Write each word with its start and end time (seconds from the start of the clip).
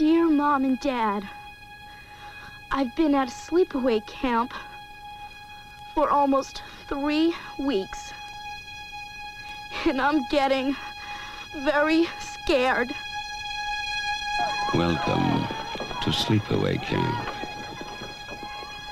Dear 0.00 0.30
Mom 0.30 0.64
and 0.64 0.80
Dad, 0.80 1.28
I've 2.70 2.96
been 2.96 3.14
at 3.14 3.28
a 3.28 3.30
sleepaway 3.30 4.06
camp 4.06 4.54
for 5.94 6.08
almost 6.08 6.62
three 6.88 7.34
weeks. 7.58 8.14
And 9.84 10.00
I'm 10.00 10.22
getting 10.30 10.74
very 11.64 12.08
scared. 12.18 12.88
Welcome 14.72 15.46
to 16.00 16.08
Sleepaway 16.08 16.80
Camp. 16.80 17.28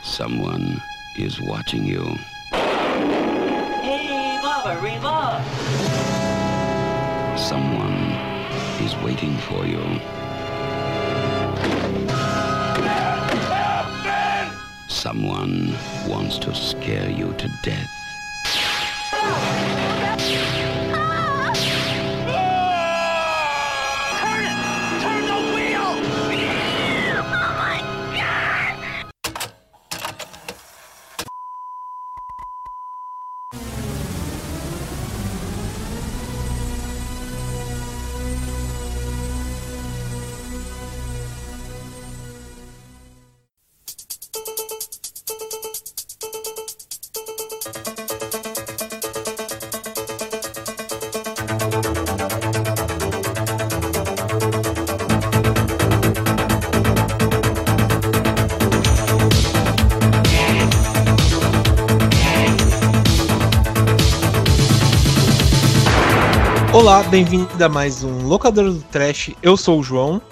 Someone 0.02 0.82
is 1.16 1.40
watching 1.40 1.86
you. 1.86 2.04
Hey, 2.52 4.38
Baba, 4.42 4.78
Reba! 4.82 5.42
Someone 7.38 8.12
is 8.84 8.94
waiting 9.02 9.34
for 9.38 9.64
you. 9.64 10.17
Someone 14.98 15.76
wants 16.08 16.38
to 16.38 16.52
scare 16.52 17.08
you 17.08 17.32
to 17.34 17.48
death. 17.62 17.97
Olá, 66.78 67.02
bem-vindo 67.02 67.48
a 67.62 67.68
mais 67.68 68.04
um 68.04 68.28
Locador 68.28 68.70
do 68.72 68.80
Trash. 68.82 69.32
Eu 69.42 69.56
sou 69.56 69.80
o 69.80 69.82
João. 69.82 70.22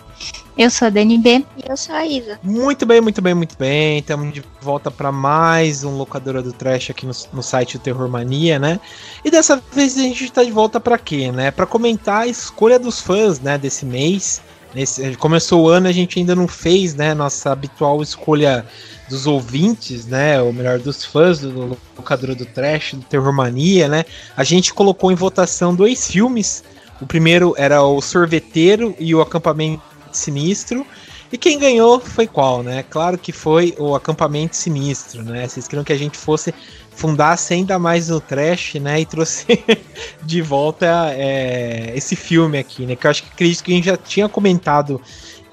Eu 0.57 0.71
sou 0.71 0.87
a 0.87 0.91
Dani 0.91 1.19
B. 1.19 1.45
E 1.57 1.69
eu 1.69 1.77
sou 1.77 1.93
a 1.93 2.07
Isa. 2.07 2.39
Muito 2.41 2.87
bem, 2.87 3.01
muito 3.01 3.21
bem, 3.21 3.35
muito 3.35 3.59
bem. 3.59 3.99
Estamos 3.99 4.33
de 4.33 4.45
volta 4.61 4.89
para 4.89 5.11
mais 5.11 5.83
um 5.83 5.97
Locadora 5.97 6.41
do 6.41 6.53
Trash 6.53 6.91
aqui 6.91 7.05
no, 7.05 7.13
no 7.33 7.43
site 7.43 7.77
do 7.77 7.83
Terror 7.83 8.09
Mania, 8.09 8.61
né? 8.61 8.79
E 9.25 9.31
dessa 9.31 9.61
vez 9.73 9.99
a 9.99 10.03
gente 10.03 10.23
está 10.23 10.45
de 10.45 10.53
volta 10.53 10.79
para 10.79 10.97
quê, 10.97 11.33
né? 11.33 11.51
Para 11.51 11.67
comentar 11.67 12.23
a 12.23 12.27
escolha 12.29 12.79
dos 12.79 13.01
fãs, 13.01 13.41
né, 13.41 13.59
desse 13.59 13.85
mês. 13.85 14.41
Nesse, 14.73 15.17
começou 15.17 15.65
o 15.65 15.69
ano, 15.69 15.89
a 15.89 15.93
gente 15.93 16.21
ainda 16.21 16.37
não 16.37 16.47
fez, 16.47 16.95
né, 16.95 17.13
nossa 17.13 17.51
habitual 17.51 18.01
escolha 18.03 18.65
dos 19.09 19.27
ouvintes, 19.27 20.07
né, 20.07 20.41
ou 20.41 20.53
melhor, 20.53 20.79
dos 20.79 21.05
fãs 21.05 21.41
do 21.41 21.77
Locadora 22.07 22.37
do 22.37 22.47
Trash, 22.47 22.95
do 22.95 23.03
Terror 23.03 23.33
Mania, 23.33 23.89
né? 23.89 24.05
A 24.37 24.45
gente 24.45 24.73
colocou 24.73 25.11
em 25.11 25.17
votação 25.17 25.75
dois 25.75 26.07
filmes. 26.07 26.63
O 27.01 27.07
primeiro 27.07 27.53
era 27.59 27.83
o 27.83 28.01
Sorveteiro 28.01 28.95
e 29.01 29.13
o 29.13 29.21
Acampamento 29.21 29.83
Sinistro. 30.13 30.87
E 31.33 31.37
quem 31.37 31.59
ganhou 31.59 31.99
foi 31.99 32.29
qual, 32.29 32.63
né? 32.63 32.85
Claro 32.89 33.19
que 33.19 33.33
foi 33.33 33.75
o 33.77 33.97
Acampamento 33.97 34.55
Sinistro, 34.55 35.25
né? 35.25 35.49
Vocês 35.49 35.67
queriam 35.67 35.83
que 35.83 35.93
a 35.93 35.99
gente 35.99 36.17
fosse 36.17 36.55
fundasse 36.93 37.53
ainda 37.53 37.77
mais 37.77 38.09
no 38.09 38.21
trash, 38.21 38.75
né? 38.75 39.01
E 39.01 39.05
trouxe 39.05 39.45
de 40.23 40.41
volta 40.41 40.87
é, 41.11 41.93
esse 41.97 42.15
filme 42.15 42.57
aqui, 42.57 42.87
né? 42.87 42.95
Que 42.95 43.09
eu 43.09 43.11
acho 43.11 43.25
que 43.25 43.31
acredito 43.33 43.65
que 43.65 43.73
a 43.73 43.75
gente 43.75 43.87
já 43.87 43.97
tinha 43.97 44.29
comentado 44.29 45.03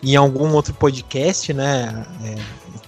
em 0.03 0.15
algum 0.15 0.53
outro 0.53 0.73
podcast, 0.75 1.51
né? 1.51 2.05
É, 2.23 2.35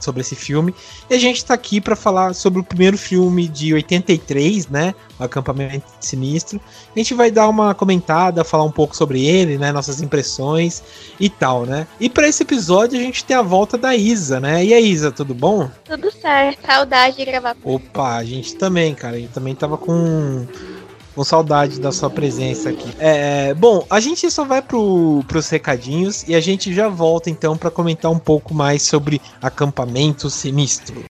sobre 0.05 0.21
esse 0.21 0.35
filme. 0.35 0.73
E 1.09 1.13
a 1.13 1.19
gente 1.19 1.43
tá 1.43 1.53
aqui 1.53 1.81
para 1.81 1.95
falar 1.95 2.33
sobre 2.33 2.59
o 2.59 2.63
primeiro 2.63 2.97
filme 2.97 3.47
de 3.47 3.73
83, 3.73 4.67
né? 4.69 4.93
O 5.19 5.23
Acampamento 5.23 5.85
Sinistro. 5.99 6.61
A 6.95 6.99
gente 6.99 7.13
vai 7.13 7.31
dar 7.31 7.49
uma 7.49 7.73
comentada, 7.73 8.44
falar 8.44 8.63
um 8.63 8.71
pouco 8.71 8.95
sobre 8.95 9.25
ele, 9.25 9.57
né? 9.57 9.71
Nossas 9.71 10.01
impressões 10.01 10.83
e 11.19 11.29
tal, 11.29 11.65
né? 11.65 11.88
E 11.99 12.09
para 12.09 12.27
esse 12.27 12.44
episódio 12.44 12.99
a 12.99 13.01
gente 13.01 13.25
tem 13.25 13.35
a 13.35 13.41
volta 13.41 13.77
da 13.77 13.95
Isa, 13.95 14.39
né? 14.39 14.63
E 14.63 14.73
aí, 14.73 14.89
Isa, 14.89 15.11
tudo 15.11 15.33
bom? 15.33 15.69
Tudo 15.83 16.11
certo. 16.11 16.65
Saudade 16.65 17.17
de 17.17 17.25
gravar. 17.25 17.55
Opa, 17.63 18.15
a 18.15 18.23
gente 18.23 18.55
também, 18.55 18.94
cara. 18.94 19.15
A 19.15 19.19
gente 19.19 19.31
também 19.31 19.55
tava 19.55 19.77
com 19.77 20.45
com 21.15 21.23
saudade 21.23 21.79
da 21.79 21.91
sua 21.91 22.09
presença 22.09 22.69
aqui. 22.69 22.93
É, 22.99 23.53
bom, 23.53 23.85
a 23.89 23.99
gente 24.01 24.29
só 24.29 24.43
vai 24.43 24.61
pro, 24.61 25.23
pros 25.27 25.49
recadinhos 25.49 26.27
e 26.27 26.35
a 26.35 26.41
gente 26.41 26.73
já 26.73 26.89
volta 26.89 27.29
então 27.29 27.57
para 27.57 27.71
comentar 27.71 28.11
um 28.11 28.19
pouco 28.19 28.53
mais 28.53 28.83
sobre 28.83 29.21
acampamento 29.41 30.29
sinistro. 30.29 31.05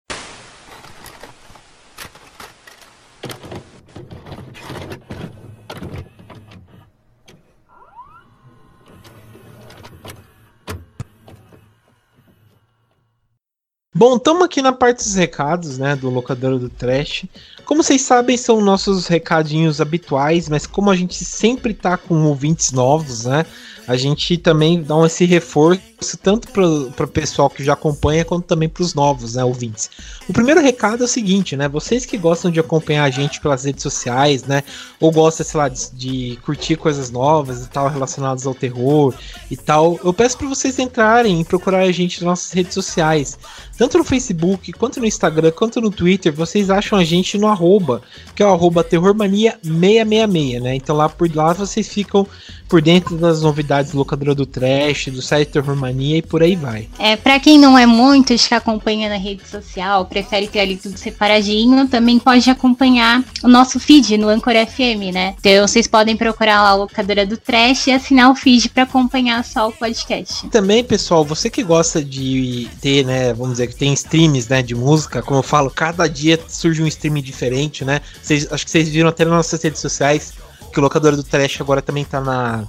Bom, 14.02 14.18
estamos 14.18 14.42
aqui 14.42 14.64
na 14.64 14.74
parte 14.74 15.04
dos 15.04 15.14
recados, 15.14 15.78
né, 15.78 15.96
do 15.96 16.10
locador 16.10 16.58
do 16.58 16.68
Trash. 16.68 17.26
Como 17.66 17.84
vocês 17.84 18.02
sabem, 18.02 18.38
são 18.38 18.62
nossos 18.62 19.08
recadinhos 19.08 19.80
habituais, 19.82 20.50
mas 20.50 20.66
como 20.66 20.90
a 20.90 20.96
gente 20.96 21.24
sempre 21.24 21.74
tá 21.74 21.98
com 21.98 22.26
ouvintes 22.26 22.72
novos, 22.72 23.26
né, 23.26 23.46
a 23.88 23.98
gente 23.98 24.38
também 24.38 24.82
dá 24.82 24.96
esse 25.06 25.26
reforço 25.26 26.18
tanto 26.22 26.48
para 26.50 27.06
o 27.06 27.08
pessoal 27.08 27.50
que 27.50 27.64
já 27.64 27.74
acompanha 27.74 28.26
quanto 28.26 28.46
também 28.46 28.70
para 28.70 28.82
os 28.82 28.94
novos 28.94 29.36
né, 29.36 29.44
ouvintes. 29.44 29.90
O 30.28 30.34
primeiro 30.34 30.62
recado 30.62 31.04
é 31.04 31.06
o 31.06 31.08
seguinte, 31.08 31.56
né? 31.56 31.68
Vocês 31.68 32.06
que 32.06 32.18
gostam 32.18 32.50
de 32.50 32.60
acompanhar 32.60 33.04
a 33.04 33.10
gente 33.10 33.40
pelas 33.40 33.66
redes 33.66 33.84
sociais, 33.84 34.44
né? 34.44 34.64
Ou 35.00 35.12
gostam, 35.12 35.46
sei 35.46 35.58
lá, 35.60 35.68
de, 35.70 35.92
de 35.94 36.40
curtir 36.44 36.76
coisas 36.76 37.12
novas 37.12 37.66
e 37.66 37.70
tal 37.70 37.88
relacionadas 37.88 38.48
ao 38.48 38.56
terror 38.56 39.14
e 39.50 39.58
tal, 39.58 40.00
eu 40.04 40.14
peço 40.14 40.38
para 40.38 40.48
vocês 40.48 40.80
entrarem 40.80 41.42
e 41.42 41.46
procurar 41.46 41.82
a 41.82 41.92
gente 41.92 42.22
nas 42.22 42.30
nossas 42.30 42.52
redes 42.52 42.74
sociais. 42.74 43.38
Tanto 43.82 43.98
no 43.98 44.04
Facebook, 44.04 44.72
quanto 44.74 45.00
no 45.00 45.08
Instagram, 45.08 45.50
quanto 45.50 45.82
no 45.82 45.90
Twitter, 45.90 46.32
vocês 46.32 46.70
acham 46.70 47.00
a 47.00 47.04
gente 47.04 47.36
no 47.36 47.48
arroba, 47.48 48.04
que 48.36 48.44
é 48.44 48.46
o 48.46 48.54
arroba 48.54 48.84
terrormania666, 48.84 50.62
né? 50.62 50.76
Então 50.76 50.96
lá 50.96 51.10
por 51.10 51.36
lá 51.36 51.52
vocês 51.52 51.88
ficam 51.88 52.28
por 52.70 52.80
dentro 52.80 53.18
das 53.18 53.42
novidades 53.42 53.92
do 53.92 53.98
locadora 53.98 54.36
do 54.36 54.46
Trash, 54.46 55.08
do 55.08 55.20
site 55.20 55.50
Terror 55.50 55.76
Mania 55.76 56.18
e 56.18 56.22
por 56.22 56.44
aí 56.44 56.56
vai. 56.56 56.88
É, 57.00 57.16
para 57.16 57.40
quem 57.40 57.58
não 57.58 57.76
é 57.76 57.88
muito 57.88 58.36
que 58.36 58.54
acompanha 58.54 59.10
na 59.10 59.18
rede 59.18 59.48
social, 59.48 60.06
prefere 60.06 60.48
ter 60.48 60.60
ali 60.60 60.78
tudo 60.78 60.96
separadinho, 60.96 61.88
também 61.88 62.20
pode 62.20 62.48
acompanhar 62.52 63.24
o 63.44 63.48
nosso 63.48 63.80
feed 63.80 64.16
no 64.16 64.30
Anchor 64.30 64.54
FM, 64.54 65.12
né? 65.12 65.36
Então 65.40 65.68
vocês 65.68 65.88
podem 65.88 66.16
procurar 66.16 66.62
lá 66.62 66.70
a 66.70 66.76
locadora 66.76 67.26
do 67.26 67.36
Trash 67.36 67.88
e 67.88 67.92
assinar 67.92 68.30
o 68.30 68.36
feed 68.36 68.70
para 68.70 68.84
acompanhar 68.84 69.44
só 69.44 69.70
o 69.70 69.72
podcast. 69.72 70.48
Também, 70.50 70.84
pessoal, 70.84 71.26
você 71.26 71.50
que 71.50 71.64
gosta 71.64 72.04
de 72.04 72.70
ter, 72.80 73.04
né, 73.04 73.34
vamos 73.34 73.54
dizer 73.54 73.71
tem 73.76 73.94
streams, 73.94 74.50
né, 74.50 74.62
de 74.62 74.76
música, 74.76 75.22
como 75.22 75.40
eu 75.40 75.44
falo, 75.44 75.70
cada 75.70 76.08
dia 76.08 76.40
surge 76.48 76.82
um 76.82 76.88
stream 76.88 77.16
diferente, 77.22 77.84
né? 77.86 78.02
Vocês, 78.22 78.52
acho 78.52 78.66
que 78.66 78.72
vocês 78.72 78.90
viram 78.90 79.10
até 79.10 79.26
nas 79.26 79.34
nossas 79.34 79.62
redes 79.62 79.80
sociais 79.80 80.34
que 80.72 80.80
o 80.80 80.84
locador 80.84 81.16
do 81.16 81.24
Trash 81.24 81.60
agora 81.60 81.82
também 81.82 82.06
tá 82.06 82.22
na, 82.22 82.64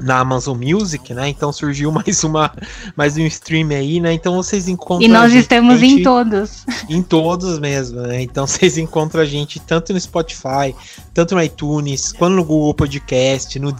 na 0.00 0.18
Amazon 0.18 0.56
Music, 0.56 1.12
né? 1.14 1.28
Então 1.28 1.52
surgiu 1.52 1.90
mais 1.92 2.22
uma 2.22 2.52
mais 2.96 3.16
um 3.16 3.26
stream 3.26 3.70
aí, 3.70 4.00
né? 4.00 4.12
Então 4.12 4.34
vocês 4.36 4.68
encontram 4.68 5.02
E 5.02 5.08
nós 5.08 5.24
a 5.24 5.28
gente 5.28 5.42
estamos 5.42 5.82
em 5.82 6.02
todos. 6.04 6.64
em 6.88 7.02
todos 7.02 7.58
mesmo, 7.58 8.00
né? 8.02 8.22
Então 8.22 8.46
vocês 8.46 8.78
encontram 8.78 9.22
a 9.22 9.26
gente 9.26 9.58
tanto 9.60 9.92
no 9.92 10.00
Spotify, 10.00 10.74
tanto 11.14 11.34
no 11.34 11.42
iTunes, 11.42 12.12
quanto 12.12 12.34
no 12.34 12.44
Google 12.44 12.74
Podcast, 12.74 13.58
no 13.58 13.74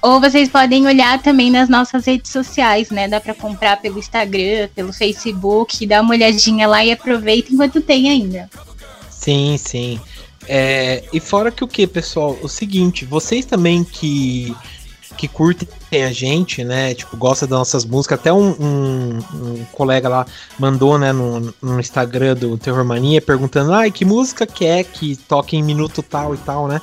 Ou 0.01 0.21
vocês 0.21 0.47
podem 0.47 0.85
olhar 0.85 1.21
também 1.21 1.49
nas 1.49 1.67
nossas 1.67 2.05
redes 2.05 2.31
sociais, 2.31 2.89
né? 2.89 3.07
Dá 3.07 3.19
para 3.19 3.33
comprar 3.33 3.77
pelo 3.81 3.97
Instagram, 3.97 4.69
pelo 4.75 4.93
Facebook, 4.93 5.85
dá 5.85 6.01
uma 6.01 6.13
olhadinha 6.13 6.67
lá 6.67 6.85
e 6.85 6.91
aproveita 6.91 7.51
enquanto 7.51 7.81
tem 7.81 8.09
ainda. 8.09 8.49
Sim, 9.09 9.57
sim. 9.57 9.99
É, 10.47 11.03
e 11.11 11.19
fora 11.19 11.51
que 11.51 11.63
o 11.63 11.67
que, 11.67 11.85
pessoal? 11.87 12.37
O 12.41 12.47
seguinte, 12.47 13.05
vocês 13.05 13.45
também 13.45 13.83
que 13.83 14.55
que 15.17 15.27
curtem 15.27 15.67
a 15.91 16.11
gente, 16.11 16.63
né? 16.63 16.93
Tipo, 16.93 17.15
gosta 17.15 17.47
das 17.47 17.57
nossas 17.57 17.85
músicas. 17.85 18.19
Até 18.19 18.33
um, 18.33 18.49
um, 18.59 19.19
um 19.33 19.65
colega 19.71 20.09
lá 20.09 20.25
mandou, 20.59 20.97
né, 20.97 21.13
no, 21.13 21.53
no, 21.61 21.79
Instagram 21.79 22.35
do 22.35 22.57
Terror 22.57 22.83
Mania, 22.83 23.21
perguntando, 23.21 23.73
ai, 23.73 23.89
que 23.89 24.03
música 24.03 24.45
que 24.45 24.65
é 24.65 24.83
que 24.83 25.15
toca 25.15 25.55
em 25.55 25.63
minuto 25.63 26.03
tal 26.03 26.35
e 26.35 26.37
tal, 26.39 26.67
né? 26.67 26.81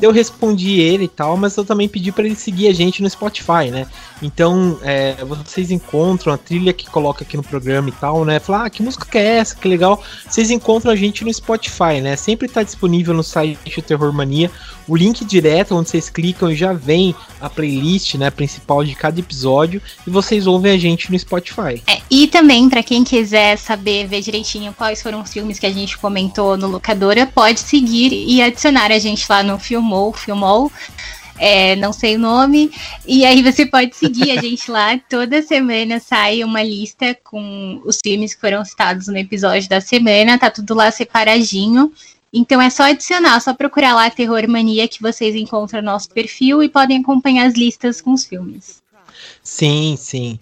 Eu 0.00 0.12
respondi 0.12 0.80
ele 0.80 1.04
e 1.04 1.08
tal, 1.08 1.36
mas 1.36 1.56
eu 1.56 1.64
também 1.64 1.88
pedi 1.88 2.12
para 2.12 2.24
ele 2.24 2.36
seguir 2.36 2.68
a 2.68 2.72
gente 2.72 3.02
no 3.02 3.08
Spotify, 3.08 3.70
né? 3.70 3.86
Então, 4.20 4.78
é, 4.82 5.16
vocês 5.24 5.70
encontram 5.70 6.32
a 6.32 6.38
trilha 6.38 6.72
que 6.72 6.88
coloca 6.88 7.24
aqui 7.24 7.36
no 7.36 7.42
programa 7.42 7.88
e 7.88 7.92
tal, 7.92 8.24
né? 8.24 8.38
Falar, 8.38 8.66
ah, 8.66 8.70
que 8.70 8.82
música 8.82 9.06
que 9.06 9.18
é 9.18 9.38
essa? 9.38 9.56
Que 9.56 9.66
legal. 9.66 10.02
Vocês 10.28 10.50
encontram 10.50 10.92
a 10.92 10.96
gente 10.96 11.24
no 11.24 11.32
Spotify, 11.32 12.00
né? 12.00 12.16
Sempre 12.16 12.48
tá 12.48 12.62
disponível 12.62 13.14
no 13.14 13.22
site 13.22 13.58
do 13.74 13.82
Terror 13.82 14.12
Mania 14.12 14.50
o 14.88 14.96
link 14.96 15.24
direto 15.24 15.74
onde 15.74 15.88
vocês 15.88 16.10
clicam 16.10 16.50
e 16.50 16.56
já 16.56 16.72
vem 16.72 17.14
a 17.40 17.48
playlist, 17.48 18.14
né, 18.16 18.30
principal 18.42 18.84
de 18.84 18.96
cada 18.96 19.20
episódio 19.20 19.80
e 20.04 20.10
vocês 20.10 20.48
ouvem 20.48 20.72
a 20.72 20.78
gente 20.78 21.12
no 21.12 21.18
Spotify. 21.18 21.80
É, 21.86 22.00
e 22.10 22.26
também 22.26 22.68
para 22.68 22.82
quem 22.82 23.04
quiser 23.04 23.56
saber 23.56 24.08
ver 24.08 24.20
direitinho 24.20 24.74
quais 24.76 25.00
foram 25.00 25.20
os 25.20 25.32
filmes 25.32 25.60
que 25.60 25.66
a 25.66 25.72
gente 25.72 25.96
comentou 25.96 26.56
no 26.56 26.66
locadora, 26.66 27.24
pode 27.24 27.60
seguir 27.60 28.12
e 28.12 28.42
adicionar 28.42 28.90
a 28.90 28.98
gente 28.98 29.24
lá 29.30 29.44
no 29.44 29.60
Filmou, 29.60 30.12
Filmou. 30.12 30.72
É, 31.38 31.74
não 31.76 31.92
sei 31.92 32.16
o 32.16 32.18
nome. 32.18 32.70
E 33.06 33.24
aí 33.24 33.42
você 33.42 33.64
pode 33.64 33.96
seguir 33.96 34.30
a 34.32 34.40
gente 34.40 34.70
lá. 34.70 34.98
Toda 35.08 35.42
semana 35.42 35.98
sai 35.98 36.44
uma 36.44 36.62
lista 36.62 37.16
com 37.24 37.80
os 37.84 37.98
filmes 38.02 38.34
que 38.34 38.40
foram 38.40 38.64
citados 38.64 39.08
no 39.08 39.16
episódio 39.16 39.68
da 39.68 39.80
semana. 39.80 40.38
Tá 40.38 40.50
tudo 40.50 40.74
lá 40.74 40.90
separadinho. 40.90 41.92
Então 42.32 42.60
é 42.62 42.70
só 42.70 42.84
adicionar, 42.84 43.38
só 43.40 43.52
procurar 43.52 43.94
lá 43.94 44.08
Terror 44.10 44.48
Mania 44.48 44.88
que 44.88 45.02
vocês 45.02 45.34
encontram 45.34 45.82
nosso 45.82 46.08
perfil 46.08 46.62
e 46.62 46.68
podem 46.68 47.00
acompanhar 47.00 47.46
as 47.46 47.54
listas 47.54 48.00
com 48.00 48.12
os 48.12 48.24
filmes. 48.24 48.82
Sim, 49.42 49.96
sim. 49.98 50.38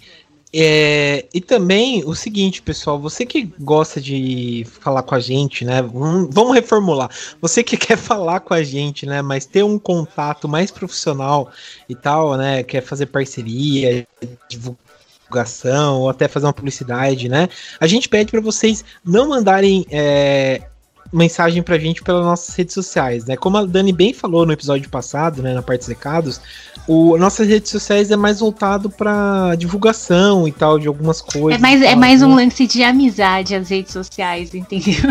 É, 0.52 1.26
e 1.32 1.40
também 1.40 2.02
o 2.04 2.14
seguinte, 2.14 2.60
pessoal, 2.60 2.98
você 2.98 3.24
que 3.24 3.52
gosta 3.60 4.00
de 4.00 4.66
falar 4.80 5.02
com 5.04 5.14
a 5.14 5.20
gente, 5.20 5.64
né? 5.64 5.80
Vamos 5.82 6.54
reformular. 6.54 7.08
Você 7.40 7.62
que 7.62 7.76
quer 7.78 7.96
falar 7.96 8.40
com 8.40 8.54
a 8.54 8.62
gente, 8.62 9.06
né? 9.06 9.22
Mas 9.22 9.46
ter 9.46 9.62
um 9.62 9.78
contato 9.78 10.48
mais 10.48 10.70
profissional 10.70 11.50
e 11.88 11.94
tal, 11.94 12.36
né? 12.36 12.62
Quer 12.64 12.82
fazer 12.82 13.06
parceria, 13.06 14.06
divulgação 14.48 16.00
ou 16.00 16.10
até 16.10 16.26
fazer 16.26 16.46
uma 16.46 16.52
publicidade, 16.52 17.28
né? 17.28 17.48
A 17.78 17.86
gente 17.86 18.08
pede 18.08 18.32
para 18.32 18.40
vocês 18.40 18.84
não 19.04 19.28
mandarem 19.28 19.86
é, 19.88 20.62
mensagem 21.12 21.62
pra 21.62 21.78
gente 21.78 22.02
pelas 22.02 22.24
nossas 22.24 22.54
redes 22.54 22.74
sociais, 22.74 23.24
né? 23.24 23.36
Como 23.36 23.56
a 23.56 23.64
Dani 23.64 23.92
bem 23.92 24.14
falou 24.14 24.46
no 24.46 24.52
episódio 24.52 24.88
passado, 24.88 25.42
né, 25.42 25.52
na 25.52 25.62
parte 25.62 25.80
dos 25.80 25.88
recados, 25.88 26.40
o 26.86 27.16
nossas 27.18 27.48
redes 27.48 27.70
sociais 27.70 28.10
é 28.10 28.16
mais 28.16 28.40
voltado 28.40 28.88
para 28.88 29.54
divulgação 29.56 30.46
e 30.46 30.52
tal 30.52 30.78
de 30.78 30.86
algumas 30.86 31.20
coisas. 31.20 31.58
É 31.58 31.62
mais, 31.62 31.82
é 31.82 31.96
mais 31.96 32.20
né? 32.20 32.26
um 32.26 32.34
lance 32.34 32.66
de 32.66 32.82
amizade 32.82 33.54
as 33.54 33.68
redes 33.68 33.92
sociais, 33.92 34.54
entendeu? 34.54 35.10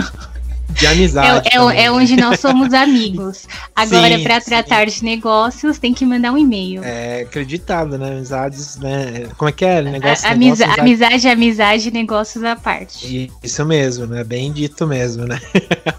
De 0.69 0.85
amizade. 0.87 1.49
É, 1.51 1.57
é, 1.57 1.83
é, 1.85 1.91
onde 1.91 2.15
nós 2.15 2.39
somos 2.39 2.73
amigos. 2.73 3.47
Agora, 3.75 4.19
para 4.19 4.39
tratar 4.41 4.85
de 4.85 5.03
negócios, 5.03 5.79
tem 5.79 5.93
que 5.93 6.05
mandar 6.05 6.31
um 6.31 6.37
e-mail. 6.37 6.83
É 6.83 7.21
acreditado, 7.21 7.97
né? 7.97 8.11
Amizades, 8.11 8.77
né? 8.77 9.27
Como 9.37 9.49
é 9.49 9.51
que 9.51 9.65
é? 9.65 9.81
Negócio, 9.81 10.27
a, 10.27 10.31
amiza 10.31 10.65
negócio, 10.65 10.81
amizade, 10.81 11.27
amizade, 11.27 11.91
negócios 11.91 12.43
à 12.43 12.55
parte. 12.55 13.31
Isso 13.43 13.65
mesmo, 13.65 14.05
né? 14.05 14.23
Bem 14.23 14.51
dito 14.51 14.85
mesmo, 14.85 15.25
né? 15.25 15.39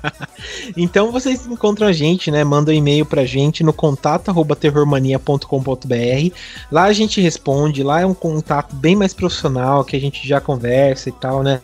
então 0.76 1.10
vocês 1.10 1.46
encontram 1.46 1.88
a 1.88 1.92
gente, 1.92 2.30
né? 2.30 2.44
Manda 2.44 2.70
um 2.70 2.74
e-mail 2.74 3.04
pra 3.04 3.24
gente 3.24 3.64
no 3.64 3.72
contato 3.72 4.32
terrormania.com.br. 4.60 6.34
Lá 6.70 6.84
a 6.84 6.92
gente 6.92 7.20
responde, 7.20 7.82
lá 7.82 8.00
é 8.00 8.06
um 8.06 8.14
contato 8.14 8.74
bem 8.74 8.94
mais 8.94 9.14
profissional, 9.14 9.84
que 9.84 9.96
a 9.96 10.00
gente 10.00 10.26
já 10.26 10.40
conversa 10.40 11.08
e 11.08 11.12
tal, 11.12 11.42
né? 11.42 11.60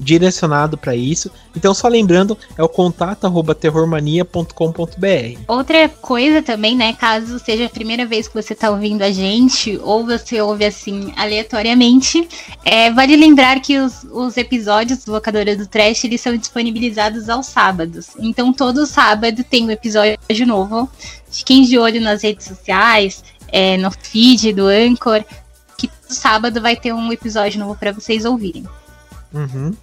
Direcionado 0.00 0.78
para 0.78 0.94
isso. 0.94 1.30
Então 1.56 1.74
só 1.74 1.88
lembrando, 1.98 2.38
é 2.56 2.62
o 2.62 2.68
contato 2.68 3.26
arroba 3.26 3.54
terrormania.com.br. 3.54 5.40
Outra 5.46 5.88
coisa 5.88 6.42
também, 6.42 6.76
né, 6.76 6.92
caso 6.92 7.38
seja 7.38 7.66
a 7.66 7.68
primeira 7.68 8.06
vez 8.06 8.28
que 8.28 8.34
você 8.34 8.52
está 8.52 8.70
ouvindo 8.70 9.02
a 9.02 9.10
gente, 9.10 9.78
ou 9.82 10.06
você 10.06 10.40
ouve 10.40 10.64
assim 10.64 11.12
aleatoriamente, 11.16 12.28
é, 12.64 12.90
vale 12.90 13.16
lembrar 13.16 13.60
que 13.60 13.78
os, 13.78 14.04
os 14.10 14.36
episódios 14.36 15.04
do 15.04 15.12
Locadora 15.12 15.56
do 15.56 15.66
Trash, 15.66 16.04
eles 16.04 16.20
são 16.20 16.36
disponibilizados 16.36 17.28
aos 17.28 17.46
sábados. 17.46 18.10
Então 18.18 18.52
todo 18.52 18.86
sábado 18.86 19.42
tem 19.44 19.66
um 19.66 19.70
episódio 19.70 20.18
novo. 20.46 20.88
Fiquem 21.30 21.64
de 21.64 21.78
olho 21.78 22.00
nas 22.00 22.22
redes 22.22 22.46
sociais, 22.46 23.22
é, 23.48 23.76
no 23.76 23.90
feed 23.90 24.52
do 24.52 24.66
Anchor, 24.66 25.24
que 25.76 25.88
todo 25.88 26.14
sábado 26.14 26.60
vai 26.60 26.76
ter 26.76 26.92
um 26.92 27.12
episódio 27.12 27.60
novo 27.60 27.74
para 27.74 27.92
vocês 27.92 28.24
ouvirem. 28.24 28.64
Uhum. 29.32 29.74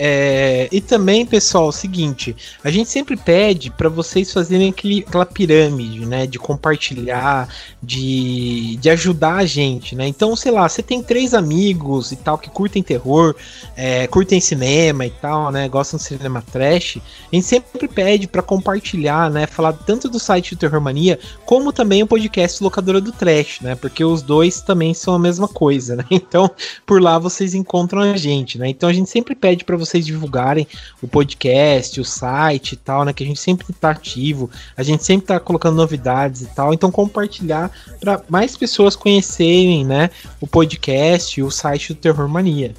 É, 0.00 0.68
e 0.70 0.80
também, 0.80 1.26
pessoal, 1.26 1.66
é 1.66 1.68
o 1.70 1.72
seguinte, 1.72 2.36
a 2.62 2.70
gente 2.70 2.88
sempre 2.88 3.16
pede 3.16 3.68
para 3.68 3.88
vocês 3.88 4.32
fazerem 4.32 4.70
aquele, 4.70 5.04
aquela 5.06 5.26
pirâmide, 5.26 6.06
né, 6.06 6.24
de 6.24 6.38
compartilhar, 6.38 7.48
de, 7.82 8.76
de 8.76 8.90
ajudar 8.90 9.38
a 9.38 9.44
gente, 9.44 9.96
né? 9.96 10.06
Então, 10.06 10.36
sei 10.36 10.52
lá, 10.52 10.68
você 10.68 10.84
tem 10.84 11.02
três 11.02 11.34
amigos 11.34 12.12
e 12.12 12.16
tal 12.16 12.38
que 12.38 12.48
curtem 12.48 12.80
terror, 12.80 13.34
é, 13.76 14.06
curtem 14.06 14.40
cinema 14.40 15.04
e 15.04 15.10
tal, 15.10 15.50
né, 15.50 15.68
gostam 15.68 15.98
de 15.98 16.04
cinema 16.04 16.44
trash, 16.52 16.98
a 17.32 17.34
gente 17.34 17.46
sempre 17.46 17.88
pede 17.88 18.28
para 18.28 18.40
compartilhar, 18.40 19.28
né, 19.28 19.48
falar 19.48 19.72
tanto 19.72 20.08
do 20.08 20.20
site 20.20 20.54
do 20.54 20.58
Terror 20.58 20.80
Mania 20.80 21.18
como 21.44 21.72
também 21.72 22.04
o 22.04 22.06
podcast 22.06 22.62
Locadora 22.62 23.00
do 23.00 23.10
Trash, 23.10 23.60
né? 23.62 23.74
Porque 23.74 24.04
os 24.04 24.22
dois 24.22 24.60
também 24.60 24.94
são 24.94 25.14
a 25.14 25.18
mesma 25.18 25.48
coisa, 25.48 25.96
né? 25.96 26.04
Então, 26.28 26.50
por 26.84 27.00
lá 27.00 27.18
vocês 27.18 27.54
encontram 27.54 28.02
a 28.02 28.16
gente, 28.16 28.58
né? 28.58 28.68
Então 28.68 28.88
a 28.88 28.92
gente 28.92 29.08
sempre 29.08 29.34
pede 29.34 29.64
para 29.64 29.76
vocês 29.76 29.87
vocês 29.88 30.04
divulgarem 30.04 30.66
o 31.02 31.08
podcast, 31.08 32.00
o 32.00 32.04
site 32.04 32.72
e 32.72 32.76
tal, 32.76 33.04
né? 33.04 33.12
Que 33.12 33.24
a 33.24 33.26
gente 33.26 33.40
sempre 33.40 33.66
tá 33.72 33.90
ativo, 33.90 34.50
a 34.76 34.82
gente 34.82 35.04
sempre 35.04 35.26
tá 35.26 35.40
colocando 35.40 35.76
novidades 35.76 36.42
e 36.42 36.46
tal. 36.46 36.72
Então 36.72 36.90
compartilhar 36.90 37.70
para 38.00 38.22
mais 38.28 38.56
pessoas 38.56 38.94
conhecerem, 38.94 39.84
né? 39.84 40.10
O 40.40 40.46
podcast 40.46 41.38
e 41.38 41.42
o 41.42 41.50
site 41.50 41.94
do 41.94 42.00
Terror 42.00 42.28
Mania. 42.28 42.74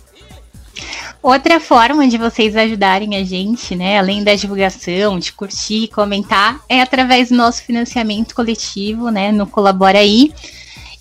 Outra 1.22 1.60
forma 1.60 2.08
de 2.08 2.18
vocês 2.18 2.56
ajudarem 2.56 3.18
a 3.18 3.24
gente, 3.26 3.76
né, 3.76 4.00
além 4.00 4.24
da 4.24 4.34
divulgação, 4.36 5.20
de 5.20 5.34
curtir, 5.34 5.90
comentar, 5.90 6.62
é 6.70 6.82
através 6.82 7.28
do 7.28 7.36
nosso 7.36 7.62
financiamento 7.64 8.34
coletivo, 8.34 9.10
né, 9.10 9.30
no 9.30 9.46
Colabora 9.46 10.00
aí. 10.00 10.32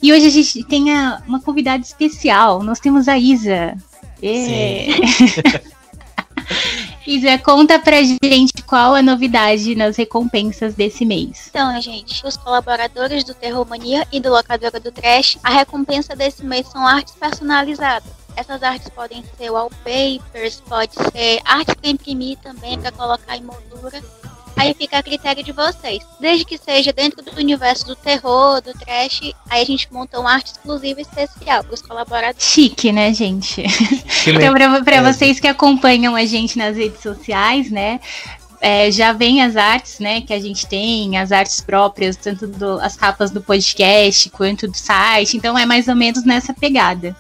E 0.03 0.13
hoje 0.13 0.27
a 0.27 0.31
gente 0.31 0.65
tem 0.65 0.87
uma 1.27 1.41
convidada 1.41 1.83
especial. 1.83 2.63
Nós 2.63 2.81
temos 2.81 3.09
a 3.09 3.19
Isa. 3.19 3.77
E... 4.23 4.89
Isa, 7.07 7.39
conta 7.39 7.79
pra 7.79 8.03
gente 8.03 8.63
qual 8.67 8.95
a 8.95 9.03
novidade 9.03 9.75
nas 9.75 9.97
recompensas 9.97 10.75
desse 10.75 11.05
mês. 11.05 11.49
Então, 11.51 11.81
gente, 11.81 12.27
os 12.27 12.37
colaboradores 12.37 13.25
do 13.25 13.35
Terror 13.35 13.67
Mania 13.67 14.07
e 14.13 14.21
do 14.21 14.31
Locadora 14.31 14.79
do 14.79 14.93
Trash, 14.93 15.39
a 15.43 15.51
recompensa 15.51 16.15
desse 16.15 16.45
mês 16.45 16.67
são 16.69 16.87
artes 16.87 17.15
personalizadas. 17.15 18.13
Essas 18.37 18.63
artes 18.63 18.89
podem 18.91 19.25
ser 19.37 19.51
wallpapers, 19.51 20.63
pode 20.69 20.95
ser 20.95 21.41
arte 21.45 21.75
para 21.75 21.91
imprimir 21.91 22.39
também, 22.39 22.79
para 22.79 22.93
colocar 22.93 23.37
em 23.37 23.43
moldura. 23.43 24.01
Aí 24.59 24.75
fica 24.75 24.99
a 24.99 25.03
critério 25.03 25.43
de 25.43 25.53
vocês. 25.53 26.01
Desde 26.21 26.45
que 26.45 26.59
seja 26.59 26.93
dentro 26.93 27.23
do 27.23 27.37
universo 27.37 27.87
do 27.87 27.97
terror, 27.97 28.61
do 28.61 28.73
trash, 28.73 29.33
aí 29.49 29.63
a 29.63 29.65
gente 29.65 29.93
monta 29.93 30.19
uma 30.19 30.33
arte 30.33 30.53
exclusiva 30.53 31.01
especial 31.01 31.63
para 31.63 31.75
os 31.75 31.83
colaboradores. 31.83 32.43
Chique, 32.43 32.91
né, 32.91 33.15
gente? 33.15 33.63
então, 34.27 34.83
para 34.85 34.97
é. 34.97 35.03
vocês 35.03 35.39
que 35.39 35.47
acompanham 35.47 36.17
a 36.17 36.25
gente 36.25 36.59
nas 36.59 36.77
redes 36.77 37.01
sociais, 37.01 37.71
né? 37.71 38.01
É, 38.61 38.91
já 38.91 39.13
vem 39.13 39.41
as 39.41 39.55
artes, 39.55 40.01
né, 40.01 40.21
que 40.21 40.33
a 40.33 40.41
gente 40.41 40.67
tem, 40.67 41.17
as 41.17 41.31
artes 41.31 41.61
próprias, 41.61 42.17
tanto 42.17 42.49
do, 42.49 42.81
as 42.81 42.97
capas 42.97 43.31
do 43.31 43.41
podcast 43.41 44.29
quanto 44.31 44.67
do 44.67 44.77
site, 44.77 45.37
então 45.37 45.57
é 45.57 45.65
mais 45.65 45.87
ou 45.87 45.95
menos 45.95 46.25
nessa 46.25 46.53
pegada. 46.53 47.15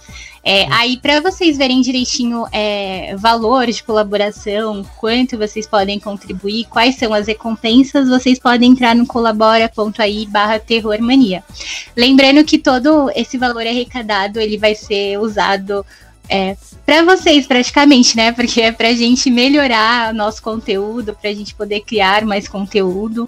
É, 0.44 0.66
aí, 0.72 0.96
para 0.96 1.20
vocês 1.20 1.56
verem 1.56 1.80
direitinho 1.80 2.46
é, 2.52 3.14
valores 3.16 3.76
de 3.76 3.82
colaboração, 3.82 4.84
quanto 4.98 5.36
vocês 5.36 5.66
podem 5.66 5.98
contribuir, 5.98 6.64
quais 6.70 6.96
são 6.96 7.12
as 7.12 7.26
recompensas, 7.26 8.08
vocês 8.08 8.38
podem 8.38 8.72
entrar 8.72 8.94
no 8.94 9.06
colabora.ai 9.06 10.26
barra 10.28 10.58
terrormania. 10.58 11.42
Lembrando 11.96 12.44
que 12.44 12.58
todo 12.58 13.10
esse 13.14 13.36
valor 13.36 13.66
arrecadado 13.66 14.40
ele 14.40 14.56
vai 14.56 14.74
ser 14.74 15.18
usado 15.18 15.84
É, 16.30 16.58
para 16.84 17.02
vocês 17.04 17.46
praticamente, 17.46 18.14
né? 18.14 18.32
Porque 18.32 18.60
é 18.60 18.70
pra 18.70 18.92
gente 18.92 19.30
melhorar 19.30 20.12
nosso 20.12 20.42
conteúdo, 20.42 21.16
pra 21.18 21.32
gente 21.32 21.54
poder 21.54 21.80
criar 21.80 22.22
mais 22.26 22.46
conteúdo. 22.46 23.26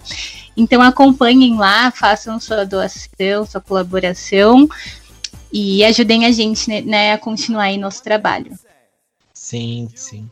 Então 0.55 0.79
acompanhem 0.83 1.57
lá, 1.57 1.89
façam 1.89 2.39
sua 2.39 2.63
doação, 2.63 3.43
sua 3.49 3.59
colaboração 3.59 4.69
e 5.51 5.83
ajudem 5.83 6.25
a 6.25 6.31
gente 6.31 6.69
né, 6.69 6.81
né 6.81 7.13
a 7.13 7.17
continuar 7.17 7.63
aí 7.63 7.77
nosso 7.77 8.03
trabalho. 8.03 8.51
Sim, 9.33 9.89
sim. 9.95 10.29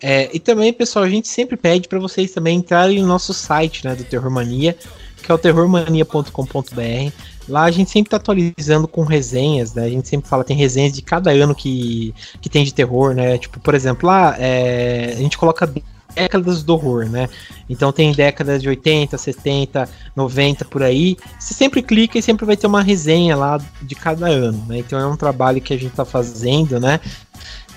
É, 0.00 0.28
e 0.32 0.40
também, 0.40 0.72
pessoal, 0.72 1.04
a 1.04 1.08
gente 1.08 1.28
sempre 1.28 1.56
pede 1.56 1.88
para 1.88 1.98
vocês 1.98 2.32
também 2.32 2.58
entrarem 2.58 3.00
no 3.00 3.06
nosso 3.06 3.32
site, 3.32 3.84
né, 3.84 3.94
do 3.94 4.02
Terror 4.02 4.30
Mania, 4.30 4.76
que 5.22 5.30
é 5.30 5.34
o 5.34 5.38
terrormania.com.br. 5.38 7.12
Lá 7.48 7.64
a 7.64 7.70
gente 7.70 7.90
sempre 7.90 8.10
tá 8.10 8.16
atualizando 8.16 8.86
com 8.86 9.02
resenhas, 9.02 9.74
né? 9.74 9.84
A 9.84 9.88
gente 9.88 10.08
sempre 10.08 10.28
fala, 10.28 10.44
tem 10.44 10.56
resenhas 10.56 10.92
de 10.92 11.02
cada 11.02 11.30
ano 11.30 11.54
que, 11.54 12.14
que 12.40 12.48
tem 12.48 12.64
de 12.64 12.72
terror, 12.72 13.14
né? 13.14 13.38
Tipo, 13.38 13.58
por 13.60 13.74
exemplo, 13.74 14.06
lá 14.08 14.36
é, 14.38 15.12
a 15.12 15.16
gente 15.16 15.36
coloca 15.36 15.72
décadas 16.14 16.62
do 16.62 16.74
horror, 16.74 17.08
né? 17.08 17.28
Então 17.68 17.92
tem 17.92 18.12
décadas 18.12 18.62
de 18.62 18.68
80, 18.68 19.16
70, 19.16 19.88
90 20.14 20.64
por 20.66 20.82
aí. 20.82 21.16
Você 21.38 21.54
sempre 21.54 21.82
clica 21.82 22.18
e 22.18 22.22
sempre 22.22 22.44
vai 22.44 22.56
ter 22.56 22.66
uma 22.66 22.82
resenha 22.82 23.36
lá 23.36 23.60
de 23.80 23.94
cada 23.94 24.26
ano, 24.26 24.64
né? 24.68 24.78
Então 24.78 24.98
é 24.98 25.06
um 25.06 25.16
trabalho 25.16 25.60
que 25.60 25.72
a 25.72 25.78
gente 25.78 25.94
tá 25.94 26.04
fazendo, 26.04 26.78
né? 26.78 27.00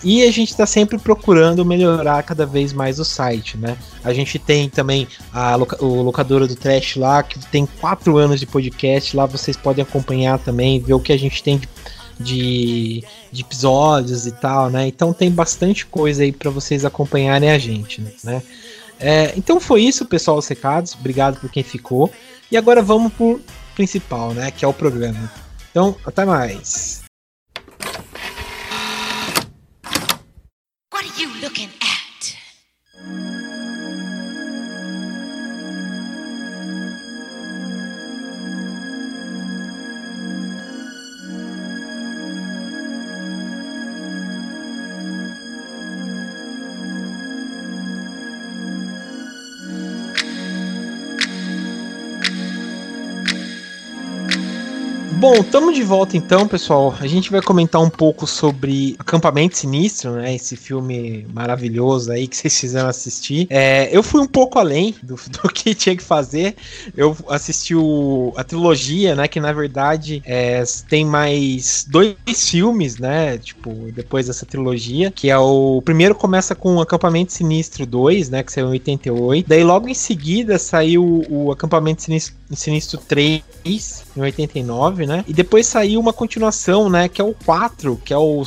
E 0.04 0.24
a 0.24 0.32
gente 0.32 0.51
está 0.51 0.68
sempre 0.68 1.00
procurando 1.00 1.65
melhorar 1.65 2.22
cada 2.22 2.46
vez 2.46 2.72
mais 2.72 3.00
o 3.00 3.04
site, 3.04 3.58
né? 3.58 3.75
A 4.04 4.13
gente 4.13 4.38
tem 4.38 4.70
também 4.70 5.08
a 5.34 5.56
loca 5.56 5.84
o 5.84 6.04
locadora 6.04 6.48
do 6.48 6.56
Trash 6.56 6.96
lá, 6.98 7.24
que 7.24 7.39
tem 7.48 7.65
quatro 7.65 8.18
anos 8.18 8.39
de 8.39 8.46
podcast. 8.46 9.18
Lá 9.18 9.25
vocês 9.25 9.58
podem 9.58 9.82
acompanhar 9.82 10.38
também, 10.38 10.80
ver 10.80 10.94
o 10.94 11.00
que 11.00 11.12
a 11.12 11.18
gente 11.18 11.42
tem 11.42 11.58
de, 11.58 11.68
de, 12.19 13.03
de 13.31 13.41
episódios 13.41 14.25
e 14.25 14.31
tal, 14.31 14.69
né? 14.69 14.88
Então 14.88 15.13
tem 15.13 15.31
bastante 15.31 15.86
coisa 15.86 16.24
aí 16.24 16.31
para 16.31 16.50
vocês 16.50 16.86
acompanharem 16.86 17.50
a 17.50 17.57
gente, 17.57 18.01
né? 18.24 18.41
É, 19.00 19.34
então 19.36 19.60
foi 19.60 19.81
isso, 19.84 20.05
pessoal, 20.05 20.38
os 20.38 20.48
recados. 20.48 20.93
Obrigado 20.93 21.39
por 21.39 21.50
quem 21.50 21.63
ficou. 21.63 22.12
E 22.51 22.57
agora 22.57 22.81
vamos 22.81 23.12
pro 23.13 23.41
principal, 23.75 24.34
né? 24.34 24.51
Que 24.51 24.63
é 24.63 24.67
o 24.67 24.74
programa. 24.74 25.31
Então, 25.72 25.95
até 26.05 26.24
mais. 26.24 27.03
looking 31.45 31.69
at? 31.79 31.85
Bom, 55.25 55.38
estamos 55.38 55.74
de 55.74 55.82
volta 55.82 56.15
então, 56.15 56.48
pessoal. 56.48 56.94
A 57.00 57.08
gente 57.08 57.32
vai 57.32 57.41
comentar 57.41 57.82
um 57.82 57.89
pouco 57.89 58.27
sobre 58.27 58.96
Acampamento 59.00 59.58
Sinistro, 59.58 60.12
né? 60.12 60.36
Esse 60.36 60.55
filme 60.55 61.25
maravilhoso 61.34 62.12
aí 62.12 62.27
que 62.27 62.38
vocês 62.38 62.60
fizeram 62.60 62.88
assistir. 62.88 63.48
É, 63.50 63.89
eu 63.91 64.03
fui 64.03 64.22
um 64.22 64.27
pouco 64.27 64.60
além 64.60 64.94
do, 65.01 65.15
do, 65.41 65.50
que 65.50 65.74
tinha 65.74 65.98
que 65.98 66.03
fazer. 66.03 66.55
Eu 66.96 67.17
assisti 67.27 67.74
o, 67.74 68.34
a 68.38 68.44
trilogia, 68.44 69.15
né? 69.15 69.27
Que 69.27 69.39
na 69.39 69.51
verdade 69.51 70.22
é, 70.27 70.63
tem 70.88 71.03
mais 71.03 71.88
dois 71.89 72.15
filmes, 72.48 73.00
né? 73.00 73.39
Tipo, 73.39 73.72
depois 73.96 74.27
dessa 74.27 74.46
trilogia. 74.46 75.10
Que 75.10 75.32
é 75.32 75.38
o, 75.39 75.77
o 75.77 75.82
primeiro 75.82 76.13
começa 76.13 76.53
com 76.53 76.79
Acampamento 76.79 77.34
Sinistro 77.34 77.84
2, 77.84 78.29
né? 78.29 78.44
Que 78.44 78.51
saiu 78.51 78.67
em 78.67 78.74
88. 78.74 79.50
Daí 79.50 79.63
logo 79.63 79.89
em 79.89 79.96
seguida 79.96 80.60
saiu 80.60 81.25
o 81.27 81.51
Acampamento 81.51 82.03
Sinistro, 82.03 82.36
Sinistro 82.51 83.00
3 83.00 83.41
em 84.15 84.22
89, 84.22 85.08
né? 85.08 85.14
E 85.27 85.34
depois 85.34 85.67
saiu 85.67 86.00
uma 86.00 86.12
continuação, 86.12 86.89
né? 86.89 87.07
Que 87.07 87.22
é 87.22 87.24
o 87.24 87.34
4, 87.45 88.01
que 88.03 88.13
é 88.13 88.17
o, 88.17 88.43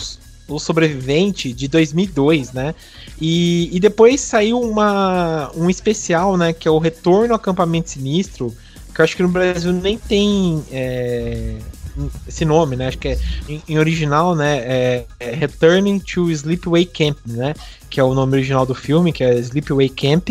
o 0.48 0.58
Sobrevivente 0.58 1.52
de 1.52 1.68
2002, 1.68 2.52
né? 2.52 2.75
E, 3.20 3.68
e 3.72 3.80
depois 3.80 4.20
saiu 4.20 4.60
uma, 4.60 5.50
um 5.54 5.70
especial, 5.70 6.37
né? 6.37 6.52
Que 6.52 6.68
é 6.68 6.70
o 6.70 6.78
Retorno 6.78 7.32
ao 7.32 7.37
Acampamento 7.37 7.90
Sinistro, 7.90 8.54
que 8.94 9.00
eu 9.00 9.04
acho 9.04 9.16
que 9.16 9.22
no 9.22 9.28
Brasil 9.28 9.72
nem 9.72 9.96
tem 9.96 10.64
é, 10.70 11.54
esse 12.26 12.45
nome, 12.45 12.76
né? 12.76 12.88
Acho 12.88 12.99
que 12.99 13.09
é 13.09 13.19
em, 13.49 13.62
em 13.69 13.78
original, 13.78 14.35
né? 14.35 14.59
É, 14.59 15.05
é 15.21 15.31
Returning 15.35 15.99
to 16.00 16.31
Sleepaway 16.31 16.85
Camp, 16.85 17.17
né? 17.26 17.55
Que 17.90 18.00
é 18.00 18.05
o 18.05 18.14
nome 18.14 18.35
original 18.35 18.67
do 18.67 18.75
filme, 18.75 19.12
que 19.12 19.25
é 19.25 19.35
Sleepaway 19.38 19.88
Camp. 19.88 20.31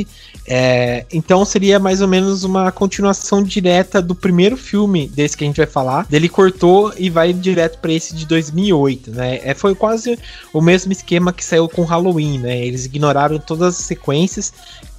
É, 0.50 1.06
então 1.12 1.44
seria 1.44 1.78
mais 1.78 2.02
ou 2.02 2.08
menos 2.08 2.46
uma 2.46 2.72
continuação 2.72 3.44
direta 3.44 4.02
do 4.02 4.16
primeiro 4.16 4.56
filme 4.56 5.08
desse 5.10 5.36
que 5.36 5.44
a 5.44 5.48
gente 5.48 5.58
vai 5.58 5.66
falar. 5.66 6.06
Dele 6.08 6.30
cortou 6.30 6.94
e 6.98 7.10
vai 7.10 7.34
direto 7.34 7.80
para 7.80 7.92
esse 7.92 8.16
de 8.16 8.26
2008, 8.26 9.12
né? 9.12 9.40
É, 9.44 9.54
foi 9.54 9.76
quase 9.76 10.18
o 10.54 10.62
mesmo 10.62 10.92
esquema 10.92 11.34
que 11.34 11.44
saiu 11.44 11.68
com 11.68 11.84
Halloween, 11.84 12.40
né? 12.40 12.66
Eles 12.66 12.86
ignoraram 12.86 13.38
todas 13.40 13.80
as 13.80 13.86
sequências 13.86 14.54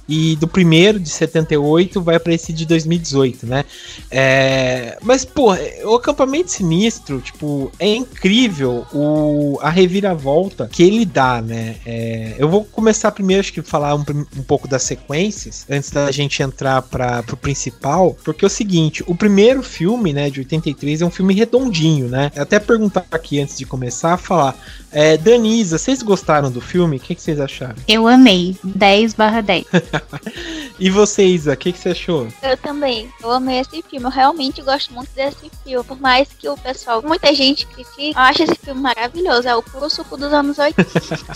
e 0.09 0.35
do 0.37 0.47
primeiro 0.47 0.99
de 0.99 1.07
78 1.07 2.01
vai 2.01 2.19
para 2.19 2.33
esse 2.33 2.51
de 2.51 2.65
2018, 2.65 3.45
né? 3.45 3.63
É, 4.09 4.97
mas, 5.03 5.23
pô, 5.23 5.53
o 5.83 5.95
acampamento 5.95 6.49
sinistro, 6.49 7.21
tipo, 7.21 7.71
é 7.77 7.95
incrível 7.95 8.87
o, 8.91 9.59
a 9.61 9.69
reviravolta 9.69 10.67
que 10.71 10.81
ele 10.81 11.05
dá, 11.05 11.41
né? 11.41 11.75
É, 11.85 12.33
eu 12.39 12.49
vou 12.49 12.65
começar 12.65 13.11
primeiro, 13.11 13.41
acho 13.41 13.53
que 13.53 13.61
falar 13.61 13.93
um, 13.93 14.03
um 14.35 14.43
pouco 14.43 14.67
das 14.67 14.81
sequências, 14.81 15.65
antes 15.69 15.91
da 15.91 16.09
gente 16.11 16.41
entrar 16.41 16.81
para 16.81 17.21
pro 17.21 17.37
principal, 17.37 18.17
porque 18.23 18.43
é 18.43 18.47
o 18.47 18.49
seguinte, 18.49 19.03
o 19.05 19.13
primeiro 19.13 19.61
filme, 19.61 20.11
né, 20.11 20.31
de 20.31 20.39
83 20.39 21.01
é 21.01 21.05
um 21.05 21.11
filme 21.11 21.35
redondinho, 21.35 22.07
né? 22.07 22.31
Até 22.35 22.59
perguntar 22.59 23.05
aqui 23.11 23.39
antes 23.39 23.55
de 23.55 23.65
começar 23.65 24.13
a 24.13 24.17
falar, 24.17 24.55
é, 24.91 25.17
Danisa, 25.17 25.77
vocês 25.77 26.01
gostaram 26.01 26.49
do 26.49 26.61
filme? 26.61 26.97
O 26.97 26.99
que, 26.99 27.13
que 27.13 27.21
vocês 27.21 27.39
acharam? 27.39 27.75
Eu 27.87 28.07
amei, 28.07 28.57
10 28.63 29.13
barra 29.13 29.41
10. 29.41 29.65
e 30.79 30.89
você, 30.89 31.23
Isa, 31.25 31.53
o 31.53 31.57
que, 31.57 31.71
que 31.71 31.79
você 31.79 31.89
achou? 31.89 32.27
Eu 32.41 32.57
também. 32.57 33.09
Eu 33.21 33.31
amei 33.31 33.59
esse 33.59 33.81
filme. 33.83 34.05
Eu 34.05 34.09
realmente 34.09 34.61
gosto 34.61 34.93
muito 34.93 35.09
desse 35.13 35.49
filme. 35.63 35.83
Por 35.85 35.99
mais 35.99 36.27
que 36.37 36.47
o 36.47 36.57
pessoal, 36.57 37.01
muita 37.01 37.33
gente 37.33 37.65
critique, 37.67 38.11
eu 38.15 38.19
acho 38.19 38.43
esse 38.43 38.55
filme 38.55 38.81
maravilhoso. 38.81 39.47
É 39.47 39.55
o 39.55 39.63
puro 39.63 39.89
suco 39.89 40.17
dos 40.17 40.31
anos 40.31 40.57
80. 40.57 40.89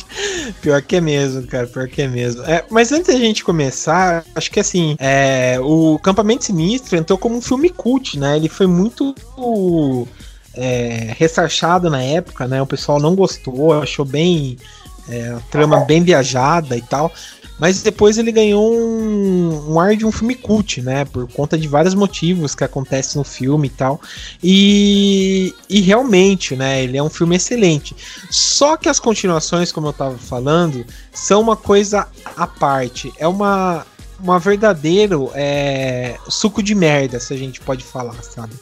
pior 0.61 0.81
que 0.81 0.97
é 0.97 1.01
mesmo, 1.01 1.45
cara. 1.47 1.67
Pior 1.67 1.87
que 1.87 2.01
é 2.01 2.07
mesmo. 2.07 2.43
É, 2.43 2.65
mas 2.69 2.91
antes 2.91 3.13
da 3.13 3.19
gente 3.19 3.43
começar, 3.43 4.23
acho 4.35 4.51
que 4.51 4.59
assim, 4.59 4.95
é, 4.99 5.57
o 5.61 5.99
Campamento 5.99 6.45
Sinistro 6.45 6.97
entrou 6.97 7.17
como 7.17 7.37
um 7.37 7.41
filme 7.41 7.69
cult, 7.69 8.17
né? 8.17 8.37
Ele 8.37 8.49
foi 8.49 8.67
muito. 8.67 9.15
É, 10.55 11.15
ressarchado 11.17 11.89
na 11.89 12.03
época, 12.03 12.47
né? 12.47 12.61
O 12.61 12.67
pessoal 12.67 12.99
não 12.99 13.15
gostou, 13.15 13.73
achou 13.81 14.05
bem 14.05 14.55
é, 15.07 15.29
a 15.29 15.39
trama 15.51 15.79
bem 15.81 16.03
viajada 16.03 16.77
e 16.77 16.81
tal. 16.81 17.11
Mas 17.59 17.81
depois 17.81 18.17
ele 18.17 18.31
ganhou 18.31 18.73
um, 18.73 19.73
um, 19.73 19.79
ar 19.79 19.95
de 19.95 20.05
um 20.05 20.11
filme 20.11 20.35
cult, 20.35 20.81
né? 20.81 21.05
Por 21.05 21.27
conta 21.31 21.57
de 21.57 21.67
vários 21.67 21.93
motivos 21.93 22.55
que 22.55 22.63
acontecem 22.63 23.19
no 23.19 23.23
filme 23.23 23.67
e 23.67 23.71
tal. 23.71 24.01
E, 24.43 25.53
e 25.69 25.79
realmente, 25.81 26.55
né? 26.55 26.83
Ele 26.83 26.97
é 26.97 27.03
um 27.03 27.09
filme 27.09 27.35
excelente. 27.35 27.95
Só 28.29 28.75
que 28.75 28.89
as 28.89 28.99
continuações, 28.99 29.71
como 29.71 29.87
eu 29.87 29.93
tava 29.93 30.17
falando, 30.17 30.85
são 31.13 31.41
uma 31.41 31.55
coisa 31.55 32.07
à 32.35 32.47
parte. 32.47 33.13
É 33.17 33.27
uma, 33.27 33.85
uma 34.19 34.39
verdadeiro 34.39 35.31
é, 35.33 36.17
suco 36.27 36.61
de 36.61 36.73
merda, 36.73 37.19
se 37.19 37.33
a 37.33 37.37
gente 37.37 37.59
pode 37.61 37.83
falar, 37.83 38.21
sabe? 38.23 38.53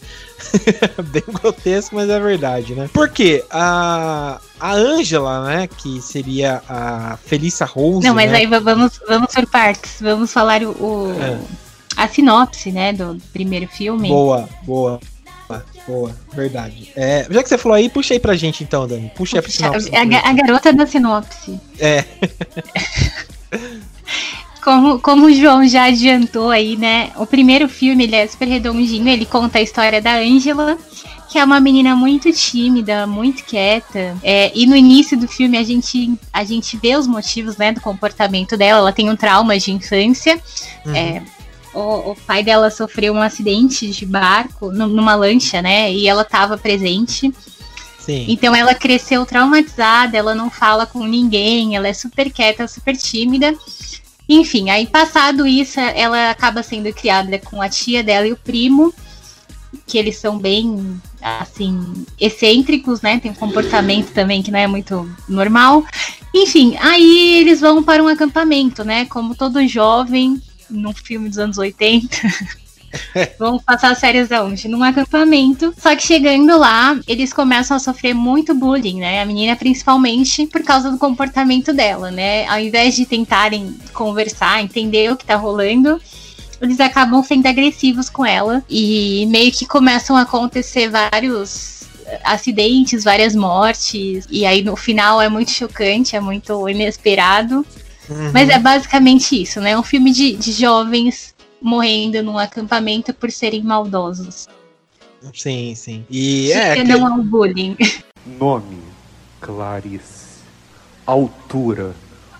Bem 1.12 1.24
grotesco, 1.28 1.96
mas 1.96 2.10
é 2.10 2.20
verdade, 2.20 2.74
né? 2.74 2.90
Porque 2.94 3.44
a 3.50 4.40
a 4.60 4.74
Angela, 4.74 5.44
né, 5.46 5.68
que 5.68 6.02
seria 6.02 6.62
a 6.70 7.18
Felícia 7.18 7.66
Rose. 7.66 8.08
Não, 8.08 8.14
mas 8.14 8.32
né? 8.32 8.40
aí 8.40 8.46
vamos, 8.46 9.00
vamos 9.08 9.34
por 9.34 9.48
partes. 9.48 10.00
Vamos 10.00 10.32
falar 10.32 10.62
o, 10.62 10.70
o 10.70 11.16
é. 11.20 11.40
a 11.98 12.08
sinopse, 12.08 12.72
né, 12.72 12.94
do 12.94 13.18
primeiro 13.34 13.68
filme. 13.68 14.08
Boa, 14.08 14.48
boa. 14.64 15.00
Boa, 15.88 16.16
verdade. 16.32 16.94
É, 16.96 17.28
já 17.30 17.44
que 17.44 17.50
você 17.50 17.58
falou 17.58 17.76
aí, 17.76 17.90
puxa 17.90 18.14
aí 18.14 18.20
pra 18.20 18.36
gente 18.36 18.64
então, 18.64 18.88
Dani. 18.88 19.12
Puxa, 19.16 19.42
puxa 19.42 19.68
a 19.68 19.80
sinopse. 19.80 19.96
A, 19.96 20.30
a 20.30 20.34
garota 20.34 20.72
da 20.72 20.86
sinopse. 20.86 21.60
É. 21.80 22.06
Como, 24.64 25.00
como 25.00 25.26
o 25.26 25.34
João 25.34 25.68
já 25.68 25.86
adiantou 25.86 26.52
aí, 26.52 26.78
né? 26.78 27.12
O 27.16 27.26
primeiro 27.26 27.68
filme 27.68 28.04
ele 28.04 28.16
é 28.16 28.28
super 28.28 28.48
redondinho, 28.48 29.08
ele 29.08 29.26
conta 29.26 29.58
a 29.58 29.62
história 29.62 30.00
da 30.00 30.18
Angela, 30.18 30.78
que 31.30 31.40
é 31.40 31.44
uma 31.44 31.60
menina 31.60 31.96
muito 31.96 32.32
tímida, 32.32 33.08
muito 33.08 33.44
quieta. 33.44 34.16
É, 34.22 34.52
e 34.54 34.68
no 34.68 34.76
início 34.76 35.18
do 35.18 35.28
filme 35.28 35.58
a 35.58 35.64
gente, 35.64 36.14
a 36.32 36.44
gente 36.44 36.78
vê 36.78 36.96
os 36.96 37.08
motivos 37.08 37.58
né, 37.58 37.72
do 37.72 37.82
comportamento 37.82 38.56
dela. 38.56 38.80
Ela 38.80 38.92
tem 38.92 39.10
um 39.10 39.16
trauma 39.16 39.58
de 39.58 39.72
infância. 39.72 40.40
Uhum. 40.86 40.96
É, 40.96 41.24
o, 41.74 42.12
o, 42.12 42.16
pai 42.28 42.44
dela 42.44 42.70
sofreu 42.70 43.14
um 43.14 43.22
acidente 43.22 43.90
de 43.90 44.06
barco 44.06 44.72
numa 44.72 45.16
lancha, 45.16 45.62
né? 45.62 45.92
E 45.92 46.08
ela 46.08 46.22
estava 46.24 46.58
presente. 46.58 47.34
Sim. 47.98 48.26
Então 48.28 48.54
ela 48.56 48.76
cresceu 48.76 49.26
traumatizada, 49.26 50.18
ela 50.18 50.36
não 50.36 50.50
fala 50.50 50.86
com 50.86 51.06
ninguém, 51.06 51.76
ela 51.76 51.88
é 51.88 51.94
super 51.94 52.32
quieta, 52.32 52.68
super 52.68 52.98
tímida. 52.98 53.56
Enfim, 54.34 54.70
aí 54.70 54.88
passado 54.88 55.46
isso, 55.46 55.78
ela 55.78 56.30
acaba 56.30 56.64
sendo 56.64 56.94
criada 56.94 57.38
com 57.38 57.62
a 57.62 57.68
tia 57.68 58.02
dela 58.02 58.26
e 58.26 58.32
o 58.32 58.38
primo, 58.38 58.94
que 59.86 59.98
eles 59.98 60.16
são 60.16 60.40
bem, 60.40 61.02
assim, 61.22 62.06
excêntricos, 62.18 63.02
né? 63.02 63.20
Tem 63.20 63.30
um 63.30 63.36
comportamento 63.36 64.14
também 64.14 64.42
que 64.42 64.50
não 64.50 64.58
é 64.58 64.68
muito 64.68 65.14
normal. 65.28 65.84
Enfim, 66.34 66.78
aí 66.80 67.40
eles 67.42 67.60
vão 67.60 67.84
para 67.84 68.02
um 68.02 68.08
acampamento, 68.08 68.86
né? 68.86 69.04
Como 69.04 69.36
todo 69.36 69.68
jovem, 69.68 70.42
num 70.70 70.94
filme 70.94 71.28
dos 71.28 71.38
anos 71.38 71.58
80. 71.58 72.16
Vamos 73.40 73.64
passar 73.64 73.92
as 73.92 74.00
férias 74.00 74.32
aonde? 74.32 74.68
Num 74.68 74.84
acampamento. 74.84 75.74
Só 75.78 75.96
que 75.96 76.04
chegando 76.04 76.58
lá, 76.58 77.00
eles 77.08 77.34
começam 77.34 77.78
a 77.78 77.80
sofrer 77.80 78.14
muito 78.14 78.54
bullying, 78.54 79.00
né? 79.00 79.22
A 79.22 79.26
menina, 79.26 79.56
principalmente, 79.56 80.48
por 80.48 80.64
causa 80.64 80.92
do 80.92 80.98
comportamento 80.98 81.74
dela, 81.74 82.12
né? 82.12 82.48
Ao 82.48 82.60
invés 82.60 82.96
de 82.96 83.06
tentarem 83.06 83.76
conversar, 83.94 84.62
entender 84.62 85.12
o 85.12 85.18
que 85.18 85.26
tá 85.26 85.36
rolando, 85.36 86.02
eles 86.62 86.80
acabam 86.80 87.24
sendo 87.24 87.48
agressivos 87.48 88.10
com 88.10 88.26
ela. 88.26 88.64
E 88.70 89.26
meio 89.28 89.52
que 89.52 89.66
começam 89.66 90.16
a 90.16 90.22
acontecer 90.22 90.90
vários 90.90 91.82
acidentes, 92.24 93.04
várias 93.04 93.36
mortes. 93.36 94.28
E 94.30 94.46
aí 94.46 94.62
no 94.62 94.76
final 94.76 95.22
é 95.22 95.30
muito 95.30 95.52
chocante, 95.52 96.16
é 96.16 96.20
muito 96.20 96.68
inesperado. 96.70 97.66
Uhum. 98.10 98.32
Mas 98.34 98.50
é 98.50 98.60
basicamente 98.60 99.42
isso, 99.42 99.62
né? 99.62 99.78
Um 99.78 99.84
filme 99.84 100.12
de, 100.12 100.36
de 100.36 100.52
jovens 100.52 101.34
morrendo 101.62 102.22
num 102.24 102.38
acampamento 102.38 103.14
por 103.14 103.32
serem 103.32 103.62
maldosos. 103.64 104.48
Sim, 105.34 105.76
sim. 105.76 106.06
E 106.10 106.48
Que 106.48 106.54
é. 106.54 106.84
não 106.84 107.08
é 107.08 107.12
um 107.12 107.24
bullying. 107.24 107.78
Nome: 108.26 108.80
Clarice. 109.40 110.42
Altura: 111.06 111.94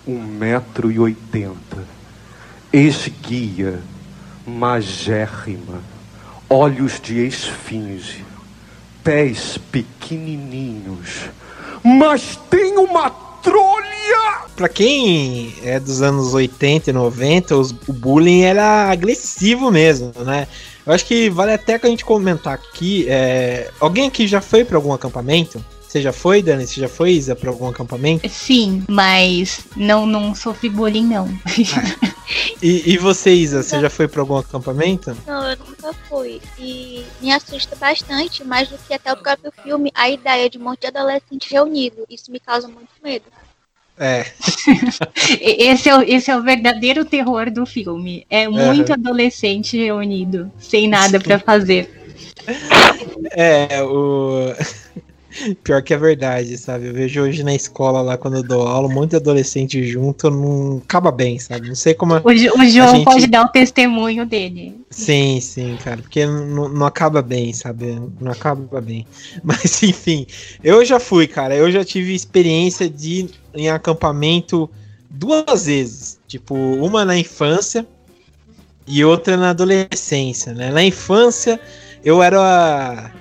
1,80m. 0.08 1.54
Esguia: 2.72 3.80
magérrima. 4.46 5.80
Olhos 6.50 7.00
de 7.00 7.26
esfinge. 7.26 8.24
Pés 9.04 9.58
pequenininhos. 9.70 11.30
Mas 11.82 12.36
tem 12.50 12.76
uma 12.78 13.10
trolha! 13.42 13.91
Pra 14.56 14.68
quem 14.68 15.54
é 15.62 15.80
dos 15.80 16.02
anos 16.02 16.34
80 16.34 16.90
e 16.90 16.92
90, 16.92 17.56
os- 17.56 17.70
o 17.88 17.92
bullying 17.92 18.42
era 18.42 18.90
agressivo 18.90 19.70
mesmo, 19.70 20.12
né? 20.24 20.46
Eu 20.86 20.92
acho 20.92 21.04
que 21.06 21.30
vale 21.30 21.52
até 21.52 21.78
que 21.78 21.86
a 21.86 21.90
gente 21.90 22.04
comentar 22.04 22.54
aqui. 22.54 23.06
é, 23.08 23.70
Alguém 23.80 24.08
aqui 24.08 24.26
já 24.26 24.40
foi 24.40 24.64
pra 24.64 24.76
algum 24.76 24.92
acampamento? 24.92 25.64
Você 25.86 26.00
já 26.00 26.12
foi, 26.12 26.42
Dani? 26.42 26.66
Você 26.66 26.80
já 26.80 26.88
foi, 26.88 27.10
Isa, 27.12 27.36
pra 27.36 27.50
algum 27.50 27.68
acampamento? 27.68 28.26
Sim, 28.28 28.82
mas 28.88 29.60
não, 29.76 30.06
não 30.06 30.34
sofri 30.34 30.68
bullying, 30.68 31.04
não. 31.06 31.28
E, 32.62 32.92
e 32.94 32.96
você, 32.96 33.30
Isa, 33.32 33.62
você 33.62 33.78
já 33.80 33.90
foi 33.90 34.06
pra 34.08 34.22
algum 34.22 34.36
acampamento? 34.36 35.14
Não, 35.26 35.50
eu 35.50 35.56
nunca 35.58 35.92
fui. 36.08 36.40
E 36.58 37.04
me 37.20 37.30
assusta 37.32 37.74
bastante, 37.76 38.42
mais 38.44 38.68
do 38.68 38.78
que 38.78 38.94
até 38.94 39.12
o 39.12 39.16
próprio 39.16 39.52
filme, 39.62 39.90
a 39.94 40.08
ideia 40.08 40.48
de 40.48 40.56
um 40.56 40.62
monte 40.62 40.80
de 40.82 40.86
adolescente 40.86 41.50
reunido. 41.50 42.06
Isso 42.08 42.30
me 42.30 42.38
causa 42.40 42.68
muito 42.68 42.88
medo. 43.02 43.24
É, 44.02 44.26
esse, 45.40 45.88
é 45.88 45.96
o, 45.96 46.02
esse 46.02 46.28
é 46.30 46.36
o 46.36 46.42
verdadeiro 46.42 47.04
terror 47.04 47.48
do 47.50 47.64
filme. 47.64 48.26
É 48.28 48.48
muito 48.48 48.92
adolescente 48.92 49.76
reunido, 49.76 50.50
sem 50.58 50.88
nada 50.88 51.20
pra 51.20 51.38
fazer. 51.38 51.88
é, 53.30 53.80
o. 53.82 54.52
Pior 55.64 55.82
que 55.82 55.94
é 55.94 55.96
verdade, 55.96 56.58
sabe? 56.58 56.88
Eu 56.88 56.92
vejo 56.92 57.22
hoje 57.22 57.42
na 57.42 57.54
escola 57.54 58.02
lá 58.02 58.18
quando 58.18 58.36
eu 58.36 58.42
dou 58.42 58.66
aula, 58.68 58.86
um 58.86 58.92
monte 58.92 59.10
de 59.10 59.16
adolescente 59.16 59.82
junto, 59.86 60.30
não 60.30 60.82
acaba 60.84 61.10
bem, 61.10 61.38
sabe? 61.38 61.68
Não 61.68 61.74
sei 61.74 61.94
como. 61.94 62.20
O, 62.22 62.34
Jo- 62.34 62.52
o 62.58 62.66
João 62.68 62.96
gente- 62.96 63.04
pode 63.04 63.26
dar 63.28 63.46
o 63.46 63.48
testemunho 63.48 64.26
dele. 64.26 64.74
Sim, 64.90 65.40
sim, 65.40 65.78
cara, 65.82 66.02
porque 66.02 66.26
não, 66.26 66.68
não 66.68 66.84
acaba 66.84 67.22
bem, 67.22 67.50
sabe? 67.54 67.98
Não 68.20 68.30
acaba 68.30 68.78
bem. 68.80 69.06
Mas 69.42 69.82
enfim, 69.82 70.26
eu 70.62 70.84
já 70.84 71.00
fui, 71.00 71.26
cara. 71.26 71.54
Eu 71.56 71.72
já 71.72 71.82
tive 71.82 72.14
experiência 72.14 72.86
de 72.90 73.30
em 73.54 73.68
acampamento 73.68 74.68
duas 75.10 75.66
vezes. 75.66 76.18
Tipo, 76.26 76.54
uma 76.54 77.04
na 77.04 77.16
infância 77.16 77.86
e 78.86 79.04
outra 79.04 79.36
na 79.36 79.50
adolescência, 79.50 80.52
né? 80.52 80.70
Na 80.70 80.82
infância, 80.82 81.60
eu 82.04 82.22
era. 82.22 83.12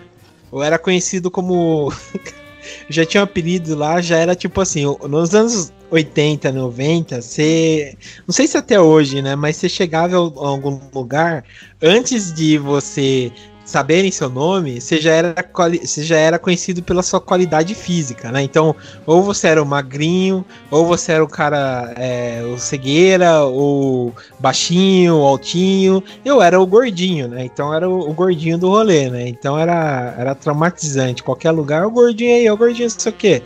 Eu 0.51 0.63
era 0.63 0.77
conhecido 0.77 1.29
como. 1.29 1.93
já 2.89 3.05
tinha 3.05 3.21
um 3.21 3.23
apelido 3.23 3.75
lá, 3.75 4.01
já 4.01 4.17
era 4.17 4.35
tipo 4.35 4.61
assim, 4.61 4.83
nos 5.07 5.33
anos 5.33 5.71
80, 5.89 6.51
90, 6.51 7.21
você. 7.21 7.95
Não 8.27 8.33
sei 8.33 8.47
se 8.47 8.57
até 8.57 8.79
hoje, 8.79 9.21
né? 9.21 9.35
Mas 9.35 9.57
você 9.57 9.69
chegava 9.69 10.15
a 10.15 10.19
algum 10.19 10.79
lugar, 10.93 11.43
antes 11.81 12.33
de 12.33 12.57
você 12.57 13.31
saberem 13.65 14.11
seu 14.11 14.29
nome, 14.29 14.81
você 14.81 14.99
já 14.99 15.11
era, 15.11 15.35
você 15.81 16.03
já 16.03 16.17
era 16.17 16.39
conhecido 16.39 16.81
pela 16.81 17.03
sua 17.03 17.21
qualidade 17.21 17.75
física, 17.75 18.31
né? 18.31 18.41
Então, 18.41 18.75
ou 19.05 19.23
você 19.23 19.47
era 19.47 19.61
o 19.61 19.65
magrinho, 19.65 20.45
ou 20.69 20.85
você 20.85 21.13
era 21.13 21.23
o 21.23 21.27
cara, 21.27 21.93
é, 21.95 22.43
o 22.43 22.57
cegueira, 22.57 23.41
ou 23.43 24.13
baixinho, 24.39 25.15
altinho. 25.15 26.03
Eu 26.25 26.41
era 26.41 26.59
o 26.59 26.65
gordinho, 26.65 27.27
né? 27.27 27.45
Então 27.45 27.73
era 27.73 27.89
o, 27.89 28.09
o 28.09 28.13
gordinho 28.13 28.57
do 28.57 28.69
rolê, 28.69 29.09
né? 29.09 29.27
Então 29.27 29.57
era, 29.57 30.15
era 30.17 30.35
traumatizante. 30.35 31.23
Qualquer 31.23 31.51
lugar, 31.51 31.85
o 31.85 31.91
gordinho 31.91 32.35
aí, 32.35 32.49
o 32.49 32.57
gordinho, 32.57 32.89
não 32.89 32.99
sei 32.99 33.11
o 33.11 33.15
quê. 33.15 33.41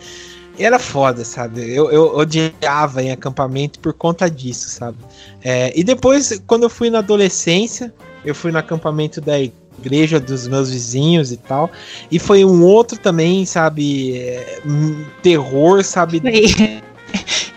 E 0.58 0.64
era 0.64 0.80
foda, 0.80 1.26
sabe? 1.26 1.76
Eu, 1.76 1.92
eu 1.92 2.16
odiava 2.16 3.04
em 3.04 3.12
acampamento 3.12 3.78
por 3.80 3.94
conta 3.94 4.30
disso, 4.30 4.70
sabe? 4.70 4.98
É, 5.44 5.78
e 5.78 5.84
depois, 5.84 6.42
quando 6.48 6.64
eu 6.64 6.70
fui 6.70 6.90
na 6.90 7.00
adolescência, 7.00 7.94
eu 8.24 8.34
fui 8.34 8.52
no 8.52 8.58
acampamento 8.58 9.20
da 9.20 9.34
igreja 9.80 10.20
dos 10.20 10.48
meus 10.48 10.70
vizinhos 10.70 11.32
e 11.32 11.38
tal. 11.38 11.72
E 12.12 12.20
foi 12.20 12.44
um 12.46 12.64
outro 12.64 12.98
também, 12.98 13.46
sabe? 13.46 14.18
é, 14.18 14.60
um 14.66 15.06
terror, 15.22 15.84
sabe? 15.84 16.20
Foi, 16.22 16.32
que 16.32 16.84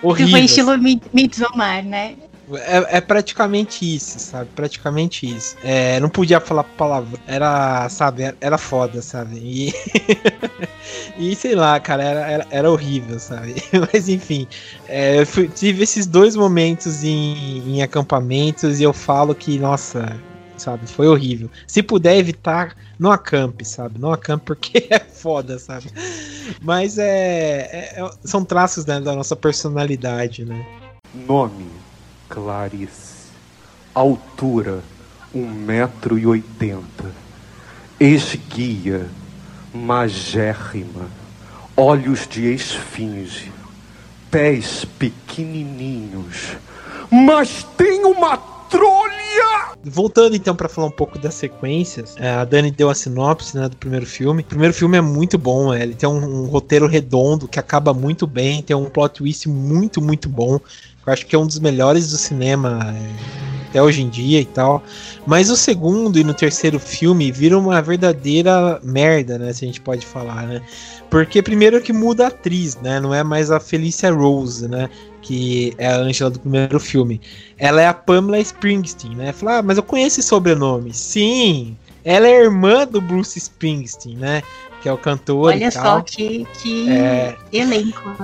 Horrível. 0.03 0.31
foi 0.31 0.41
estilo 0.41 0.79
Mi- 0.79 1.01
Midsommar, 1.13 1.85
né? 1.85 2.15
É, 2.51 2.97
é 2.97 3.01
praticamente 3.03 3.85
isso, 3.95 4.19
sabe? 4.19 4.49
Praticamente 4.57 5.27
isso. 5.27 5.55
É, 5.63 6.01
não 6.01 6.09
podia 6.09 6.41
falar 6.41 6.65
palavra. 6.65 7.19
Era, 7.27 7.87
sabe? 7.91 8.23
Era, 8.23 8.37
era 8.41 8.57
foda, 8.59 9.03
sabe? 9.03 9.37
E, 9.37 9.75
e 11.19 11.35
sei 11.37 11.55
lá, 11.55 11.79
cara, 11.79 12.03
era, 12.03 12.21
era, 12.31 12.47
era 12.51 12.71
horrível, 12.71 13.19
sabe? 13.19 13.57
Mas 13.93 14.09
enfim, 14.09 14.47
é, 14.89 15.21
eu 15.21 15.27
fui- 15.27 15.49
tive 15.49 15.83
esses 15.83 16.07
dois 16.07 16.37
momentos 16.37 17.05
em, 17.05 17.63
em 17.67 17.83
acampamentos 17.83 18.81
e 18.81 18.83
eu 18.83 18.93
falo 18.95 19.35
que, 19.35 19.59
nossa, 19.59 20.17
sabe? 20.59 20.87
Foi 20.87 21.07
horrível. 21.09 21.51
Se 21.67 21.83
puder 21.83 22.17
evitar, 22.17 22.75
não 22.99 23.11
acampe, 23.13 23.65
sabe? 23.65 23.99
Não 23.99 24.13
acampe 24.13 24.45
porque 24.47 24.87
é 24.91 24.99
foda, 24.99 25.59
sabe? 25.59 25.91
Mas 26.63 26.99
é, 26.99 27.07
é- 27.73 28.01
é- 28.03 28.11
são 28.25 28.45
traços 28.45 28.85
né, 28.87 29.01
da 29.01 29.15
nossa 29.15 29.35
personalidade, 29.37 30.45
né? 30.45 30.65
Nome: 31.15 31.67
Clarice. 32.29 33.19
Altura: 33.95 34.81
1,80m. 35.35 36.83
Esguia: 38.01 39.09
magérrima. 39.75 41.09
Olhos 41.77 42.27
de 42.29 42.53
esfinge. 42.53 43.53
Pés 44.31 44.85
pequenininhos. 44.99 46.57
Mas 47.11 47.65
tem 47.77 48.05
uma 48.05 48.37
trolha! 48.37 49.08
Voltando 49.85 50.35
então 50.37 50.55
pra 50.57 50.69
falar 50.69 50.89
um 50.89 50.93
pouco 50.93 51.19
das 51.19 51.35
sequências, 51.35 52.15
é, 52.19 52.31
a 52.31 52.45
Dani 52.45 52.71
deu 52.71 52.91
a 52.91 52.95
sinopse 52.95 53.57
né, 53.57 53.69
do 53.69 53.77
primeiro 53.77 54.05
filme. 54.07 54.43
O 54.43 54.45
primeiro 54.45 54.75
filme 54.75 54.99
é 54.99 55.01
muito 55.01 55.39
bom, 55.39 55.73
é, 55.73 55.83
ele 55.83 55.95
tem 55.95 56.09
um, 56.09 56.43
um 56.43 56.47
roteiro 56.47 56.87
redondo 56.87 57.47
que 57.47 57.59
acaba 57.59 57.95
muito 57.95 58.27
bem, 58.27 58.63
tem 58.63 58.75
um 58.77 58.87
plot 58.87 59.15
twist 59.15 59.49
muito, 59.49 60.03
muito 60.03 60.29
bom. 60.29 60.59
Eu 61.07 61.13
acho 61.13 61.27
que 61.27 61.35
é 61.35 61.39
um 61.39 61.47
dos 61.47 61.59
melhores 61.59 62.11
do 62.11 62.19
cinema 62.19 62.95
é, 62.95 63.69
até 63.69 63.83
hoje 63.83 64.03
em 64.03 64.09
dia 64.09 64.41
e 64.41 64.45
tal. 64.45 64.83
Mas 65.27 65.51
o 65.51 65.57
segundo 65.57 66.19
e 66.19 66.25
no 66.25 66.35
terceiro 66.35 66.79
filme 66.79 67.31
viram 67.31 67.61
uma 67.61 67.81
verdadeira 67.81 68.81
merda, 68.83 69.39
né? 69.39 69.53
Se 69.53 69.65
a 69.65 69.69
gente 69.69 69.81
pode 69.81 70.05
falar, 70.05 70.47
né? 70.47 70.61
Porque 71.11 71.43
primeiro 71.43 71.81
que 71.81 71.93
muda 71.93 72.25
a 72.25 72.29
atriz, 72.29 72.77
né? 72.77 73.01
Não 73.01 73.15
é 73.15 73.23
mais 73.23 73.51
a 73.51 73.61
Felicia 73.61 74.11
Rose, 74.11 74.67
né? 74.69 74.91
Que 75.29 75.75
é 75.77 75.87
a 75.87 75.97
Angela 75.97 76.31
do 76.31 76.41
primeiro 76.41 76.81
filme 76.81 77.21
ela 77.59 77.83
é 77.83 77.87
a 77.87 77.93
Pamela 77.93 78.39
Springsteen, 78.39 79.15
né? 79.17 79.33
Fala, 79.33 79.59
ah, 79.59 79.63
mas 79.63 79.77
eu 79.77 79.83
conheço 79.83 80.21
esse 80.21 80.29
sobrenome. 80.29 80.95
Sim, 80.95 81.77
ela 82.05 82.27
é 82.27 82.41
irmã 82.45 82.87
do 82.87 83.01
Bruce 83.01 83.37
Springsteen, 83.37 84.17
né? 84.17 84.43
Que 84.81 84.89
é 84.89 84.93
o 84.93 84.97
cantor 84.97 85.49
Olha 85.49 85.71
só 85.71 86.01
que, 86.01 86.47
que 86.63 86.89
É. 86.89 87.37
elenco. 87.53 88.17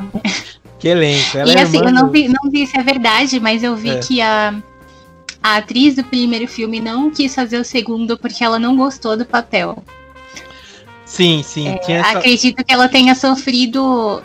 Que 0.79 0.89
elenco. 0.89 1.37
Ela 1.37 1.53
e 1.53 1.57
é 1.57 1.63
assim, 1.63 1.79
eu 1.79 1.93
não 1.93 2.11
vi, 2.11 2.29
não 2.29 2.51
vi 2.51 2.67
se 2.67 2.79
é 2.79 2.83
verdade, 2.83 3.41
mas 3.41 3.63
eu 3.63 3.75
vi 3.75 3.91
É. 3.91 3.99
que 3.99 4.21
a, 4.21 4.55
a 5.43 5.57
atriz 5.57 5.97
do 5.97 6.05
primeiro 6.05 6.47
filme 6.47 6.81
não 6.81 7.11
quis 7.11 7.35
fazer 7.35 7.59
o 7.59 7.65
segundo 7.65 8.17
porque 8.17 8.45
ela 8.45 8.59
não 8.59 8.77
gostou 8.77 9.17
do 9.17 9.27
papel. 9.27 9.83
Sim, 11.05 11.43
sim. 11.43 11.69
É, 11.69 11.93
essa... 11.93 12.19
Acredito 12.19 12.65
que 12.65 12.73
ela 12.73 12.89
tenha 12.89 13.15
sofrido. 13.15 14.23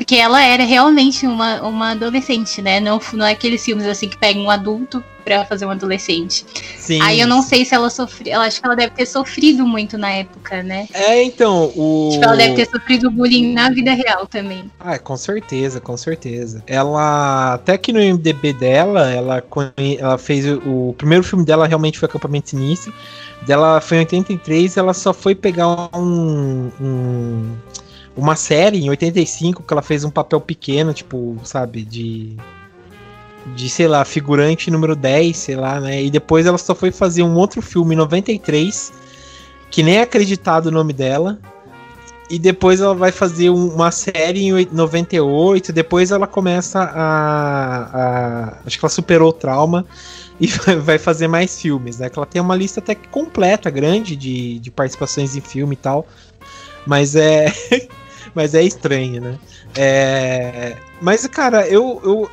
Porque 0.00 0.16
ela 0.16 0.42
era 0.42 0.64
realmente 0.64 1.26
uma, 1.26 1.60
uma 1.60 1.90
adolescente, 1.90 2.62
né? 2.62 2.80
Não, 2.80 2.98
não 3.12 3.26
é 3.26 3.32
aqueles 3.32 3.62
filmes 3.62 3.84
assim 3.84 4.08
que 4.08 4.16
pegam 4.16 4.44
um 4.44 4.50
adulto 4.50 5.04
pra 5.22 5.44
fazer 5.44 5.66
um 5.66 5.70
adolescente. 5.70 6.42
Sim. 6.78 7.02
Aí 7.02 7.20
eu 7.20 7.26
não 7.26 7.42
sei 7.42 7.66
se 7.66 7.74
ela 7.74 7.90
sofreu. 7.90 8.32
Eu 8.32 8.40
acho 8.40 8.62
que 8.62 8.66
ela 8.66 8.74
deve 8.74 8.94
ter 8.94 9.04
sofrido 9.04 9.66
muito 9.66 9.98
na 9.98 10.10
época, 10.10 10.62
né? 10.62 10.88
É, 10.94 11.22
então, 11.22 11.70
o. 11.76 12.08
Tipo, 12.12 12.24
ela 12.24 12.34
deve 12.34 12.54
ter 12.54 12.70
sofrido 12.70 13.10
bullying 13.10 13.52
na 13.52 13.68
vida 13.68 13.92
real 13.92 14.26
também. 14.26 14.70
Ah, 14.80 14.98
com 14.98 15.18
certeza, 15.18 15.82
com 15.82 15.98
certeza. 15.98 16.64
Ela, 16.66 17.52
até 17.52 17.76
que 17.76 17.92
no 17.92 18.00
MDB 18.00 18.54
dela, 18.54 19.10
ela, 19.10 19.44
ela 19.98 20.16
fez 20.16 20.46
o, 20.46 20.88
o 20.88 20.94
primeiro 20.96 21.22
filme 21.22 21.44
dela 21.44 21.66
realmente 21.66 21.98
foi 21.98 22.08
Acampamento 22.08 22.48
Sinistro. 22.48 22.90
Dela 23.42 23.82
foi 23.82 23.98
em 23.98 24.00
83, 24.00 24.78
ela 24.78 24.94
só 24.94 25.12
foi 25.12 25.34
pegar 25.34 25.68
um, 25.94 26.70
um- 26.80 27.54
uma 28.20 28.36
série 28.36 28.78
em 28.84 28.88
85 28.90 29.62
que 29.62 29.72
ela 29.72 29.82
fez 29.82 30.04
um 30.04 30.10
papel 30.10 30.40
pequeno, 30.40 30.92
tipo, 30.94 31.36
sabe, 31.44 31.82
de 31.84 32.36
de, 33.56 33.68
sei 33.70 33.88
lá, 33.88 34.04
figurante 34.04 34.70
número 34.70 34.94
10, 34.94 35.36
sei 35.36 35.56
lá, 35.56 35.80
né? 35.80 36.02
E 36.02 36.10
depois 36.10 36.44
ela 36.46 36.58
só 36.58 36.74
foi 36.74 36.92
fazer 36.92 37.22
um 37.22 37.34
outro 37.36 37.62
filme 37.62 37.94
em 37.94 37.98
93, 37.98 38.92
que 39.70 39.82
nem 39.82 39.96
é 39.96 40.02
acreditado 40.02 40.66
o 40.66 40.70
nome 40.70 40.92
dela. 40.92 41.38
E 42.28 42.38
depois 42.38 42.80
ela 42.80 42.94
vai 42.94 43.10
fazer 43.10 43.50
um- 43.50 43.74
uma 43.74 43.90
série 43.90 44.42
em 44.44 44.52
oit- 44.52 44.72
98. 44.72 45.72
Depois 45.72 46.10
ela 46.12 46.26
começa 46.28 46.80
a, 46.80 47.82
a- 47.92 48.58
Acho 48.64 48.78
que 48.78 48.84
ela 48.84 48.90
superou 48.90 49.30
o 49.30 49.32
trauma 49.32 49.84
e 50.38 50.46
vai- 50.46 50.76
vai 50.76 50.98
fazer 50.98 51.26
mais 51.26 51.60
filmes, 51.60 51.98
né? 51.98 52.08
Que 52.10 52.18
ela 52.18 52.26
tem 52.26 52.40
uma 52.40 52.54
lista 52.54 52.78
até 52.78 52.94
que 52.94 53.08
completa, 53.08 53.68
grande, 53.70 54.14
de, 54.14 54.58
de 54.60 54.70
participações 54.70 55.34
em 55.34 55.40
filme 55.40 55.72
e 55.72 55.76
tal. 55.78 56.06
Mas 56.86 57.16
é. 57.16 57.46
mas 58.34 58.54
é 58.54 58.62
estranho, 58.62 59.20
né? 59.20 59.38
É, 59.76 60.76
mas, 61.00 61.26
cara, 61.26 61.66
eu, 61.66 62.00
eu, 62.04 62.30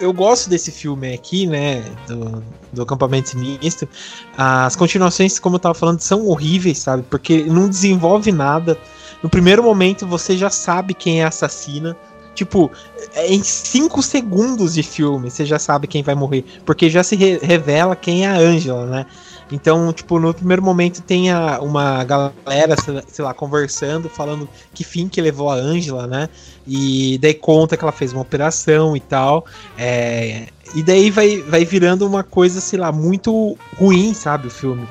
eu 0.00 0.12
gosto 0.12 0.48
desse 0.50 0.70
filme 0.70 1.12
aqui, 1.14 1.46
né? 1.46 1.82
Do, 2.06 2.42
do 2.72 2.82
Acampamento 2.82 3.30
Sinistro. 3.30 3.88
As 4.36 4.76
continuações, 4.76 5.38
como 5.38 5.56
eu 5.56 5.60
tava 5.60 5.74
falando, 5.74 6.00
são 6.00 6.26
horríveis, 6.26 6.78
sabe? 6.78 7.04
Porque 7.08 7.42
não 7.44 7.68
desenvolve 7.68 8.30
nada. 8.32 8.78
No 9.22 9.28
primeiro 9.28 9.62
momento 9.62 10.06
você 10.06 10.36
já 10.36 10.50
sabe 10.50 10.94
quem 10.94 11.20
é 11.20 11.24
a 11.24 11.28
assassina. 11.28 11.96
Tipo, 12.34 12.70
é 13.14 13.26
em 13.32 13.42
5 13.42 14.02
segundos 14.02 14.74
de 14.74 14.82
filme 14.82 15.30
você 15.30 15.44
já 15.44 15.58
sabe 15.58 15.86
quem 15.86 16.02
vai 16.02 16.14
morrer. 16.14 16.44
Porque 16.64 16.88
já 16.88 17.02
se 17.02 17.16
re- 17.16 17.40
revela 17.42 17.94
quem 17.96 18.24
é 18.24 18.28
a 18.28 18.36
Angela, 18.38 18.86
né? 18.86 19.06
Então, 19.52 19.92
tipo, 19.92 20.18
no 20.20 20.32
primeiro 20.32 20.62
momento 20.62 21.02
tem 21.02 21.30
a- 21.30 21.58
uma 21.60 22.04
galera, 22.04 22.76
sei 22.76 23.24
lá- 23.24 23.34
conversando, 23.34 24.08
falando 24.08 24.48
que 24.74 24.84
fim 24.84 25.08
que 25.08 25.20
levou 25.20 25.50
a 25.50 25.54
Angela, 25.54 26.06
né? 26.06 26.28
E 26.66 27.18
daí 27.18 27.34
conta 27.34 27.76
que 27.76 27.84
ela 27.84 27.92
fez 27.92 28.12
uma 28.12 28.22
operação 28.22 28.96
e 28.96 29.00
tal. 29.00 29.44
É, 29.76 30.46
e 30.74 30.82
daí 30.82 31.10
vai, 31.10 31.38
vai 31.42 31.64
virando 31.64 32.06
uma 32.06 32.22
coisa, 32.22 32.60
sei 32.60 32.78
lá, 32.78 32.92
muito 32.92 33.56
ruim, 33.76 34.14
sabe, 34.14 34.46
o 34.48 34.50
filme. 34.50 34.86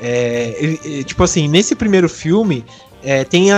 É, 0.00 1.02
tipo 1.04 1.22
assim, 1.22 1.46
nesse 1.46 1.74
primeiro 1.74 2.08
filme, 2.08 2.64
é, 3.02 3.22
tem 3.24 3.50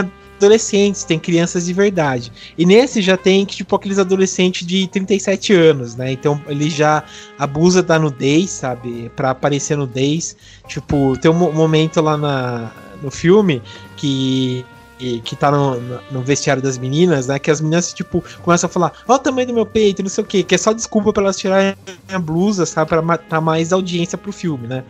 adolescentes, 0.43 1.05
tem 1.05 1.19
crianças 1.19 1.67
de 1.67 1.73
verdade. 1.73 2.33
E 2.57 2.67
nesse 2.67 3.01
já 3.01 3.17
tem, 3.17 3.45
tipo, 3.45 3.77
aqueles 3.77 3.99
adolescentes 3.99 4.67
de 4.67 4.87
37 4.89 5.53
anos, 5.53 5.95
né? 5.95 6.13
Então 6.13 6.41
ele 6.47 6.69
já 6.69 7.05
abusa 7.39 7.83
da 7.83 7.99
nudez, 7.99 8.51
sabe? 8.51 9.11
Pra 9.15 9.31
aparecer 9.31 9.77
nudez. 9.77 10.37
Tipo, 10.67 11.17
tem 11.19 11.31
um 11.31 11.35
mo- 11.35 11.53
momento 11.53 12.01
lá 12.01 12.17
na, 12.17 12.71
no 13.03 13.11
filme 13.11 13.63
que 13.97 14.65
que, 15.25 15.35
tá 15.35 15.51
no, 15.51 15.81
no- 16.13 16.23
vestiário 16.23 16.63
das 16.63 16.79
meninas, 16.79 17.27
né? 17.27 17.37
Que 17.37 17.51
as 17.51 17.61
meninas, 17.61 17.93
tipo, 17.93 18.23
começam 18.43 18.69
a 18.69 18.73
falar, 18.73 18.93
ó 19.09 19.15
o 19.15 19.19
tamanho 19.19 19.49
do 19.49 19.53
meu 19.55 19.67
peito, 19.67 20.01
não 20.01 20.09
sei 20.09 20.23
o 20.23 20.27
quê, 20.27 20.45
que 20.45 20.55
é 20.55 20.59
só 20.59 20.73
desculpa 20.73 21.13
pra 21.13 21.25
elas 21.25 21.37
tirarem 21.37 21.75
a 22.09 22.19
blusa, 22.21 22.65
sabe? 22.65 22.89
Pra 22.89 23.03
matar 23.03 23.41
mais 23.41 23.73
audiência 23.73 24.17
pro 24.17 24.33
filme, 24.33 24.69
né? 24.69 24.85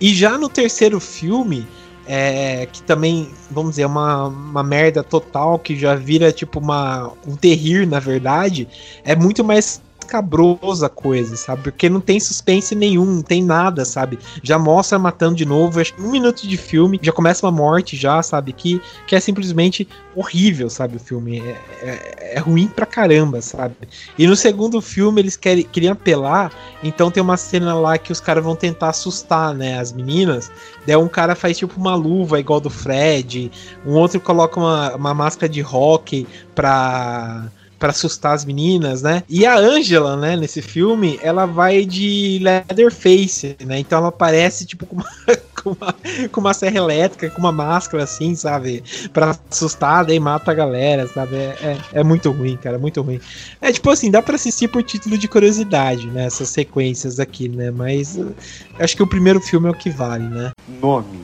E 0.00 0.14
já 0.14 0.38
no 0.38 0.48
terceiro 0.48 0.98
filme, 1.00 1.66
é, 2.06 2.66
que 2.66 2.82
também, 2.82 3.30
vamos 3.50 3.72
dizer, 3.72 3.82
é 3.82 3.86
uma, 3.86 4.28
uma 4.28 4.62
merda 4.62 5.02
total, 5.02 5.58
que 5.58 5.76
já 5.76 5.94
vira 5.94 6.30
tipo 6.32 6.60
uma, 6.60 7.12
um 7.26 7.36
terrir, 7.36 7.86
na 7.86 7.98
verdade, 7.98 8.68
é 9.04 9.16
muito 9.16 9.42
mais 9.44 9.80
cabrosa 10.06 10.86
a 10.86 10.88
coisa, 10.88 11.36
sabe? 11.36 11.62
Porque 11.62 11.88
não 11.88 12.00
tem 12.00 12.18
suspense 12.18 12.74
nenhum, 12.74 13.04
não 13.04 13.22
tem 13.22 13.42
nada, 13.42 13.84
sabe? 13.84 14.18
Já 14.42 14.58
mostra 14.58 14.98
matando 14.98 15.34
de 15.34 15.44
novo, 15.44 15.80
acho 15.80 15.94
que 15.94 16.02
um 16.02 16.10
minuto 16.10 16.46
de 16.46 16.56
filme, 16.56 16.98
já 17.02 17.12
começa 17.12 17.44
uma 17.44 17.52
morte 17.52 17.96
já, 17.96 18.22
sabe? 18.22 18.52
Que, 18.52 18.80
que 19.06 19.14
é 19.14 19.20
simplesmente 19.20 19.86
horrível, 20.14 20.70
sabe? 20.70 20.96
O 20.96 21.00
filme 21.00 21.40
é, 21.40 21.56
é, 21.82 22.36
é 22.36 22.38
ruim 22.38 22.68
pra 22.68 22.86
caramba, 22.86 23.42
sabe? 23.42 23.74
E 24.18 24.26
no 24.26 24.34
segundo 24.34 24.80
filme 24.80 25.20
eles 25.20 25.36
querem, 25.36 25.64
queriam 25.64 25.92
apelar, 25.92 26.50
então 26.82 27.10
tem 27.10 27.22
uma 27.22 27.36
cena 27.36 27.74
lá 27.74 27.98
que 27.98 28.12
os 28.12 28.20
caras 28.20 28.42
vão 28.42 28.56
tentar 28.56 28.88
assustar, 28.88 29.54
né, 29.54 29.78
as 29.78 29.92
meninas. 29.92 30.50
Daí 30.86 30.96
um 30.96 31.08
cara 31.08 31.34
faz 31.34 31.58
tipo 31.58 31.78
uma 31.78 31.94
luva 31.94 32.40
igual 32.40 32.60
do 32.60 32.70
Fred, 32.70 33.50
um 33.84 33.92
outro 33.92 34.20
coloca 34.20 34.58
uma, 34.58 34.94
uma 34.94 35.14
máscara 35.14 35.48
de 35.48 35.60
rock 35.60 36.26
pra 36.54 37.50
para 37.78 37.90
assustar 37.90 38.34
as 38.34 38.44
meninas, 38.44 39.02
né? 39.02 39.22
E 39.28 39.44
a 39.44 39.56
Angela, 39.56 40.16
né, 40.16 40.36
nesse 40.36 40.62
filme, 40.62 41.18
ela 41.22 41.46
vai 41.46 41.84
de 41.84 42.38
Leatherface, 42.42 43.56
né? 43.64 43.78
Então 43.78 43.98
ela 43.98 44.08
aparece 44.08 44.64
tipo 44.64 44.86
com 44.86 44.96
uma, 44.96 45.06
com 45.62 45.70
uma, 45.70 45.94
com 46.32 46.40
uma 46.40 46.54
serra 46.54 46.76
elétrica, 46.76 47.30
com 47.30 47.38
uma 47.40 47.52
máscara 47.52 48.04
assim, 48.04 48.34
sabe? 48.34 48.82
Pra 49.12 49.36
assustar, 49.50 50.04
daí 50.04 50.18
mata 50.18 50.50
a 50.50 50.54
galera, 50.54 51.06
sabe? 51.08 51.36
É, 51.36 51.56
é, 51.62 52.00
é 52.00 52.02
muito 52.02 52.30
ruim, 52.30 52.56
cara, 52.56 52.78
muito 52.78 53.02
ruim. 53.02 53.20
É 53.60 53.72
tipo 53.72 53.90
assim, 53.90 54.10
dá 54.10 54.22
pra 54.22 54.36
assistir 54.36 54.68
por 54.68 54.82
título 54.82 55.18
de 55.18 55.28
curiosidade, 55.28 56.06
né? 56.06 56.26
Essas 56.26 56.48
sequências 56.48 57.20
aqui, 57.20 57.48
né? 57.48 57.70
Mas 57.70 58.16
uh, 58.16 58.34
acho 58.78 58.96
que 58.96 59.02
o 59.02 59.06
primeiro 59.06 59.40
filme 59.40 59.68
é 59.68 59.70
o 59.70 59.74
que 59.74 59.90
vale, 59.90 60.24
né? 60.24 60.52
Nome: 60.80 61.20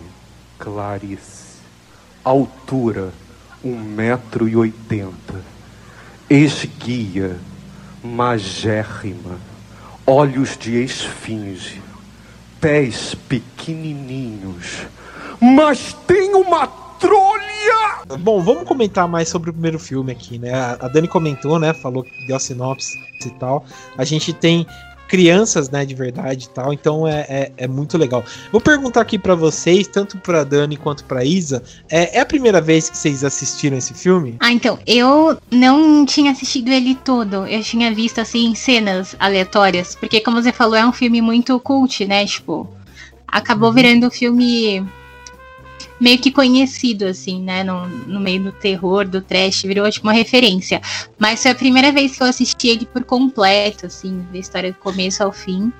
Clarice. 0.59 1.43
Altura: 2.25 3.13
1,80m. 3.65 5.13
Esguia: 6.33 7.37
magérrima. 8.03 9.39
Olhos 10.07 10.57
de 10.57 10.83
esfinge. 10.83 11.83
Pés 12.59 13.15
pequenininhos. 13.29 14.87
Mas 15.39 15.95
tem 16.07 16.35
uma 16.35 16.67
trolha! 16.99 18.17
Bom, 18.19 18.41
vamos 18.41 18.67
comentar 18.67 19.07
mais 19.07 19.29
sobre 19.29 19.51
o 19.51 19.53
primeiro 19.53 19.79
filme 19.79 20.11
aqui, 20.11 20.39
né? 20.39 20.55
A 20.55 20.89
Dani 20.89 21.07
comentou, 21.07 21.59
né? 21.59 21.75
Falou 21.75 22.03
que 22.03 22.27
deu 22.27 22.37
a 22.37 22.41
sinopse 22.41 22.99
e 23.23 23.31
tal. 23.33 23.67
A 23.99 24.05
gente 24.05 24.33
tem 24.33 24.67
crianças, 25.13 25.69
né, 25.69 25.85
de 25.85 25.95
verdade 25.95 26.47
e 26.47 26.49
tal, 26.49 26.73
então 26.73 27.07
é, 27.07 27.27
é, 27.29 27.53
é 27.59 27.69
muito 27.69 27.99
legal. 27.99 28.25
Vou 28.51 28.63
perguntar 28.63 29.03
aqui 29.03 29.19
pra 29.19 29.35
vocês, 29.35 29.87
tanto 29.87 30.17
pra 30.17 30.43
Dani 30.43 30.75
quanto 30.75 31.05
pra 31.05 31.23
Isa, 31.23 31.63
é, 31.91 32.17
é 32.17 32.21
a 32.21 32.25
primeira 32.25 32.63
vez 32.63 32.89
que 32.89 32.97
vocês 32.97 33.23
assistiram 33.23 33.77
esse 33.77 33.93
filme? 33.93 34.37
Ah, 34.41 34.51
então, 34.51 34.79
eu 34.87 35.37
não 35.51 36.07
tinha 36.07 36.33
assistido 36.33 36.71
ele 36.71 36.95
todo. 36.95 37.47
Eu 37.47 37.63
tinha 37.63 37.95
visto, 37.95 38.23
assim, 38.23 38.55
cenas 38.55 39.15
aleatórias. 39.19 39.95
Porque, 39.95 40.19
como 40.19 40.43
você 40.43 40.51
falou, 40.51 40.77
é 40.77 40.87
um 40.87 40.93
filme 40.93 41.21
muito 41.21 41.61
cult, 41.61 42.07
né? 42.07 42.25
Tipo, 42.25 42.67
acabou 43.29 43.71
virando 43.71 44.07
um 44.07 44.11
filme 44.11 44.83
meio 46.01 46.19
que 46.19 46.31
conhecido, 46.31 47.07
assim, 47.07 47.41
né? 47.43 47.63
No, 47.63 47.87
no 47.89 48.21
meio 48.21 48.43
do 48.45 48.53
terror, 48.53 49.07
do 49.07 49.21
trash, 49.21 49.63
virou, 49.63 49.91
tipo, 49.91 50.07
uma 50.07 50.13
referência. 50.13 50.81
Mas 51.19 51.43
foi 51.43 51.51
a 51.51 51.55
primeira 51.55 51.93
vez 51.93 52.17
que 52.17 52.23
eu 52.23 52.27
assisti 52.27 52.69
ele 52.69 52.87
por 52.87 53.05
completo, 53.05 53.87
assim, 53.87 54.25
ver 54.31 54.39
a 54.39 54.41
história 54.41 54.73
do 54.73 54.79
começo 54.79 55.23
ao 55.23 55.33
fim. 55.33 55.73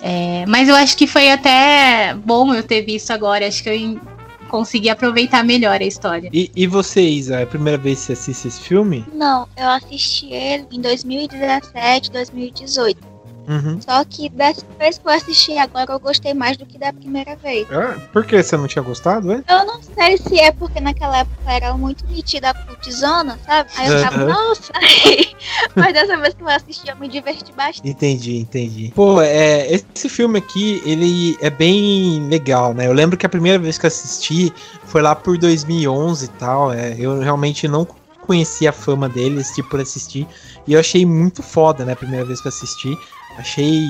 É, 0.00 0.46
mas 0.46 0.68
eu 0.68 0.74
acho 0.74 0.96
que 0.96 1.06
foi 1.06 1.30
até 1.30 2.14
bom 2.14 2.54
eu 2.54 2.62
ter 2.62 2.82
visto 2.82 3.10
agora. 3.10 3.46
Acho 3.46 3.62
que 3.62 3.68
eu 3.68 4.00
consegui 4.48 4.88
aproveitar 4.90 5.44
melhor 5.44 5.80
a 5.80 5.84
história. 5.84 6.28
E, 6.32 6.50
e 6.54 6.66
você, 6.66 7.00
Isa, 7.02 7.40
é 7.40 7.42
a 7.44 7.46
primeira 7.46 7.78
vez 7.78 8.00
que 8.00 8.06
você 8.06 8.12
assiste 8.12 8.48
esse 8.48 8.60
filme? 8.60 9.06
Não, 9.14 9.48
eu 9.56 9.68
assisti 9.68 10.32
ele 10.32 10.66
em 10.72 10.80
2017, 10.80 12.10
2018. 12.10 13.09
Uhum. 13.50 13.80
Só 13.80 14.04
que 14.04 14.28
dessa 14.28 14.64
vez 14.78 14.96
que 14.96 15.08
eu 15.08 15.10
assisti 15.10 15.58
agora, 15.58 15.92
eu 15.92 15.98
gostei 15.98 16.32
mais 16.32 16.56
do 16.56 16.64
que 16.64 16.78
da 16.78 16.92
primeira 16.92 17.34
vez. 17.34 17.66
Ah, 17.72 17.98
por 18.12 18.24
que 18.24 18.40
você 18.40 18.56
não 18.56 18.68
tinha 18.68 18.82
gostado, 18.82 19.32
é? 19.32 19.42
Eu 19.48 19.66
não 19.66 19.82
sei 19.82 20.16
se 20.18 20.38
é 20.38 20.52
porque 20.52 20.80
naquela 20.80 21.18
época 21.18 21.50
era 21.50 21.76
muito 21.76 22.06
nítida 22.06 22.50
a 22.50 22.54
cultizona, 22.54 23.36
sabe? 23.44 23.68
Aí 23.76 23.88
eu 23.88 24.02
tava, 24.02 24.16
Aham. 24.18 24.26
nossa! 24.28 24.72
Mas 25.74 25.92
dessa 25.92 26.16
vez 26.16 26.32
que 26.34 26.42
eu 26.42 26.48
assisti, 26.48 26.88
eu 26.88 26.96
me 26.96 27.08
diverti 27.08 27.52
bastante. 27.52 27.88
Entendi, 27.88 28.36
entendi. 28.36 28.92
Pô, 28.94 29.20
é, 29.20 29.66
esse 29.72 30.08
filme 30.08 30.38
aqui, 30.38 30.80
ele 30.84 31.36
é 31.40 31.50
bem 31.50 32.28
legal, 32.28 32.72
né? 32.72 32.86
Eu 32.86 32.92
lembro 32.92 33.16
que 33.16 33.26
a 33.26 33.28
primeira 33.28 33.58
vez 33.58 33.76
que 33.76 33.84
eu 33.84 33.88
assisti 33.88 34.54
foi 34.84 35.02
lá 35.02 35.16
por 35.16 35.36
2011 35.36 36.26
e 36.26 36.28
tal. 36.28 36.72
É, 36.72 36.94
eu 36.96 37.18
realmente 37.18 37.66
não 37.66 37.84
conhecia 38.20 38.70
a 38.70 38.72
fama 38.72 39.08
dele, 39.08 39.40
assisti 39.40 39.60
por 39.60 39.80
assistir. 39.80 40.28
E 40.68 40.74
eu 40.74 40.78
achei 40.78 41.04
muito 41.04 41.42
foda, 41.42 41.84
né? 41.84 41.94
A 41.94 41.96
primeira 41.96 42.24
vez 42.24 42.40
que 42.40 42.46
eu 42.46 42.50
assisti. 42.50 42.96
Achei 43.36 43.88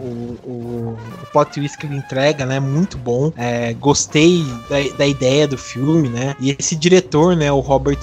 o, 0.00 0.38
o, 0.44 0.98
o 1.22 1.26
plot 1.32 1.52
twist 1.52 1.78
que 1.78 1.86
ele 1.86 1.96
entrega, 1.96 2.44
né? 2.44 2.60
Muito 2.60 2.98
bom. 2.98 3.32
É, 3.36 3.72
gostei 3.74 4.44
da, 4.68 4.96
da 4.96 5.06
ideia 5.06 5.46
do 5.46 5.56
filme, 5.56 6.08
né? 6.08 6.34
E 6.40 6.54
esse 6.58 6.76
diretor, 6.76 7.36
né? 7.36 7.50
O 7.50 7.60
Robert 7.60 7.98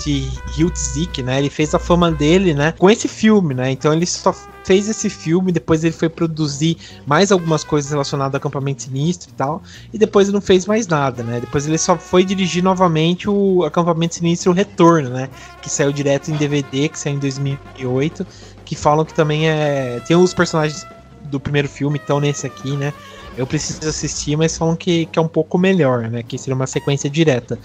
Hiltzik, 0.58 1.21
né? 1.21 1.39
Ele 1.39 1.49
fez 1.49 1.73
a 1.73 1.79
fama 1.79 2.12
dele, 2.12 2.53
né? 2.53 2.73
Com 2.77 2.89
esse 2.89 3.08
filme, 3.08 3.53
né? 3.53 3.71
Então 3.71 3.93
ele 3.93 4.06
só 4.06 4.34
fez 4.63 4.88
esse 4.88 5.10
filme, 5.10 5.51
depois 5.51 5.84
ele 5.84 5.93
foi 5.93 6.10
produzir 6.10 6.77
mais 7.06 7.32
algumas 7.32 7.63
coisas 7.63 7.91
relacionadas 7.91 8.34
ao 8.34 8.38
acampamento 8.38 8.84
sinistro 8.84 9.29
e 9.29 9.34
tal, 9.34 9.62
e 9.93 9.97
depois 9.97 10.27
ele 10.27 10.36
não 10.36 10.41
fez 10.41 10.65
mais 10.65 10.88
nada, 10.88 11.21
né? 11.21 11.39
Depois 11.41 11.67
ele 11.67 11.77
só 11.77 11.97
foi 11.97 12.23
dirigir 12.23 12.63
novamente 12.63 13.29
o 13.29 13.63
acampamento 13.63 14.15
sinistro 14.15 14.53
Retorno, 14.53 15.10
né? 15.10 15.29
Que 15.62 15.69
saiu 15.69 15.91
direto 15.91 16.32
em 16.32 16.38
DVD, 16.38 16.88
que 16.88 16.97
saiu 16.97 17.15
em 17.15 17.19
2008, 17.19 18.25
que 18.74 18.82
falam 18.82 19.06
que 19.06 19.14
também 19.14 19.50
é 19.50 20.02
tem 20.06 20.16
os 20.18 20.34
personagens 20.34 20.86
do 21.26 21.40
primeiro 21.40 21.68
filme 21.68 21.98
estão 21.98 22.20
nesse 22.20 22.46
aqui, 22.46 22.76
né? 22.76 22.94
Eu 23.36 23.48
preciso 23.48 23.88
assistir, 23.88 24.36
mas 24.38 24.56
falam 24.56 24.76
que, 24.76 25.08
que 25.08 25.17
é 25.17 25.22
um 25.22 25.28
pouco 25.28 25.58
melhor, 25.58 26.10
né? 26.10 26.22
Que 26.22 26.38
seria 26.38 26.54
uma 26.54 26.67
sequência 26.67 27.10
direta. 27.10 27.60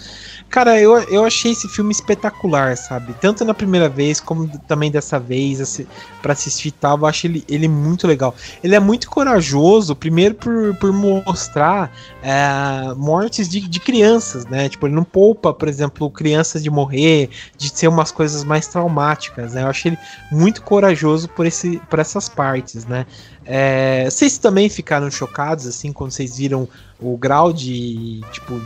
Cara, 0.49 0.81
eu, 0.81 0.99
eu 1.11 1.25
achei 1.25 1.53
esse 1.53 1.69
filme 1.69 1.93
espetacular, 1.93 2.77
sabe? 2.77 3.15
Tanto 3.21 3.45
na 3.45 3.53
primeira 3.53 3.89
vez, 3.89 4.19
como 4.19 4.49
também 4.67 4.91
dessa 4.91 5.19
vez, 5.19 5.61
assim, 5.61 5.87
para 6.23 6.33
assistir 6.33 6.69
e 6.69 6.73
tal. 6.73 6.99
Eu 6.99 7.07
acho 7.07 7.27
ele, 7.27 7.45
ele 7.47 7.69
muito 7.69 8.07
legal. 8.07 8.35
Ele 8.65 8.75
é 8.75 8.81
muito 8.81 9.11
corajoso, 9.11 9.95
primeiro 9.95 10.35
por, 10.35 10.75
por 10.77 10.91
mostrar 10.93 11.93
é, 12.23 12.95
mortes 12.95 13.47
de, 13.47 13.61
de 13.61 13.81
crianças, 13.81 14.47
né? 14.47 14.71
Tipo, 14.71 14.87
ele 14.87 14.95
não 14.95 15.05
poupa, 15.05 15.53
por 15.53 15.69
exemplo, 15.69 16.11
crianças 16.11 16.63
de 16.63 16.71
morrer, 16.71 17.29
de 17.59 17.69
ser 17.69 17.89
umas 17.89 18.11
coisas 18.11 18.43
mais 18.43 18.67
traumáticas, 18.67 19.53
né? 19.53 19.63
Eu 19.63 19.69
achei 19.69 19.91
ele 19.91 19.99
muito 20.33 20.63
corajoso 20.63 21.29
por, 21.29 21.45
esse, 21.45 21.79
por 21.91 21.99
essas 21.99 22.27
partes, 22.27 22.87
né? 22.87 23.05
É, 23.51 24.05
vocês 24.05 24.37
também 24.37 24.69
ficaram 24.69 25.11
chocados, 25.11 25.67
assim, 25.67 25.91
quando 25.91 26.11
vocês 26.11 26.37
viram 26.37 26.69
o 27.01 27.17
grau 27.17 27.51
de, 27.51 28.21
tipo, 28.31 28.61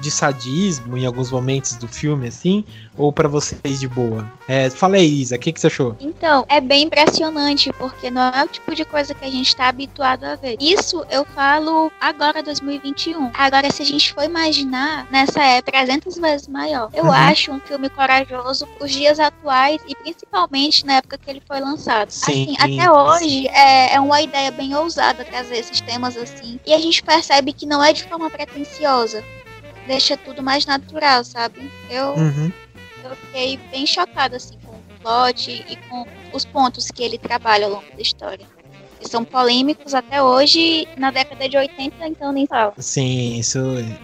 de 0.00 0.10
sadismo 0.10 0.96
em 0.96 1.06
alguns 1.06 1.30
momentos 1.30 1.74
do 1.76 1.88
filme, 1.88 2.28
assim? 2.28 2.64
Ou 2.96 3.12
para 3.12 3.28
vocês 3.28 3.80
de 3.80 3.88
boa? 3.88 4.30
É, 4.48 4.70
fala 4.70 4.96
aí, 4.96 5.20
Isa, 5.20 5.36
o 5.36 5.38
que, 5.38 5.52
que 5.52 5.60
você 5.60 5.66
achou? 5.66 5.96
Então, 6.00 6.44
é 6.48 6.60
bem 6.60 6.84
impressionante, 6.84 7.72
porque 7.74 8.10
não 8.10 8.22
é 8.22 8.44
o 8.44 8.48
tipo 8.48 8.74
de 8.74 8.84
coisa 8.84 9.14
que 9.14 9.24
a 9.24 9.30
gente 9.30 9.48
está 9.48 9.68
habituado 9.68 10.24
a 10.24 10.36
ver. 10.36 10.56
Isso 10.60 11.04
eu 11.10 11.24
falo 11.24 11.90
agora, 12.00 12.42
2021. 12.42 13.30
Agora, 13.34 13.70
se 13.70 13.82
a 13.82 13.84
gente 13.84 14.14
for 14.14 14.24
imaginar, 14.24 15.06
nessa 15.10 15.42
época, 15.42 15.72
300 15.72 16.16
vezes 16.18 16.48
maior. 16.48 16.90
Eu 16.94 17.04
uhum. 17.04 17.12
acho 17.12 17.52
um 17.52 17.60
filme 17.60 17.88
corajoso 17.88 18.66
os 18.80 18.90
dias 18.90 19.18
atuais 19.20 19.80
e 19.86 19.94
principalmente 19.94 20.86
na 20.86 20.94
época 20.94 21.18
que 21.18 21.30
ele 21.30 21.42
foi 21.46 21.60
lançado. 21.60 22.10
Sim, 22.10 22.54
assim, 22.58 22.78
até 22.78 22.90
hoje 22.90 23.48
é, 23.48 23.94
é 23.94 24.00
uma 24.00 24.20
ideia 24.22 24.50
bem 24.50 24.74
ousada 24.74 25.24
trazer 25.24 25.58
esses 25.58 25.80
temas 25.80 26.16
assim. 26.16 26.58
E 26.66 26.72
a 26.72 26.78
gente 26.78 27.02
percebe 27.02 27.52
que 27.52 27.66
não 27.66 27.82
é 27.82 27.92
de 27.92 28.04
forma 28.04 28.30
pretensiosa 28.30 29.22
deixa 29.86 30.16
tudo 30.16 30.42
mais 30.42 30.66
natural, 30.66 31.24
sabe? 31.24 31.70
Eu, 31.88 32.14
uhum. 32.14 32.52
eu 33.04 33.16
fiquei 33.16 33.56
bem 33.70 33.86
chocada 33.86 34.36
assim 34.36 34.58
com 34.64 34.72
o 34.72 34.98
plot 35.00 35.50
e 35.68 35.76
com 35.88 36.06
os 36.32 36.44
pontos 36.44 36.90
que 36.90 37.02
ele 37.02 37.18
trabalha 37.18 37.66
ao 37.66 37.72
longo 37.72 37.94
da 37.94 38.02
história 38.02 38.55
são 39.06 39.24
polêmicos 39.24 39.94
até 39.94 40.22
hoje, 40.22 40.86
na 40.96 41.10
década 41.10 41.48
de 41.48 41.56
80, 41.56 41.94
então 42.06 42.32
nem 42.32 42.46
falo. 42.46 42.72
Sim, 42.78 43.38
isso, 43.38 43.58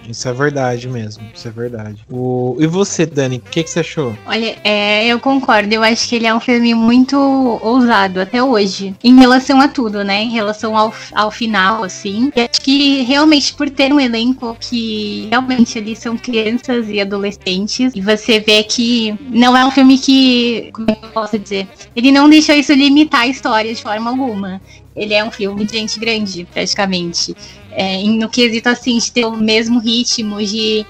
isso 0.09 0.29
é 0.29 0.33
verdade 0.33 0.89
mesmo. 0.89 1.25
Isso 1.35 1.49
é 1.49 1.51
verdade. 1.51 2.05
O, 2.11 2.57
e 2.59 2.67
você, 2.67 3.07
Dani, 3.07 3.37
o 3.37 3.41
que, 3.41 3.63
que 3.63 3.71
você 3.71 3.81
achou? 3.81 4.17
Olha, 4.27 4.57
é, 4.65 5.07
eu 5.07 5.19
concordo. 5.21 5.73
Eu 5.73 5.83
acho 5.83 6.09
que 6.09 6.17
ele 6.17 6.27
é 6.27 6.35
um 6.35 6.41
filme 6.41 6.75
muito 6.75 7.17
ousado 7.63 8.21
até 8.21 8.43
hoje. 8.43 8.95
Em 9.03 9.19
relação 9.19 9.61
a 9.61 9.69
tudo, 9.69 10.05
né? 10.05 10.23
Em 10.23 10.31
relação 10.31 10.77
ao, 10.77 10.93
ao 11.13 11.31
final, 11.31 11.85
assim. 11.85 12.33
E 12.35 12.41
acho 12.41 12.61
que 12.61 13.03
realmente 13.03 13.55
por 13.55 13.69
ter 13.71 13.93
um 13.93 14.01
elenco 14.01 14.57
que 14.61 15.29
realmente 15.31 15.79
ali 15.79 15.97
são 15.97 16.17
crianças 16.17 16.89
e 16.89 17.01
adolescentes. 17.01 17.93
E 17.95 18.01
você 18.01 18.41
vê 18.41 18.63
que 18.63 19.17
não 19.31 19.57
é 19.57 19.65
um 19.65 19.71
filme 19.71 19.99
que. 19.99 20.71
Como 20.73 20.91
é 20.91 20.95
que 20.95 21.05
eu 21.05 21.11
posso 21.11 21.39
dizer? 21.39 21.69
Ele 21.95 22.13
não 22.13 22.29
deixou 22.29 22.55
isso 22.55 22.73
limitar 22.73 23.23
a 23.23 23.27
história 23.27 23.73
de 23.75 23.83
forma 23.83 24.11
alguma 24.11 24.61
ele 24.95 25.15
é 25.15 25.25
um 25.25 25.31
filme 25.31 25.65
de 25.65 25.79
gente 25.79 25.99
grande, 25.99 26.47
praticamente. 26.53 27.35
É, 27.71 28.03
no 28.03 28.29
quesito, 28.29 28.69
assim, 28.69 28.99
de 28.99 29.11
ter 29.11 29.25
o 29.25 29.37
mesmo 29.37 29.79
ritmo, 29.79 30.43
de 30.43 30.87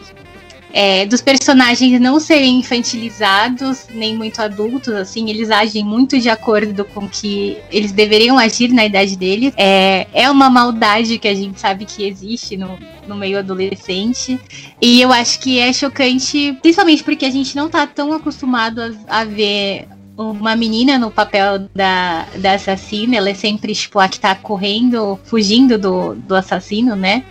é, 0.73 1.05
dos 1.05 1.21
personagens 1.21 2.01
não 2.01 2.19
serem 2.19 2.59
infantilizados, 2.59 3.87
nem 3.91 4.17
muito 4.17 4.41
adultos, 4.41 4.95
assim, 4.95 5.29
eles 5.29 5.51
agem 5.51 5.85
muito 5.85 6.19
de 6.19 6.31
acordo 6.31 6.85
com 6.87 7.07
que 7.07 7.59
eles 7.71 7.93
deveriam 7.93 8.39
agir 8.39 8.73
na 8.73 8.87
idade 8.87 9.17
deles. 9.17 9.53
É, 9.57 10.07
é 10.15 10.31
uma 10.31 10.49
maldade 10.49 11.19
que 11.19 11.29
a 11.29 11.35
gente 11.35 11.61
sabe 11.61 11.85
que 11.85 12.05
existe 12.05 12.57
no, 12.57 12.79
no 13.07 13.15
meio 13.15 13.39
adolescente. 13.39 14.41
E 14.81 15.01
eu 15.01 15.13
acho 15.13 15.39
que 15.41 15.59
é 15.59 15.73
chocante, 15.73 16.57
principalmente 16.63 17.05
porque 17.05 17.27
a 17.27 17.31
gente 17.31 17.55
não 17.55 17.69
tá 17.69 17.87
tão 17.87 18.13
acostumado 18.13 18.81
a, 18.81 19.21
a 19.21 19.25
ver 19.25 19.87
uma 20.17 20.55
menina 20.55 20.99
no 20.99 21.11
papel 21.11 21.61
da, 21.75 22.27
da 22.37 22.55
assassina, 22.55 23.17
ela 23.17 23.31
é 23.31 23.35
sempre, 23.35 23.75
tipo, 23.75 23.99
a 23.99 24.09
que 24.09 24.21
tá 24.21 24.35
correndo, 24.35 25.19
fugindo 25.25 25.79
do, 25.79 26.15
do 26.15 26.35
assassino, 26.35 26.95
né? 26.95 27.25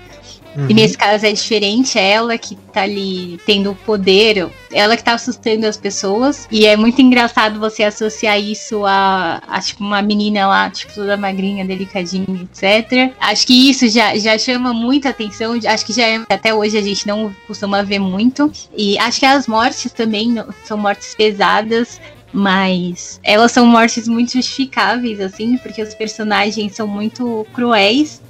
Uhum. 0.56 0.68
E 0.70 0.74
nesse 0.74 0.98
caso 0.98 1.26
é 1.26 1.32
diferente, 1.32 1.98
é 1.98 2.12
ela 2.12 2.38
que 2.38 2.56
tá 2.74 2.82
ali 2.82 3.40
tendo 3.46 3.72
o 3.72 3.76
poder, 3.76 4.50
ela 4.72 4.98
que 4.98 5.04
tá 5.04 5.14
assustando 5.14 5.66
as 5.66 5.78
pessoas. 5.78 6.48
E 6.52 6.66
é 6.66 6.76
muito 6.76 7.02
engraçado 7.02 7.60
você 7.60 7.84
associar 7.84 8.40
isso 8.40 8.86
a, 8.86 9.42
a 9.48 9.62
tipo, 9.62 9.84
uma 9.84 10.02
menina 10.02 10.48
lá, 10.48 10.70
tipo, 10.70 10.94
toda 10.94 11.16
magrinha, 11.16 11.66
delicadinha, 11.66 12.26
etc. 12.42 13.14
Acho 13.20 13.48
que 13.48 13.70
isso 13.70 13.88
já, 13.88 14.18
já 14.18 14.38
chama 14.38 14.74
muita 14.74 15.10
atenção. 15.10 15.58
Acho 15.66 15.86
que 15.86 15.94
já 15.94 16.06
é, 16.06 16.22
até 16.30 16.54
hoje 16.54 16.78
a 16.78 16.82
gente 16.82 17.08
não 17.08 17.34
costuma 17.48 17.82
ver 17.82 18.00
muito. 18.00 18.52
E 18.76 18.98
acho 19.00 19.20
que 19.20 19.26
as 19.26 19.48
mortes 19.48 19.92
também 19.92 20.36
são 20.66 20.78
mortes 20.78 21.16
pesadas 21.16 22.00
mas 22.34 23.20
elas 23.24 23.52
são 23.52 23.66
mortes 23.66 24.08
muito 24.08 24.34
justificáveis, 24.34 25.20
assim, 25.20 25.58
porque 25.58 25.82
os 25.82 25.94
personagens 25.94 26.76
são 26.76 26.88
muito 26.88 27.46
cruéis. 27.54 28.22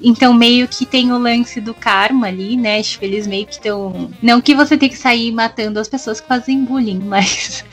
Então, 0.00 0.34
meio 0.34 0.68
que 0.68 0.84
tem 0.84 1.10
o 1.10 1.18
lance 1.18 1.58
do 1.58 1.72
karma 1.72 2.26
ali, 2.26 2.56
né? 2.56 2.82
Tipo, 2.82 3.06
eles 3.06 3.26
meio 3.26 3.46
que 3.46 3.54
estão. 3.54 4.10
Não 4.22 4.42
que 4.42 4.54
você 4.54 4.76
tem 4.76 4.90
que 4.90 4.96
sair 4.96 5.32
matando 5.32 5.80
as 5.80 5.88
pessoas 5.88 6.20
que 6.20 6.28
fazem 6.28 6.64
bullying, 6.64 7.00
mas 7.04 7.64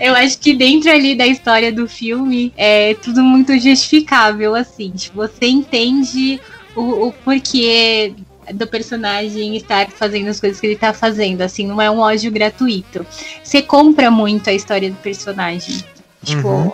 eu 0.00 0.14
acho 0.14 0.38
que 0.38 0.52
dentro 0.52 0.90
ali 0.90 1.14
da 1.14 1.26
história 1.26 1.72
do 1.72 1.88
filme 1.88 2.52
é 2.56 2.94
tudo 2.94 3.22
muito 3.22 3.56
justificável, 3.58 4.54
assim. 4.54 4.90
Tipo, 4.90 5.18
você 5.18 5.46
entende 5.46 6.40
o, 6.74 7.06
o 7.06 7.12
porquê 7.12 8.14
do 8.52 8.66
personagem 8.66 9.56
estar 9.56 9.90
fazendo 9.90 10.28
as 10.28 10.40
coisas 10.40 10.60
que 10.60 10.66
ele 10.66 10.76
tá 10.76 10.92
fazendo, 10.92 11.42
assim, 11.42 11.66
não 11.66 11.80
é 11.80 11.90
um 11.90 11.98
ódio 11.98 12.30
gratuito. 12.30 13.06
Você 13.42 13.62
compra 13.62 14.10
muito 14.10 14.50
a 14.50 14.52
história 14.52 14.90
do 14.90 14.96
personagem. 14.96 15.84
Tipo, 16.22 16.48
uhum. 16.48 16.72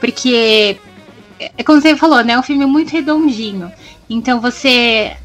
porque 0.00 0.76
é 1.38 1.62
como 1.62 1.80
você 1.80 1.96
falou, 1.96 2.22
né? 2.24 2.34
É 2.34 2.38
um 2.38 2.42
filme 2.42 2.66
muito 2.66 2.90
redondinho. 2.90 3.70
Então 4.08 4.40
você 4.40 5.16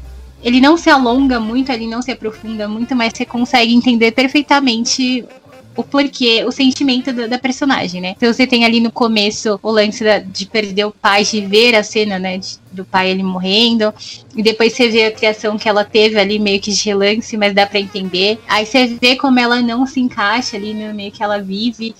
ele 0.42 0.60
não 0.60 0.76
se 0.76 0.90
alonga 0.90 1.38
muito, 1.38 1.70
ele 1.70 1.86
não 1.86 2.02
se 2.02 2.10
aprofunda 2.10 2.66
muito, 2.66 2.96
mas 2.96 3.12
você 3.14 3.24
consegue 3.24 3.72
entender 3.72 4.10
perfeitamente 4.10 5.24
o 5.74 5.82
porquê, 5.82 6.44
o 6.44 6.52
sentimento 6.52 7.12
da, 7.12 7.26
da, 7.26 7.38
personagem, 7.38 8.00
né? 8.00 8.14
Então 8.16 8.32
você 8.32 8.46
tem 8.46 8.64
ali 8.64 8.80
no 8.80 8.92
começo 8.92 9.58
o 9.62 9.70
lance 9.70 10.04
da, 10.04 10.18
de 10.18 10.44
perder 10.46 10.84
o 10.84 10.92
pai, 10.92 11.24
de 11.24 11.40
ver 11.40 11.74
a 11.74 11.82
cena, 11.82 12.18
né? 12.18 12.38
De, 12.38 12.58
do 12.70 12.84
pai 12.84 13.10
ele 13.10 13.22
morrendo. 13.22 13.92
E 14.36 14.42
depois 14.42 14.74
você 14.74 14.88
vê 14.88 15.06
a 15.06 15.12
criação 15.12 15.56
que 15.56 15.68
ela 15.68 15.84
teve 15.84 16.18
ali, 16.18 16.38
meio 16.38 16.60
que 16.60 16.70
de 16.70 16.84
relance, 16.84 17.36
mas 17.36 17.54
dá 17.54 17.66
para 17.66 17.80
entender. 17.80 18.38
Aí 18.46 18.66
você 18.66 18.86
vê 18.86 19.16
como 19.16 19.40
ela 19.40 19.60
não 19.62 19.86
se 19.86 20.00
encaixa 20.00 20.56
ali 20.56 20.74
no 20.74 20.94
meio 20.94 21.10
que 21.10 21.22
ela 21.22 21.38
vive. 21.38 21.94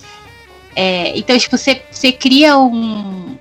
É, 0.76 1.16
então, 1.18 1.38
tipo, 1.38 1.56
você, 1.56 1.82
você 1.90 2.12
cria 2.12 2.58
um, 2.58 3.37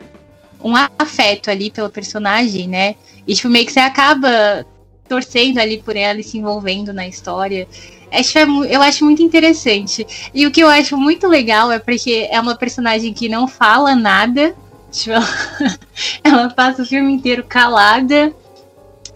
um 0.63 0.73
afeto 0.97 1.49
ali 1.49 1.69
pelo 1.69 1.89
personagem, 1.89 2.67
né? 2.67 2.95
E, 3.27 3.35
tipo, 3.35 3.49
meio 3.49 3.65
que 3.65 3.71
você 3.71 3.79
acaba 3.79 4.65
torcendo 5.11 5.57
ali 5.57 5.81
por 5.81 5.97
ela 5.97 6.21
e 6.21 6.23
se 6.23 6.37
envolvendo 6.37 6.93
na 6.93 7.05
história. 7.05 7.67
Acho, 8.09 8.37
é 8.39 8.43
eu 8.69 8.81
acho 8.81 9.03
muito 9.03 9.21
interessante. 9.21 10.07
E 10.33 10.47
o 10.47 10.51
que 10.51 10.63
eu 10.63 10.69
acho 10.69 10.95
muito 10.95 11.27
legal 11.27 11.69
é 11.69 11.79
porque 11.79 12.29
é 12.31 12.39
uma 12.39 12.55
personagem 12.55 13.13
que 13.13 13.27
não 13.27 13.45
fala 13.45 13.93
nada. 13.93 14.55
Tipo, 14.91 15.15
ela 16.21 16.49
passa 16.49 16.81
o 16.81 16.85
filme 16.85 17.13
inteiro 17.13 17.45
calada. 17.45 18.33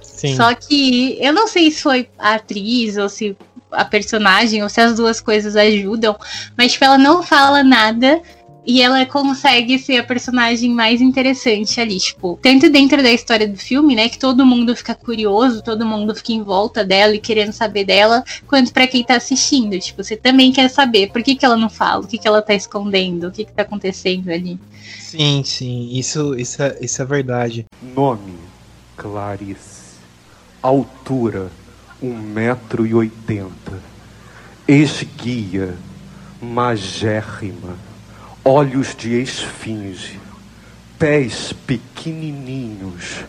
Sim. 0.01 0.35
Só 0.37 0.53
que 0.53 1.17
eu 1.19 1.33
não 1.33 1.49
sei 1.49 1.69
se 1.69 1.81
foi 1.81 2.07
a 2.17 2.35
atriz 2.35 2.95
ou 2.95 3.09
se 3.09 3.35
a 3.69 3.83
personagem 3.83 4.63
ou 4.63 4.69
se 4.69 4.79
as 4.79 4.95
duas 4.95 5.19
coisas 5.19 5.57
ajudam, 5.57 6.17
mas 6.57 6.71
tipo, 6.71 6.85
ela 6.85 6.97
não 6.97 7.21
fala 7.21 7.61
nada 7.61 8.21
E 8.65 8.81
ela 8.81 9.05
consegue 9.05 9.77
ser 9.77 9.97
a 9.97 10.03
personagem 10.03 10.71
mais 10.71 11.01
interessante 11.01 11.79
ali, 11.79 11.99
tipo, 11.99 12.39
tanto 12.41 12.69
dentro 12.69 13.03
da 13.03 13.11
história 13.11 13.47
do 13.47 13.57
filme, 13.57 13.95
né, 13.95 14.09
que 14.09 14.17
todo 14.17 14.45
mundo 14.45 14.75
fica 14.75 14.95
curioso, 14.95 15.63
todo 15.63 15.85
mundo 15.85 16.15
fica 16.15 16.33
em 16.33 16.41
volta 16.41 16.83
dela 16.83 17.15
e 17.15 17.19
querendo 17.19 17.51
saber 17.51 17.85
dela, 17.85 18.23
quanto 18.47 18.73
para 18.73 18.87
quem 18.87 19.03
tá 19.03 19.15
assistindo, 19.15 19.79
tipo, 19.79 20.03
você 20.03 20.17
também 20.17 20.51
quer 20.51 20.69
saber 20.69 21.11
por 21.11 21.21
que, 21.21 21.35
que 21.35 21.45
ela 21.45 21.57
não 21.57 21.69
fala, 21.69 22.03
o 22.03 22.07
que, 22.07 22.17
que 22.17 22.27
ela 22.27 22.41
tá 22.41 22.55
escondendo, 22.55 23.27
o 23.27 23.31
que, 23.31 23.45
que 23.45 23.53
tá 23.53 23.61
acontecendo 23.61 24.29
ali. 24.29 24.59
Sim, 24.99 25.43
sim, 25.43 25.89
isso, 25.93 26.35
isso, 26.35 26.61
é, 26.61 26.77
isso 26.81 27.01
é 27.01 27.05
verdade. 27.05 27.65
Nome: 27.81 28.33
Clarice. 28.97 29.95
Altura: 30.61 31.51
1,80m. 32.03 33.49
Esguia: 34.67 35.75
magérrima. 36.41 37.77
Olhos 38.47 38.93
de 38.95 39.19
esfinge. 39.23 40.19
Pés 40.99 41.51
pequenininhos. 41.65 43.25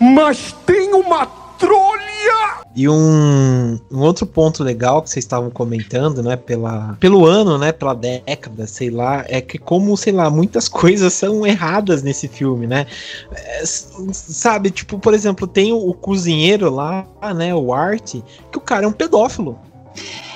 Mas 0.00 0.56
tem 0.66 0.92
uma 0.92 1.24
trolha! 1.56 2.64
E 2.74 2.88
um, 2.88 3.78
um, 3.92 4.00
outro 4.00 4.26
ponto 4.26 4.64
legal 4.64 5.00
que 5.02 5.08
vocês 5.08 5.24
estavam 5.24 5.50
comentando, 5.50 6.20
né, 6.20 6.34
pela, 6.34 6.96
pelo 6.98 7.24
ano, 7.24 7.56
né, 7.56 7.70
pela 7.70 7.94
década, 7.94 8.66
sei 8.66 8.90
lá, 8.90 9.24
é 9.28 9.40
que 9.40 9.56
como, 9.56 9.96
sei 9.96 10.12
lá, 10.12 10.28
muitas 10.28 10.66
coisas 10.68 11.12
são 11.12 11.46
erradas 11.46 12.02
nesse 12.02 12.26
filme, 12.26 12.66
né? 12.66 12.88
É, 13.30 13.62
sabe, 13.64 14.72
tipo, 14.72 14.98
por 14.98 15.14
exemplo, 15.14 15.46
tem 15.46 15.72
o, 15.72 15.76
o, 15.76 15.94
cozinheiro 15.94 16.68
lá, 16.74 17.06
né, 17.36 17.54
o 17.54 17.72
Art, 17.72 18.16
que 18.50 18.58
o 18.58 18.60
cara 18.60 18.84
é 18.84 18.88
um 18.88 18.92
pedófilo. 18.92 19.56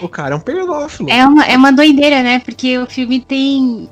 O 0.01 0.09
cara 0.09 0.35
é 0.35 0.37
um 0.37 0.41
pedófilo. 0.41 1.11
É 1.11 1.27
uma, 1.27 1.45
é 1.45 1.57
uma 1.57 1.73
doideira, 1.73 2.23
né? 2.23 2.39
Porque 2.39 2.79
o 2.79 2.87
filme 2.87 3.21
tem 3.21 3.91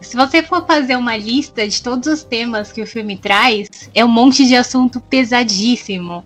se 0.00 0.16
você 0.16 0.42
for 0.42 0.66
fazer 0.66 0.96
uma 0.96 1.16
lista 1.16 1.66
de 1.66 1.82
todos 1.82 2.06
os 2.08 2.22
temas 2.22 2.72
que 2.72 2.82
o 2.82 2.86
filme 2.86 3.16
traz, 3.16 3.90
é 3.94 4.04
um 4.04 4.08
monte 4.08 4.46
de 4.46 4.56
assunto 4.56 5.00
pesadíssimo. 5.00 6.24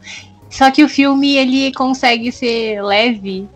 Só 0.49 0.71
que 0.71 0.83
o 0.83 0.89
filme 0.89 1.37
ele 1.37 1.73
consegue 1.73 2.33
ser 2.33 2.83
leve. 2.83 3.49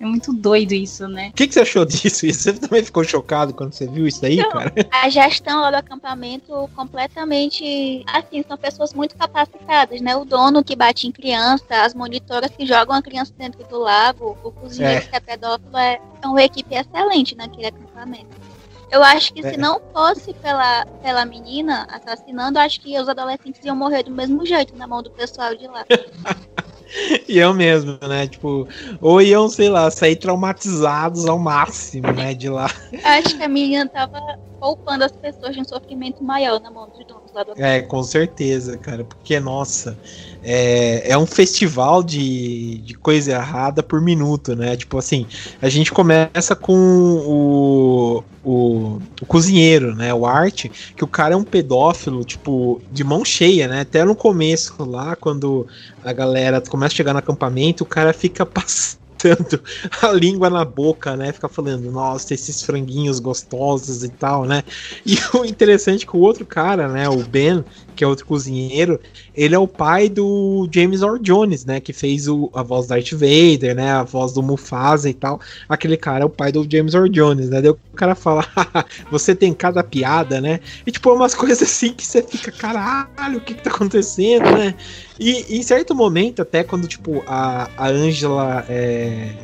É 0.00 0.06
muito 0.06 0.32
doido 0.32 0.72
isso, 0.72 1.06
né? 1.06 1.28
O 1.28 1.32
que, 1.34 1.46
que, 1.46 1.52
você 1.52 1.60
achou 1.60 1.84
disso? 1.84 2.24
Você 2.32 2.54
também 2.54 2.82
ficou 2.82 3.04
chocado 3.04 3.52
quando 3.52 3.74
você 3.74 3.86
viu 3.86 4.08
isso 4.08 4.24
aí, 4.24 4.36
Não, 4.36 4.48
cara? 4.48 4.72
A 4.90 5.10
gestão 5.10 5.60
lá 5.60 5.70
do 5.70 5.76
acampamento 5.76 6.70
completamente. 6.74 8.02
Assim, 8.06 8.42
são 8.48 8.56
pessoas 8.56 8.94
muito 8.94 9.14
capacitadas, 9.14 10.00
né? 10.00 10.16
O 10.16 10.24
dono 10.24 10.64
que 10.64 10.74
bate 10.74 11.06
em 11.06 11.12
criança, 11.12 11.82
as 11.84 11.92
monitoras 11.92 12.50
que 12.50 12.64
jogam 12.64 12.96
a 12.96 13.02
criança 13.02 13.34
dentro 13.36 13.62
do 13.64 13.78
lago, 13.78 14.38
o 14.42 14.50
cozinheiro 14.50 15.04
é. 15.04 15.06
que 15.06 15.16
é 15.16 15.20
pedófilo, 15.20 15.76
é, 15.76 16.00
é 16.22 16.26
uma 16.26 16.42
equipe 16.42 16.74
excelente 16.74 17.36
naquele 17.36 17.66
acampamento. 17.66 18.49
Eu 18.90 19.02
acho 19.02 19.32
que 19.32 19.46
é. 19.46 19.52
se 19.52 19.56
não 19.56 19.80
fosse 19.92 20.34
pela, 20.34 20.84
pela 21.02 21.24
menina 21.24 21.86
assassinando, 21.90 22.58
acho 22.58 22.80
que 22.80 22.98
os 22.98 23.08
adolescentes 23.08 23.64
iam 23.64 23.76
morrer 23.76 24.02
do 24.02 24.10
mesmo 24.10 24.44
jeito 24.44 24.76
na 24.76 24.86
mão 24.86 25.02
do 25.02 25.10
pessoal 25.10 25.54
de 25.54 25.66
lá. 25.66 25.84
e 27.28 27.38
eu 27.38 27.54
mesmo, 27.54 27.98
né? 28.06 28.26
Tipo, 28.26 28.66
ou 29.00 29.22
iam, 29.22 29.48
sei 29.48 29.68
lá, 29.68 29.90
sair 29.90 30.16
traumatizados 30.16 31.26
ao 31.26 31.38
máximo, 31.38 32.10
né? 32.12 32.34
De 32.34 32.48
lá. 32.48 32.68
Acho 33.04 33.36
que 33.36 33.42
a 33.42 33.48
menina 33.48 33.88
tava 33.88 34.20
poupando 34.60 35.04
as 35.04 35.12
pessoas 35.12 35.54
de 35.54 35.60
um 35.60 35.64
sofrimento 35.64 36.22
maior 36.22 36.60
na 36.60 36.70
mão 36.70 36.86
dos 36.86 37.04
donos 37.06 37.32
lá 37.32 37.42
do 37.42 37.52
É, 37.56 37.80
com 37.80 38.02
certeza, 38.02 38.76
cara. 38.76 39.02
Porque, 39.02 39.40
nossa, 39.40 39.98
é, 40.44 41.10
é 41.10 41.18
um 41.18 41.24
festival 41.26 42.02
de, 42.02 42.78
de 42.78 42.94
coisa 42.94 43.32
errada 43.32 43.82
por 43.82 44.02
minuto, 44.02 44.54
né? 44.54 44.76
Tipo 44.76 44.98
assim, 44.98 45.26
a 45.62 45.68
gente 45.70 45.90
começa 45.90 46.54
com 46.54 46.74
o, 46.74 48.24
o, 48.44 49.00
o, 49.22 49.26
cozinheiro, 49.26 49.94
né? 49.94 50.12
O 50.12 50.26
Art, 50.26 50.66
que 50.94 51.02
o 51.02 51.08
cara 51.08 51.32
é 51.32 51.36
um 51.36 51.44
pedófilo, 51.44 52.22
tipo, 52.22 52.82
de 52.92 53.02
mão 53.02 53.24
cheia, 53.24 53.66
né? 53.66 53.80
Até 53.80 54.04
no 54.04 54.14
começo 54.14 54.84
lá, 54.84 55.16
quando 55.16 55.66
a 56.04 56.12
galera 56.12 56.60
começa 56.60 56.92
a 56.92 56.96
chegar 56.96 57.14
no 57.14 57.18
acampamento, 57.18 57.82
o 57.82 57.86
cara 57.86 58.12
fica 58.12 58.44
passando 58.46 58.99
botando 59.20 59.62
a 60.02 60.12
língua 60.12 60.50
na 60.50 60.64
boca, 60.64 61.16
né? 61.16 61.32
Fica 61.32 61.48
falando, 61.48 61.90
nossa, 61.90 62.34
esses 62.34 62.62
franguinhos 62.62 63.20
gostosos 63.20 64.02
e 64.02 64.08
tal, 64.08 64.44
né? 64.44 64.62
E 65.04 65.16
o 65.36 65.44
interessante 65.44 66.04
é 66.04 66.06
que 66.06 66.16
o 66.16 66.20
outro 66.20 66.46
cara, 66.46 66.88
né, 66.88 67.08
o 67.08 67.22
Ben, 67.24 67.64
que 67.94 68.04
é 68.04 68.06
outro 68.06 68.26
cozinheiro, 68.26 69.00
ele 69.34 69.54
é 69.54 69.58
o 69.58 69.66
pai 69.66 70.08
do 70.08 70.68
James 70.72 71.02
Earl 71.02 71.18
Jones, 71.18 71.64
né, 71.64 71.80
que 71.80 71.92
fez 71.92 72.28
o, 72.28 72.50
a 72.54 72.62
voz 72.62 72.86
do 72.86 72.90
Darth 72.90 73.12
Vader, 73.12 73.74
né, 73.74 73.92
a 73.92 74.02
voz 74.02 74.32
do 74.32 74.42
Mufasa 74.42 75.08
e 75.08 75.14
tal. 75.14 75.40
Aquele 75.68 75.96
cara 75.96 76.22
é 76.22 76.26
o 76.26 76.30
pai 76.30 76.52
do 76.52 76.66
James 76.70 76.94
Earl 76.94 77.08
Jones, 77.08 77.50
né? 77.50 77.60
Daí 77.60 77.70
o 77.70 77.78
cara 77.94 78.14
fala, 78.14 78.46
você 79.10 79.34
tem 79.34 79.52
cada 79.52 79.82
piada, 79.82 80.40
né? 80.40 80.60
E 80.86 80.90
tipo, 80.90 81.10
é 81.10 81.12
umas 81.12 81.34
coisas 81.36 81.62
assim 81.62 81.92
que 81.92 82.06
você 82.06 82.22
fica, 82.22 82.50
caralho, 82.50 83.38
o 83.38 83.40
que 83.40 83.54
que 83.54 83.62
tá 83.62 83.70
acontecendo, 83.70 84.44
né? 84.50 84.74
E 85.18 85.58
em 85.58 85.62
certo 85.62 85.94
momento, 85.94 86.42
até 86.42 86.64
quando, 86.64 86.86
tipo, 86.86 87.22
a, 87.26 87.68
a 87.76 87.88
Angela 87.88 88.64
é, 88.68 89.34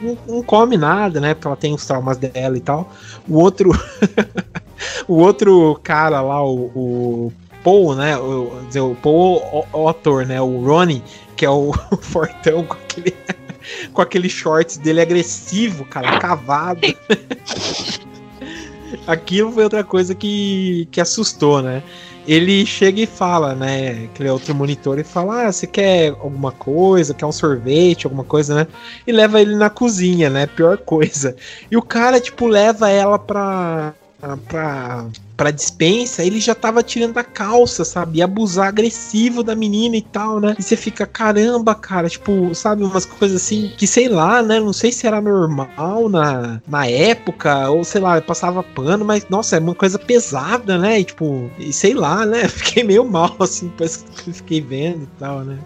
não, 0.00 0.18
não, 0.26 0.42
come 0.42 0.76
nada, 0.76 1.20
né? 1.20 1.34
Porque 1.34 1.46
ela 1.46 1.56
tem 1.56 1.72
os 1.72 1.86
traumas 1.86 2.16
dela 2.16 2.56
e 2.56 2.60
tal. 2.60 2.92
O 3.28 3.38
outro. 3.38 3.70
o 5.06 5.14
outro 5.14 5.78
cara 5.82 6.20
lá, 6.20 6.44
o, 6.44 6.70
o 6.74 7.32
Paul, 7.66 7.96
né? 7.96 8.16
O, 8.16 8.62
dizer, 8.68 8.78
o 8.78 8.94
Paul, 8.94 9.42
o, 9.72 9.80
o, 9.80 9.88
ator, 9.88 10.24
né? 10.24 10.40
O 10.40 10.64
Ronnie, 10.64 11.02
que 11.34 11.44
é 11.44 11.50
o, 11.50 11.70
o 11.90 11.96
fortão 11.98 12.64
com 12.64 12.74
aquele. 12.74 13.12
com 13.92 14.00
aquele 14.00 14.28
shorts 14.28 14.76
dele 14.76 15.00
agressivo, 15.00 15.84
cara, 15.84 16.20
cavado. 16.20 16.86
Aquilo 19.04 19.50
foi 19.50 19.64
outra 19.64 19.82
coisa 19.82 20.14
que, 20.14 20.86
que 20.92 21.00
assustou, 21.00 21.60
né? 21.60 21.82
ele 22.28 22.66
chega 22.66 23.00
e 23.00 23.06
fala, 23.06 23.54
né? 23.54 24.04
Aquele 24.04 24.30
outro 24.30 24.54
monitor 24.54 24.98
e 24.98 25.04
fala: 25.04 25.46
Ah, 25.46 25.52
você 25.52 25.66
quer 25.66 26.10
alguma 26.10 26.52
coisa? 26.52 27.14
Quer 27.14 27.26
um 27.26 27.32
sorvete, 27.32 28.06
alguma 28.06 28.24
coisa, 28.24 28.54
né? 28.54 28.66
E 29.06 29.12
leva 29.12 29.40
ele 29.40 29.56
na 29.56 29.70
cozinha, 29.70 30.30
né? 30.30 30.46
Pior 30.46 30.78
coisa. 30.78 31.36
E 31.70 31.76
o 31.76 31.82
cara, 31.82 32.20
tipo, 32.20 32.46
leva 32.46 32.90
ela 32.90 33.18
pra. 33.18 33.94
pra 34.48 35.06
pra 35.36 35.50
dispensa, 35.50 36.24
ele 36.24 36.40
já 36.40 36.54
tava 36.54 36.82
tirando 36.82 37.18
a 37.18 37.24
calça, 37.24 37.84
sabe? 37.84 38.18
E 38.18 38.22
abusar 38.22 38.68
agressivo 38.68 39.42
da 39.42 39.54
menina 39.54 39.96
e 39.96 40.02
tal, 40.02 40.40
né? 40.40 40.56
E 40.58 40.62
você 40.62 40.76
fica, 40.76 41.06
caramba, 41.06 41.74
cara, 41.74 42.08
tipo, 42.08 42.54
sabe, 42.54 42.82
umas 42.82 43.04
coisas 43.04 43.42
assim 43.42 43.72
que 43.76 43.86
sei 43.86 44.08
lá, 44.08 44.42
né? 44.42 44.58
Não 44.58 44.72
sei 44.72 44.90
se 44.90 45.06
era 45.06 45.20
normal 45.20 46.08
na, 46.08 46.60
na 46.66 46.86
época, 46.86 47.68
ou 47.68 47.84
sei 47.84 48.00
lá, 48.00 48.20
passava 48.20 48.62
pano, 48.62 49.04
mas 49.04 49.26
nossa, 49.28 49.56
é 49.56 49.58
uma 49.58 49.74
coisa 49.74 49.98
pesada, 49.98 50.78
né? 50.78 51.00
E 51.00 51.04
tipo, 51.04 51.50
e 51.58 51.72
sei 51.72 51.92
lá, 51.92 52.24
né? 52.24 52.48
Fiquei 52.56 52.82
meio 52.82 53.04
mal, 53.04 53.36
assim, 53.40 53.68
depois 53.68 54.04
que 54.24 54.32
fiquei 54.32 54.60
vendo 54.60 55.02
e 55.02 55.18
tal, 55.18 55.44
né? 55.44 55.58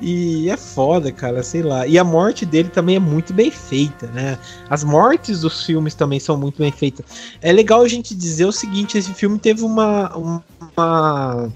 E 0.00 0.50
é 0.50 0.56
foda, 0.56 1.12
cara, 1.12 1.42
sei 1.42 1.62
lá. 1.62 1.86
E 1.86 1.98
a 1.98 2.04
morte 2.04 2.44
dele 2.44 2.68
também 2.68 2.96
é 2.96 3.00
muito 3.00 3.32
bem 3.32 3.50
feita, 3.50 4.06
né? 4.08 4.38
As 4.68 4.82
mortes 4.82 5.40
dos 5.40 5.64
filmes 5.64 5.94
também 5.94 6.18
são 6.18 6.36
muito 6.36 6.58
bem 6.58 6.72
feitas. 6.72 7.06
É 7.40 7.52
legal 7.52 7.82
a 7.82 7.88
gente 7.88 8.14
dizer 8.14 8.46
o 8.46 8.52
seguinte: 8.52 9.03
esse 9.04 9.14
filme 9.14 9.38
teve 9.38 9.62
uma, 9.62 10.16
uma 10.16 11.52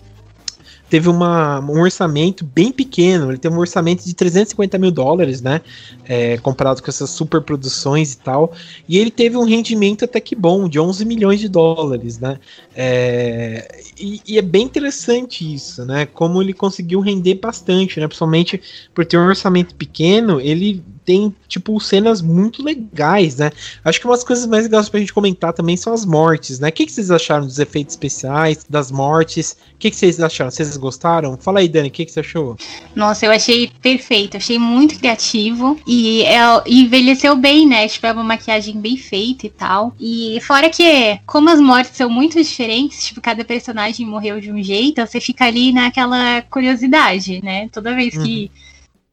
teve 0.88 1.08
uma, 1.08 1.60
um 1.60 1.80
orçamento 1.80 2.44
bem 2.44 2.72
pequeno. 2.72 3.30
Ele 3.30 3.38
tem 3.38 3.50
um 3.50 3.58
orçamento 3.58 4.04
de 4.04 4.14
350 4.14 4.78
mil 4.78 4.90
dólares, 4.90 5.42
né? 5.42 5.60
É, 6.04 6.38
comparado 6.38 6.82
com 6.82 6.90
essas 6.90 7.10
super 7.10 7.42
produções 7.42 8.14
e 8.14 8.18
tal. 8.18 8.52
E 8.88 8.98
ele 8.98 9.10
teve 9.10 9.36
um 9.36 9.44
rendimento 9.44 10.04
até 10.04 10.18
que 10.20 10.34
bom, 10.34 10.68
de 10.68 10.80
11 10.80 11.04
milhões 11.04 11.40
de 11.40 11.48
dólares, 11.48 12.18
né? 12.18 12.38
É, 12.74 13.82
e, 13.98 14.22
e, 14.26 14.38
é 14.38 14.42
bem 14.42 14.64
interessante 14.64 15.54
isso, 15.54 15.84
né? 15.84 16.06
Como 16.06 16.40
ele 16.40 16.52
conseguiu 16.52 17.00
render 17.00 17.34
bastante, 17.34 18.00
né? 18.00 18.06
Principalmente 18.06 18.60
por 18.94 19.04
ter 19.04 19.18
um 19.18 19.26
orçamento 19.26 19.74
pequeno, 19.74 20.40
ele 20.40 20.82
tem, 21.08 21.34
tipo, 21.48 21.80
cenas 21.80 22.20
muito 22.20 22.62
legais, 22.62 23.36
né? 23.36 23.50
Acho 23.82 23.98
que 23.98 24.06
umas 24.06 24.22
coisas 24.22 24.44
mais 24.44 24.64
legais 24.64 24.90
pra 24.90 25.00
gente 25.00 25.10
comentar 25.10 25.54
também 25.54 25.74
são 25.74 25.94
as 25.94 26.04
mortes, 26.04 26.60
né? 26.60 26.68
O 26.68 26.72
que, 26.72 26.84
que 26.84 26.92
vocês 26.92 27.10
acharam 27.10 27.46
dos 27.46 27.58
efeitos 27.58 27.94
especiais, 27.94 28.66
das 28.68 28.90
mortes? 28.90 29.56
O 29.72 29.78
que, 29.78 29.90
que 29.90 29.96
vocês 29.96 30.20
acharam? 30.20 30.50
Vocês 30.50 30.76
gostaram? 30.76 31.38
Fala 31.38 31.60
aí, 31.60 31.68
Dani, 31.68 31.88
o 31.88 31.90
que, 31.90 32.04
que 32.04 32.12
você 32.12 32.20
achou? 32.20 32.58
Nossa, 32.94 33.24
eu 33.24 33.30
achei 33.30 33.70
perfeito, 33.80 34.36
achei 34.36 34.58
muito 34.58 34.98
criativo 34.98 35.80
e 35.86 36.24
é, 36.24 36.40
envelheceu 36.66 37.34
bem, 37.34 37.66
né? 37.66 37.88
Tipo, 37.88 38.06
é 38.06 38.12
uma 38.12 38.22
maquiagem 38.22 38.78
bem 38.78 38.98
feita 38.98 39.46
e 39.46 39.50
tal. 39.50 39.94
E 39.98 40.38
fora 40.42 40.68
que, 40.68 41.18
como 41.24 41.48
as 41.48 41.58
mortes 41.58 41.96
são 41.96 42.10
muito 42.10 42.36
diferentes, 42.36 43.06
tipo, 43.06 43.22
cada 43.22 43.46
personagem 43.46 44.04
morreu 44.04 44.42
de 44.42 44.52
um 44.52 44.62
jeito, 44.62 45.00
você 45.00 45.22
fica 45.22 45.46
ali 45.46 45.72
naquela 45.72 46.42
curiosidade, 46.42 47.40
né? 47.42 47.66
Toda 47.72 47.94
vez 47.94 48.14
que. 48.14 48.50
Uhum 48.52 48.67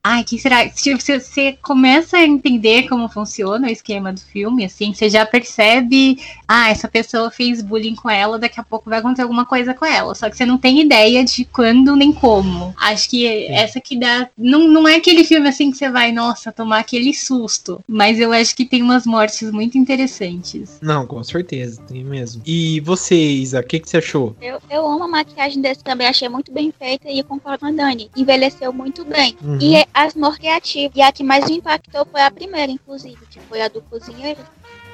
ai, 0.06 0.24
que 0.24 0.38
será? 0.38 0.70
Se 0.70 0.94
você, 0.94 1.20
você 1.20 1.58
começa 1.64 2.18
a 2.18 2.24
entender 2.24 2.88
como 2.88 3.10
funciona 3.10 3.68
o 3.68 3.72
esquema 3.72 4.14
do 4.14 4.22
filme, 4.22 4.64
assim, 4.64 4.94
você 4.94 5.10
já 5.10 5.26
percebe, 5.26 6.20
ah, 6.48 6.70
essa 6.70 6.88
pessoa 6.88 7.32
fez 7.32 7.60
bullying 7.64 7.96
com 7.96 8.08
ela, 8.08 8.38
daqui 8.38 8.60
a 8.60 8.64
pouco 8.64 8.88
vai 8.88 9.00
acontecer 9.00 9.24
alguma 9.24 9.48
coisa 9.48 9.74
com 9.74 9.84
ela. 9.84 10.14
Só 10.14 10.30
que 10.30 10.38
você 10.38 10.46
não 10.46 10.60
tem 10.60 10.80
ideia 10.80 11.26
de 11.26 11.44
quando 11.46 11.96
nem 11.96 12.14
como. 12.14 12.72
Acho 12.78 13.10
que 13.10 13.48
essa 13.48 13.82
que 13.82 13.98
dá. 13.98 14.30
Não, 14.38 14.68
não 14.68 14.88
é 14.88 14.98
aquele 14.98 15.24
filme 15.24 15.50
assim 15.50 15.72
que 15.72 15.78
você 15.78 15.90
vai, 15.90 16.12
nossa, 16.12 16.52
tomar 16.52 16.82
aquele 16.82 17.12
susto. 17.12 17.84
Mas 17.88 18.20
eu 18.20 18.32
acho 18.32 18.56
que 18.56 18.64
tem 18.64 18.84
umas 18.84 19.08
mortes 19.08 19.50
muito 19.50 19.76
interessantes. 19.76 20.78
Não, 20.84 21.08
com 21.08 21.24
certeza, 21.24 21.82
tem 21.82 22.04
mesmo. 22.04 22.44
E 22.46 22.80
você, 22.82 23.16
Isa, 23.16 23.60
o 23.60 23.64
que, 23.64 23.80
que 23.80 23.90
você 23.90 23.98
achou? 23.98 24.36
Eu, 24.40 24.60
eu 24.70 24.86
amo 24.86 25.06
a 25.06 25.08
maquiagem 25.08 25.64
desse 25.64 25.84
também, 25.84 26.06
achei 26.06 26.30
muito 26.30 26.52
bem 26.52 26.72
feita 26.78 27.10
e 27.10 27.24
concordo 27.24 27.62
com 27.62 27.66
a 27.66 27.72
Dani. 27.72 28.12
Envelheceu 28.16 28.72
muito 28.72 29.04
bem. 29.04 29.36
Uhum. 29.44 29.58
E 29.60 29.95
as 29.96 30.14
mortes 30.14 30.40
criativas. 30.40 30.98
E 30.98 31.02
a 31.02 31.12
que 31.12 31.24
mais 31.24 31.46
me 31.46 31.58
impactou 31.58 32.06
foi 32.06 32.22
a 32.22 32.30
primeira, 32.30 32.70
inclusive, 32.70 33.26
que 33.28 33.40
foi 33.40 33.62
a 33.62 33.70
do 33.70 33.82
cozinheiro. 33.82 34.46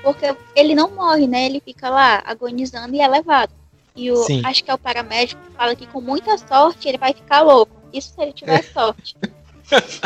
Porque 0.04 0.36
ele 0.56 0.76
não 0.76 0.92
morre, 0.92 1.28
né? 1.28 1.46
Ele 1.46 1.60
fica 1.60 1.90
lá 1.90 2.22
agonizando 2.24 2.96
e 2.96 3.02
é 3.02 3.08
levado. 3.08 3.52
E 3.96 4.12
o, 4.12 4.18
Sim. 4.18 4.42
acho 4.46 4.64
que 4.64 4.70
é 4.70 4.74
o 4.74 4.78
paramédico 4.78 5.42
que 5.42 5.52
fala 5.52 5.76
que 5.76 5.88
com 5.88 6.00
muita 6.00 6.38
sorte 6.38 6.88
ele 6.88 7.00
vai 7.00 7.14
ficar 7.14 7.42
louco. 7.42 7.76
Isso 7.92 8.14
se 8.14 8.22
ele 8.22 8.32
tiver 8.32 8.64
sorte. 8.64 9.16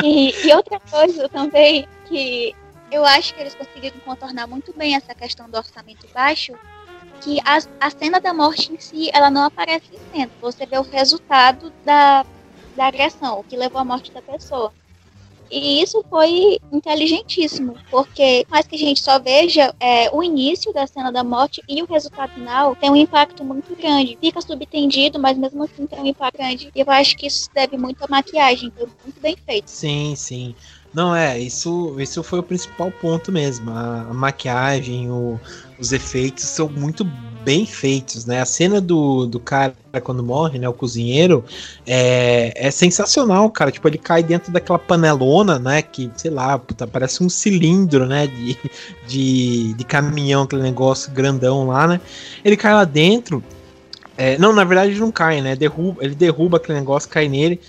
E, 0.00 0.46
e 0.46 0.54
outra 0.54 0.78
coisa 0.78 1.28
também 1.28 1.88
que 2.04 2.54
eu 2.88 3.04
acho 3.04 3.34
que 3.34 3.40
eles 3.40 3.52
conseguiram 3.52 3.98
contornar 4.04 4.46
muito 4.46 4.72
bem 4.72 4.94
essa 4.94 5.12
questão 5.12 5.50
do 5.50 5.56
orçamento 5.56 6.06
baixo, 6.14 6.52
que 7.20 7.40
a, 7.40 7.58
a 7.80 7.90
cena 7.90 8.20
da 8.20 8.32
morte 8.32 8.72
em 8.72 8.78
si, 8.78 9.10
ela 9.12 9.28
não 9.28 9.42
aparece 9.42 9.86
em 9.92 10.16
cena. 10.16 10.30
Você 10.40 10.64
vê 10.66 10.78
o 10.78 10.82
resultado 10.82 11.72
da, 11.84 12.24
da 12.76 12.86
agressão, 12.86 13.40
o 13.40 13.42
que 13.42 13.56
levou 13.56 13.80
à 13.80 13.84
morte 13.84 14.12
da 14.12 14.22
pessoa. 14.22 14.72
E 15.50 15.80
isso 15.82 16.04
foi 16.08 16.58
inteligentíssimo, 16.72 17.80
porque 17.90 18.44
mais 18.50 18.66
que 18.66 18.74
a 18.74 18.78
gente 18.78 19.00
só 19.00 19.18
veja 19.18 19.74
é, 19.78 20.10
o 20.14 20.22
início 20.22 20.72
da 20.72 20.86
cena 20.86 21.12
da 21.12 21.22
morte 21.22 21.62
e 21.68 21.82
o 21.82 21.86
resultado 21.86 22.32
final, 22.32 22.74
tem 22.76 22.90
um 22.90 22.96
impacto 22.96 23.44
muito 23.44 23.74
grande. 23.76 24.18
Fica 24.20 24.40
subtendido, 24.40 25.18
mas 25.18 25.38
mesmo 25.38 25.62
assim 25.62 25.86
tem 25.86 26.00
um 26.00 26.06
impacto 26.06 26.36
grande. 26.38 26.70
E 26.74 26.80
eu 26.80 26.90
acho 26.90 27.16
que 27.16 27.26
isso 27.26 27.48
deve 27.54 27.76
muito 27.76 28.02
à 28.02 28.06
maquiagem, 28.08 28.72
foi 28.76 28.86
muito 29.04 29.20
bem 29.20 29.36
feito. 29.46 29.70
Sim, 29.70 30.14
sim. 30.16 30.54
Não, 30.92 31.14
é, 31.14 31.38
isso, 31.38 31.98
isso 32.00 32.22
foi 32.22 32.38
o 32.38 32.42
principal 32.42 32.90
ponto 32.90 33.30
mesmo. 33.30 33.70
A, 33.70 34.02
a 34.10 34.14
maquiagem, 34.14 35.10
o- 35.10 35.40
os 35.78 35.92
efeitos 35.92 36.44
são 36.44 36.68
muito 36.68 37.04
bem 37.46 37.64
feitos, 37.64 38.26
né? 38.26 38.40
A 38.40 38.44
cena 38.44 38.80
do, 38.80 39.24
do 39.24 39.38
cara 39.38 39.72
quando 40.02 40.20
morre, 40.22 40.58
né? 40.58 40.68
O 40.68 40.72
cozinheiro, 40.72 41.44
é, 41.86 42.52
é 42.56 42.70
sensacional, 42.72 43.48
cara. 43.50 43.70
Tipo, 43.70 43.86
ele 43.86 43.98
cai 43.98 44.20
dentro 44.20 44.52
daquela 44.52 44.80
panelona, 44.80 45.56
né? 45.58 45.80
Que, 45.80 46.10
sei 46.16 46.30
lá, 46.32 46.58
puta, 46.58 46.88
parece 46.88 47.22
um 47.22 47.28
cilindro, 47.28 48.04
né? 48.04 48.26
De, 48.26 48.58
de, 49.06 49.74
de 49.74 49.84
caminhão, 49.84 50.42
aquele 50.42 50.62
negócio 50.62 51.12
grandão 51.12 51.68
lá, 51.68 51.86
né? 51.86 52.00
Ele 52.44 52.56
cai 52.56 52.74
lá 52.74 52.84
dentro. 52.84 53.42
é, 54.18 54.36
não, 54.38 54.52
na 54.52 54.64
verdade 54.64 54.90
ele 54.90 55.00
não 55.00 55.12
cai, 55.12 55.40
né? 55.40 55.54
Derruba, 55.54 56.04
ele 56.04 56.14
derruba 56.16 56.56
aquele 56.56 56.78
negócio, 56.80 57.08
cai 57.08 57.28
nele. 57.28 57.60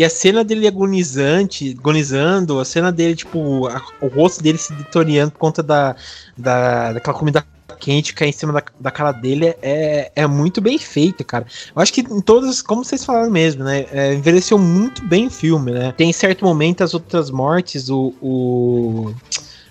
E 0.00 0.04
a 0.04 0.08
cena 0.08 0.42
dele 0.42 0.66
agonizante, 0.66 1.76
agonizando, 1.78 2.58
a 2.58 2.64
cena 2.64 2.90
dele, 2.90 3.14
tipo, 3.14 3.66
a- 3.66 3.82
o 4.00 4.06
rosto 4.06 4.42
dele 4.42 4.56
se 4.56 4.72
detoriando 4.72 5.30
por 5.32 5.38
conta 5.38 5.62
da, 5.62 5.94
da, 6.38 6.94
daquela 6.94 7.18
comida 7.18 7.44
quente 7.78 8.14
cair 8.14 8.30
em 8.30 8.32
cima 8.32 8.50
da, 8.50 8.62
da 8.80 8.90
cara 8.90 9.12
dele 9.12 9.54
é, 9.60 10.10
é 10.16 10.26
muito 10.26 10.58
bem 10.62 10.78
feito, 10.78 11.22
cara. 11.22 11.44
Eu 11.76 11.82
acho 11.82 11.92
que 11.92 12.00
em 12.00 12.20
todas, 12.22 12.62
como 12.62 12.82
vocês 12.82 13.04
falaram 13.04 13.30
mesmo, 13.30 13.62
né? 13.62 13.84
é, 13.92 14.14
envelheceu 14.14 14.56
muito 14.56 15.04
bem 15.04 15.26
o 15.26 15.30
filme, 15.30 15.70
né? 15.70 15.92
Tem 15.94 16.10
certo 16.14 16.46
momento 16.46 16.82
as 16.82 16.94
outras 16.94 17.30
mortes, 17.30 17.90
o. 17.90 18.14
o 18.22 19.14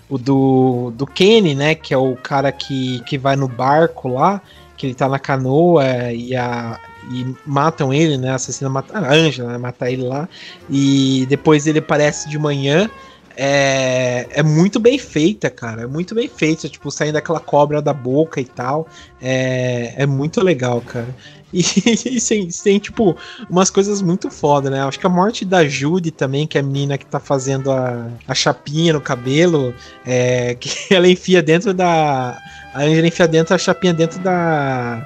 o 0.08 0.18
do, 0.18 0.92
do 0.96 1.06
Kenny, 1.06 1.54
né? 1.54 1.76
Que 1.76 1.94
é 1.94 1.96
o 1.96 2.16
cara 2.16 2.50
que, 2.50 3.00
que 3.04 3.16
vai 3.16 3.36
no 3.36 3.46
barco 3.46 4.08
lá, 4.08 4.42
que 4.76 4.86
ele 4.86 4.94
tá 4.94 5.08
na 5.08 5.20
canoa 5.20 5.84
e, 6.12 6.34
a, 6.34 6.80
e 7.10 7.34
matam 7.44 7.92
ele, 7.92 8.16
né? 8.16 8.30
A 8.30 8.36
assassina 8.36 8.70
mata 8.70 8.96
a 8.96 9.12
Angela, 9.12 9.52
né, 9.52 9.58
mata 9.58 9.90
ele 9.90 10.02
lá. 10.02 10.28
E 10.70 11.26
depois 11.28 11.66
ele 11.66 11.80
aparece 11.80 12.28
de 12.28 12.38
manhã. 12.38 12.88
É, 13.36 14.28
é 14.30 14.42
muito 14.42 14.78
bem 14.78 14.96
feita, 14.96 15.50
cara. 15.50 15.82
É 15.82 15.86
muito 15.86 16.14
bem 16.14 16.28
feita. 16.28 16.68
Tipo, 16.68 16.88
saindo 16.90 17.14
daquela 17.14 17.40
cobra 17.40 17.82
da 17.82 17.92
boca 17.92 18.40
e 18.40 18.44
tal. 18.44 18.86
É, 19.20 19.94
é 19.96 20.06
muito 20.06 20.40
legal, 20.40 20.80
cara. 20.80 21.08
E, 21.52 21.58
e 21.58 22.48
tem, 22.62 22.78
tipo, 22.78 23.16
umas 23.50 23.70
coisas 23.70 24.00
muito 24.00 24.30
foda, 24.30 24.70
né? 24.70 24.84
Acho 24.84 25.00
que 25.00 25.06
a 25.08 25.10
morte 25.10 25.44
da 25.44 25.66
Judy 25.66 26.12
também, 26.12 26.46
que 26.46 26.56
é 26.56 26.60
a 26.60 26.64
menina 26.64 26.96
que 26.96 27.04
tá 27.04 27.18
fazendo 27.18 27.72
a, 27.72 28.08
a 28.28 28.32
chapinha 28.36 28.92
no 28.92 29.00
cabelo, 29.00 29.74
é, 30.06 30.54
que 30.54 30.70
ela 30.94 31.08
enfia 31.08 31.42
dentro 31.42 31.74
da. 31.74 32.38
A 32.72 32.82
Angela 32.82 33.08
enfia 33.08 33.26
dentro 33.26 33.52
a 33.52 33.58
chapinha 33.58 33.92
dentro 33.92 34.20
da. 34.20 35.04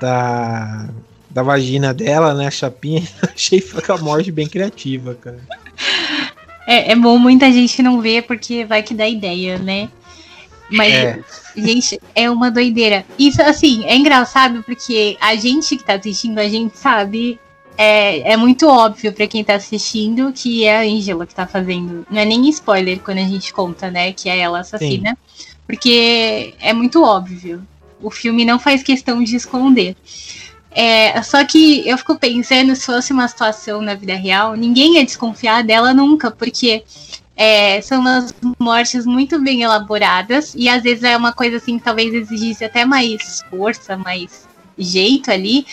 Da. 0.00 0.88
Da 1.30 1.42
vagina 1.42 1.94
dela, 1.94 2.34
né? 2.34 2.48
A 2.48 2.50
chapinha. 2.50 3.02
Achei 3.34 3.62
a 3.88 3.98
morte 3.98 4.32
bem 4.32 4.48
criativa, 4.48 5.14
cara. 5.14 5.40
É, 6.66 6.92
é 6.92 6.96
bom 6.96 7.18
muita 7.18 7.50
gente 7.50 7.82
não 7.82 8.00
ver 8.00 8.22
porque 8.22 8.64
vai 8.64 8.82
que 8.82 8.94
dá 8.94 9.08
ideia, 9.08 9.58
né? 9.58 9.88
Mas, 10.70 10.92
É. 10.94 11.20
gente, 11.56 12.00
é 12.14 12.30
uma 12.30 12.50
doideira. 12.50 13.04
Isso, 13.18 13.42
assim, 13.42 13.84
é 13.84 13.96
engraçado 13.96 14.62
porque 14.62 15.16
a 15.20 15.34
gente 15.34 15.76
que 15.76 15.84
tá 15.84 15.94
assistindo, 15.94 16.38
a 16.38 16.48
gente 16.48 16.78
sabe. 16.78 17.38
É, 17.76 18.32
é 18.32 18.36
muito 18.36 18.68
óbvio 18.68 19.10
pra 19.12 19.26
quem 19.26 19.42
tá 19.42 19.54
assistindo 19.54 20.32
que 20.34 20.64
é 20.64 20.76
a 20.76 20.80
Angela 20.82 21.26
que 21.26 21.34
tá 21.34 21.46
fazendo. 21.46 22.06
Não 22.10 22.20
é 22.20 22.24
nem 22.26 22.48
spoiler 22.50 23.00
quando 23.00 23.18
a 23.18 23.24
gente 23.24 23.52
conta, 23.54 23.90
né? 23.90 24.12
Que 24.12 24.28
é 24.28 24.38
ela 24.38 24.60
assassina. 24.60 25.16
Porque 25.66 26.52
é 26.60 26.72
muito 26.72 27.02
óbvio. 27.02 27.66
O 28.02 28.10
filme 28.10 28.44
não 28.44 28.58
faz 28.58 28.82
questão 28.82 29.22
de 29.24 29.34
esconder. 29.34 29.96
É, 30.70 31.20
só 31.22 31.44
que 31.44 31.86
eu 31.88 31.98
fico 31.98 32.16
pensando, 32.18 32.74
se 32.76 32.86
fosse 32.86 33.12
uma 33.12 33.26
situação 33.26 33.80
na 33.82 33.94
vida 33.94 34.14
real, 34.14 34.54
ninguém 34.56 34.96
ia 34.96 35.04
desconfiar 35.04 35.64
dela 35.64 35.92
nunca, 35.92 36.30
porque 36.30 36.84
é, 37.36 37.80
são 37.80 38.00
umas 38.00 38.34
mortes 38.58 39.04
muito 39.04 39.40
bem 39.40 39.62
elaboradas 39.62 40.54
e 40.54 40.68
às 40.68 40.82
vezes 40.82 41.02
é 41.02 41.16
uma 41.16 41.32
coisa 41.32 41.56
assim 41.56 41.78
que 41.78 41.84
talvez 41.84 42.12
exigisse 42.14 42.64
até 42.64 42.84
mais 42.84 43.42
força, 43.50 43.96
mais 43.96 44.46
jeito 44.78 45.30
ali. 45.30 45.66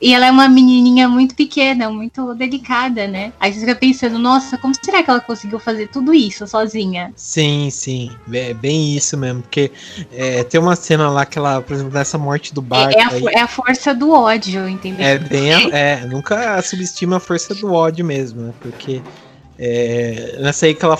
E 0.00 0.12
ela 0.12 0.26
é 0.26 0.30
uma 0.30 0.46
menininha 0.46 1.08
muito 1.08 1.34
pequena, 1.34 1.88
muito 1.88 2.34
delicada, 2.34 3.08
né? 3.08 3.32
Aí 3.40 3.50
você 3.52 3.60
fica 3.60 3.74
pensando, 3.74 4.18
nossa, 4.18 4.58
como 4.58 4.74
será 4.74 5.02
que 5.02 5.08
ela 5.08 5.20
conseguiu 5.20 5.58
fazer 5.58 5.88
tudo 5.88 6.12
isso 6.12 6.46
sozinha? 6.46 7.12
Sim, 7.16 7.70
sim. 7.70 8.10
É 8.30 8.52
bem 8.52 8.94
isso 8.94 9.16
mesmo. 9.16 9.40
Porque 9.40 9.72
é, 10.12 10.44
tem 10.44 10.60
uma 10.60 10.76
cena 10.76 11.08
lá 11.08 11.24
que 11.24 11.38
ela, 11.38 11.62
por 11.62 11.72
exemplo, 11.72 11.94
nessa 11.94 12.18
morte 12.18 12.52
do 12.54 12.60
barco. 12.60 12.92
É, 12.98 13.00
é 13.00 13.04
a, 13.04 13.08
aí- 13.08 13.24
é 13.36 13.40
a 13.40 13.48
força 13.48 13.94
do 13.94 14.10
ódio, 14.12 14.68
entendeu? 14.68 15.06
É 15.06 15.18
bem. 15.18 15.52
a- 15.54 15.68
É, 15.76 16.04
nunca 16.04 16.60
subestima 16.60 17.16
a 17.16 17.20
força 17.20 17.54
do 17.54 17.72
ódio 17.72 18.04
mesmo, 18.04 18.42
né? 18.42 18.52
Porque 18.60 19.00
é, 19.58 20.36
nessa 20.40 20.66
aí 20.66 20.74
que 20.74 20.84
ela 20.84 20.98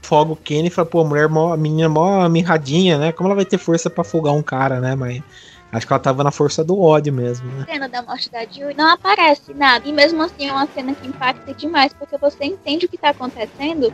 foga 0.00 0.32
o 0.32 0.36
Kenny 0.36 0.68
e 0.68 0.70
fala, 0.70 0.86
pô, 0.86 1.02
a 1.02 1.04
mulher, 1.04 1.28
mó, 1.28 1.52
a 1.52 1.56
menina 1.56 1.88
mó 1.88 2.26
mirradinha, 2.30 2.96
né? 2.96 3.12
Como 3.12 3.28
ela 3.28 3.36
vai 3.36 3.44
ter 3.44 3.58
força 3.58 3.90
pra 3.90 4.00
afogar 4.00 4.32
um 4.32 4.42
cara, 4.42 4.80
né? 4.80 4.94
Mas 4.94 5.22
acho 5.72 5.86
que 5.86 5.92
ela 5.92 6.00
tava 6.00 6.24
na 6.24 6.30
força 6.30 6.64
do 6.64 6.80
ódio 6.80 7.12
mesmo, 7.12 7.50
né? 7.52 7.66
cena 7.70 7.88
da 7.88 8.02
morte 8.02 8.30
da 8.30 8.44
Jill 8.44 8.74
não 8.76 8.88
aparece 8.88 9.52
nada. 9.54 9.86
E 9.88 9.92
mesmo 9.92 10.22
assim 10.22 10.48
é 10.48 10.52
uma 10.52 10.66
cena 10.66 10.94
que 10.94 11.06
impacta 11.06 11.52
demais, 11.54 11.92
porque 11.92 12.16
você 12.16 12.44
entende 12.44 12.86
o 12.86 12.88
que 12.88 12.98
tá 12.98 13.10
acontecendo 13.10 13.92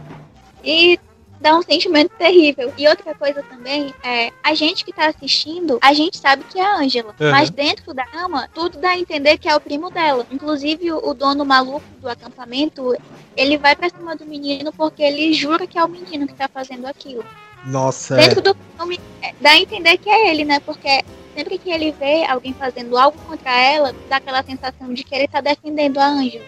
e 0.62 0.98
dá 1.40 1.56
um 1.56 1.62
sentimento 1.62 2.10
terrível. 2.16 2.72
E 2.78 2.88
outra 2.88 3.14
coisa 3.14 3.42
também 3.42 3.94
é, 4.02 4.32
a 4.42 4.54
gente 4.54 4.82
que 4.82 4.92
tá 4.92 5.08
assistindo, 5.08 5.78
a 5.82 5.92
gente 5.92 6.16
sabe 6.16 6.42
que 6.44 6.58
é 6.58 6.64
a 6.64 6.78
Angela. 6.78 7.14
Uhum. 7.20 7.30
Mas 7.30 7.50
dentro 7.50 7.92
da 7.92 8.06
cama, 8.06 8.48
tudo 8.54 8.78
dá 8.78 8.90
a 8.90 8.98
entender 8.98 9.36
que 9.36 9.48
é 9.48 9.54
o 9.54 9.60
primo 9.60 9.90
dela. 9.90 10.26
Inclusive, 10.30 10.90
o, 10.90 11.12
dono 11.12 11.44
maluco 11.44 11.84
do 12.00 12.08
acampamento, 12.08 12.96
ele 13.36 13.58
vai 13.58 13.76
pra 13.76 13.90
cima 13.90 14.16
do 14.16 14.24
menino 14.24 14.72
porque 14.72 15.02
ele 15.02 15.34
jura 15.34 15.66
que 15.66 15.78
é 15.78 15.84
o 15.84 15.88
menino 15.88 16.26
que 16.26 16.34
tá 16.34 16.48
fazendo 16.48 16.86
aquilo. 16.86 17.24
Nossa, 17.66 18.16
Dentro 18.16 18.40
do 18.40 18.56
filme, 18.76 19.00
é, 19.22 19.34
dá 19.40 19.50
a 19.50 19.58
entender 19.58 19.98
que 19.98 20.08
é 20.08 20.30
ele, 20.30 20.44
né? 20.44 20.60
Porque 20.60 21.04
sempre 21.34 21.58
que 21.58 21.70
ele 21.70 21.92
vê 21.92 22.24
alguém 22.24 22.52
fazendo 22.54 22.96
algo 22.96 23.18
contra 23.26 23.50
ela, 23.50 23.94
dá 24.08 24.16
aquela 24.16 24.42
sensação 24.42 24.92
de 24.94 25.02
que 25.04 25.14
ele 25.14 25.28
tá 25.28 25.40
defendendo 25.40 25.98
a 25.98 26.06
Ângela. 26.06 26.44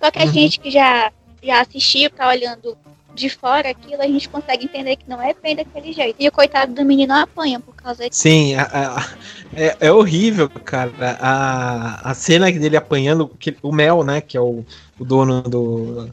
Só 0.00 0.10
que 0.10 0.18
a 0.20 0.24
Uhum. 0.26 0.32
gente 0.32 0.60
que 0.60 0.70
já, 0.70 1.10
já 1.42 1.60
assistiu, 1.60 2.10
tá 2.10 2.28
olhando 2.28 2.76
de 3.14 3.28
fora 3.28 3.70
aquilo, 3.70 4.02
a 4.02 4.06
gente 4.06 4.28
consegue 4.28 4.64
entender 4.64 4.96
que 4.96 5.08
não 5.08 5.22
é 5.22 5.32
bem 5.40 5.54
daquele 5.54 5.92
jeito. 5.92 6.16
E 6.18 6.26
o 6.28 6.32
coitado 6.32 6.74
do 6.74 6.84
menino 6.84 7.14
apanha 7.14 7.60
por 7.60 7.74
causa 7.74 8.08
disso. 8.08 8.22
Sim, 8.22 8.54
a- 8.56 8.68
a- 8.72 9.08
é, 9.56 9.76
é 9.80 9.92
horrível, 9.92 10.48
cara. 10.48 10.92
A, 11.20 12.10
a 12.10 12.14
cena 12.14 12.50
dele 12.50 12.76
apanhando 12.76 13.28
que- 13.28 13.56
o 13.62 13.72
Mel, 13.72 14.02
né? 14.02 14.20
Que 14.20 14.36
é 14.36 14.40
o, 14.40 14.64
o 14.98 15.04
dono 15.04 15.42
do, 15.42 16.10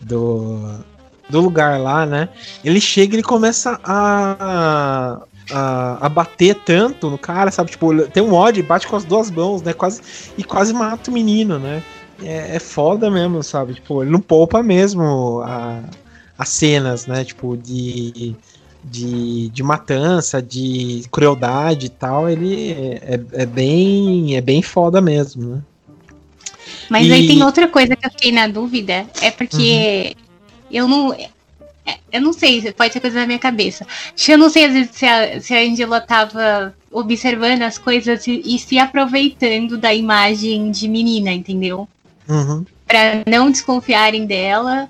do, 0.00 0.78
do 1.28 1.40
lugar 1.40 1.80
lá, 1.80 2.06
né? 2.06 2.28
Ele 2.64 2.80
chega 2.80 3.14
e 3.14 3.16
ele 3.16 3.22
começa 3.24 3.80
a, 3.82 5.22
a, 5.50 6.06
a 6.06 6.08
bater 6.08 6.54
tanto 6.64 7.10
no 7.10 7.18
cara, 7.18 7.50
sabe? 7.50 7.70
Tipo, 7.70 8.06
tem 8.08 8.22
um 8.22 8.32
ódio, 8.32 8.64
bate 8.64 8.86
com 8.86 8.96
as 8.96 9.04
duas 9.04 9.30
mãos, 9.30 9.62
né? 9.62 9.72
Quase, 9.72 10.00
e 10.36 10.44
quase 10.44 10.72
mata 10.72 11.10
o 11.10 11.14
menino, 11.14 11.58
né? 11.58 11.82
É, 12.22 12.56
é 12.56 12.58
foda 12.58 13.10
mesmo, 13.10 13.42
sabe? 13.42 13.74
Tipo, 13.74 14.02
ele 14.02 14.10
não 14.10 14.20
poupa 14.20 14.62
mesmo 14.62 15.40
a, 15.44 15.80
as 16.38 16.48
cenas, 16.48 17.06
né? 17.06 17.24
Tipo, 17.24 17.56
de, 17.56 18.34
de, 18.82 19.48
de 19.48 19.62
matança, 19.62 20.40
de 20.40 21.04
crueldade 21.10 21.86
e 21.86 21.90
tal, 21.90 22.28
ele 22.28 22.72
é, 23.02 23.20
é 23.32 23.46
bem, 23.46 24.36
é 24.36 24.40
bem 24.40 24.62
foda 24.62 25.00
mesmo, 25.00 25.56
né? 25.56 25.62
Mas 26.88 27.06
e... 27.06 27.12
aí 27.12 27.26
tem 27.26 27.42
outra 27.42 27.68
coisa 27.68 27.96
que 27.96 28.06
eu 28.06 28.10
fiquei 28.10 28.32
na 28.32 28.46
dúvida, 28.46 29.06
é 29.20 29.30
porque 29.30 30.14
uhum. 30.16 30.24
eu 30.70 30.88
não. 30.88 31.16
Eu 32.10 32.20
não 32.20 32.32
sei, 32.32 32.72
pode 32.72 32.92
ser 32.92 33.00
coisa 33.00 33.20
da 33.20 33.26
minha 33.26 33.38
cabeça. 33.38 33.86
Eu 34.28 34.38
não 34.38 34.48
sei, 34.48 34.66
às 34.66 34.72
vezes, 34.72 34.90
se 34.96 35.04
a, 35.04 35.40
se 35.40 35.54
a 35.54 35.60
Angela 35.60 36.00
tava 36.00 36.74
observando 36.90 37.62
as 37.62 37.76
coisas 37.76 38.26
e, 38.26 38.40
e 38.44 38.58
se 38.58 38.78
aproveitando 38.78 39.76
da 39.76 39.92
imagem 39.92 40.70
de 40.70 40.88
menina, 40.88 41.32
entendeu? 41.32 41.88
Uhum. 42.28 42.64
Pra 42.86 43.22
não 43.26 43.50
desconfiarem 43.50 44.26
dela 44.26 44.88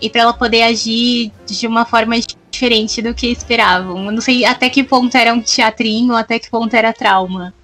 e 0.00 0.10
para 0.10 0.22
ela 0.22 0.32
poder 0.32 0.62
agir 0.62 1.30
de 1.46 1.66
uma 1.66 1.84
forma 1.84 2.16
diferente 2.50 3.02
do 3.02 3.14
que 3.14 3.28
esperavam. 3.28 4.06
Eu 4.06 4.12
não 4.12 4.20
sei 4.20 4.44
até 4.44 4.68
que 4.68 4.82
ponto 4.82 5.14
era 5.16 5.32
um 5.32 5.42
teatrinho, 5.42 6.14
até 6.14 6.38
que 6.38 6.50
ponto 6.50 6.74
era 6.74 6.92
trauma. 6.92 7.54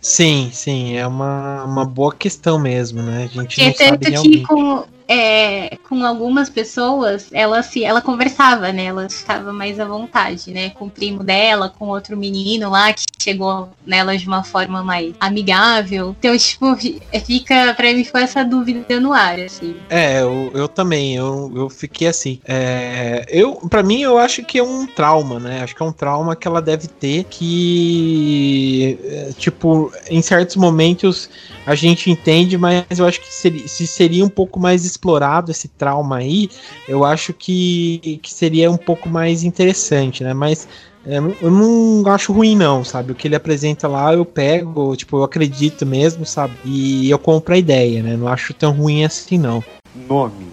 Sim, 0.00 0.50
sim, 0.52 0.96
é 0.96 1.06
uma, 1.06 1.64
uma 1.64 1.84
boa 1.84 2.14
questão 2.14 2.58
mesmo, 2.58 3.02
né? 3.02 3.24
A 3.24 3.26
gente 3.26 3.60
não 3.60 3.66
é 3.66 3.72
tanto 3.72 3.88
sabe 3.88 4.10
realmente. 4.10 4.38
que 4.38 4.46
com, 4.46 4.84
é, 5.08 5.78
com 5.88 6.04
algumas 6.04 6.50
pessoas, 6.50 7.28
ela 7.32 7.62
se 7.62 7.82
ela 7.82 8.02
conversava, 8.02 8.70
né? 8.72 8.84
Ela 8.84 9.06
estava 9.06 9.54
mais 9.54 9.80
à 9.80 9.86
vontade, 9.86 10.50
né? 10.52 10.70
Com 10.70 10.84
o 10.84 10.90
primo 10.90 11.24
dela, 11.24 11.72
com 11.76 11.88
outro 11.88 12.14
menino 12.14 12.68
lá 12.68 12.92
que 12.92 13.04
chegou 13.18 13.70
nela 13.86 14.16
de 14.18 14.26
uma 14.26 14.44
forma 14.44 14.84
mais 14.84 15.14
amigável. 15.18 16.14
Então, 16.18 16.36
tipo, 16.36 16.76
fica, 17.24 17.72
pra 17.74 17.92
mim 17.94 18.04
ficou 18.04 18.20
essa 18.20 18.44
dúvida 18.44 19.00
no 19.00 19.14
ar, 19.14 19.40
assim. 19.40 19.76
É, 19.88 20.20
eu, 20.20 20.50
eu 20.54 20.68
também, 20.68 21.16
eu, 21.16 21.50
eu 21.56 21.70
fiquei 21.70 22.08
assim. 22.08 22.38
É, 22.44 23.24
eu, 23.28 23.54
pra 23.54 23.82
mim, 23.82 24.02
eu 24.02 24.18
acho 24.18 24.44
que 24.44 24.58
é 24.58 24.62
um 24.62 24.86
trauma, 24.86 25.40
né? 25.40 25.62
Acho 25.62 25.74
que 25.74 25.82
é 25.82 25.86
um 25.86 25.92
trauma 25.92 26.36
que 26.36 26.46
ela 26.46 26.60
deve 26.60 26.86
ter 26.86 27.24
que, 27.24 28.98
é, 29.04 29.32
tipo, 29.38 29.90
em 30.10 30.20
certos 30.20 30.56
momentos 30.56 31.30
a 31.68 31.74
gente 31.74 32.10
entende, 32.10 32.56
mas 32.56 32.84
eu 32.98 33.04
acho 33.04 33.20
que 33.20 33.30
seria, 33.30 33.68
se 33.68 33.86
seria 33.86 34.24
um 34.24 34.28
pouco 34.28 34.58
mais 34.58 34.86
explorado 34.98 35.50
esse 35.50 35.68
trauma 35.68 36.16
aí, 36.18 36.50
eu 36.88 37.04
acho 37.04 37.32
que, 37.32 38.18
que 38.20 38.32
seria 38.32 38.70
um 38.70 38.76
pouco 38.76 39.08
mais 39.08 39.44
interessante, 39.44 40.24
né? 40.24 40.34
Mas 40.34 40.68
é, 41.06 41.18
eu 41.40 41.50
não 41.50 42.02
acho 42.10 42.32
ruim, 42.32 42.56
não, 42.56 42.84
sabe? 42.84 43.12
O 43.12 43.14
que 43.14 43.28
ele 43.28 43.36
apresenta 43.36 43.86
lá 43.86 44.12
eu 44.12 44.24
pego, 44.24 44.96
tipo, 44.96 45.16
eu 45.18 45.22
acredito 45.22 45.86
mesmo, 45.86 46.26
sabe? 46.26 46.54
E 46.64 47.08
eu 47.08 47.18
compro 47.18 47.54
a 47.54 47.58
ideia, 47.58 48.02
né? 48.02 48.16
Não 48.16 48.26
acho 48.26 48.52
tão 48.52 48.72
ruim 48.72 49.04
assim, 49.04 49.38
não. 49.38 49.62
Nome: 49.94 50.48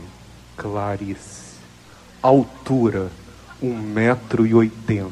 Clarice. 0.55 1.55
Altura: 2.21 3.09
1,80m. 3.61 5.09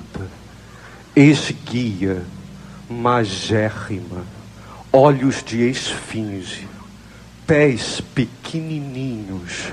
Esguia: 1.16 2.24
magérrima 2.90 4.24
olhos 4.96 5.44
de 5.44 5.68
esfinge, 5.68 6.68
pés 7.46 8.02
pequenininhos, 8.14 9.72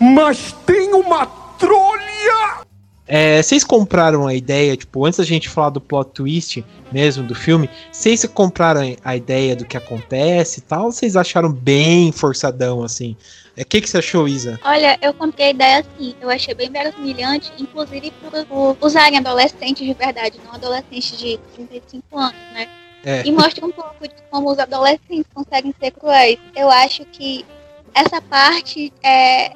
mas 0.00 0.52
tem 0.66 0.92
uma 0.94 1.26
trolha! 1.58 2.66
É, 3.08 3.40
vocês 3.40 3.62
compraram 3.62 4.26
a 4.26 4.34
ideia, 4.34 4.76
tipo, 4.76 5.04
antes 5.06 5.18
da 5.18 5.24
gente 5.24 5.48
falar 5.48 5.70
do 5.70 5.80
plot 5.80 6.10
twist 6.10 6.64
mesmo 6.90 7.22
do 7.22 7.34
filme, 7.34 7.70
vocês 7.92 8.24
compraram 8.26 8.96
a 9.04 9.16
ideia 9.16 9.54
do 9.54 9.64
que 9.64 9.76
acontece 9.76 10.58
e 10.58 10.62
tal, 10.62 10.86
ou 10.86 10.92
vocês 10.92 11.16
acharam 11.16 11.52
bem 11.52 12.10
forçadão, 12.10 12.82
assim? 12.82 13.16
O 13.56 13.60
é, 13.60 13.64
que, 13.64 13.80
que 13.80 13.88
você 13.88 13.98
achou, 13.98 14.26
Isa? 14.26 14.58
Olha, 14.64 14.98
eu 15.00 15.14
comprei 15.14 15.46
a 15.46 15.50
ideia 15.50 15.78
assim, 15.78 16.14
eu 16.20 16.28
achei 16.28 16.52
bem 16.52 16.68
humilhante, 16.98 17.52
inclusive 17.58 18.12
por, 18.20 18.44
por 18.46 18.76
usarem 18.80 19.18
adolescentes 19.18 19.86
de 19.86 19.94
verdade, 19.94 20.40
não 20.44 20.54
adolescentes 20.54 21.16
de 21.16 21.38
35 21.54 22.18
anos, 22.18 22.34
né? 22.52 22.68
É. 23.06 23.22
E 23.24 23.30
mostra 23.30 23.64
um 23.64 23.70
pouco 23.70 24.02
de 24.02 24.14
como 24.28 24.50
os 24.50 24.58
adolescentes 24.58 25.32
conseguem 25.32 25.72
ser 25.80 25.92
cruéis. 25.92 26.40
Eu 26.56 26.68
acho 26.68 27.04
que 27.04 27.46
essa 27.94 28.20
parte 28.20 28.92
é, 29.00 29.52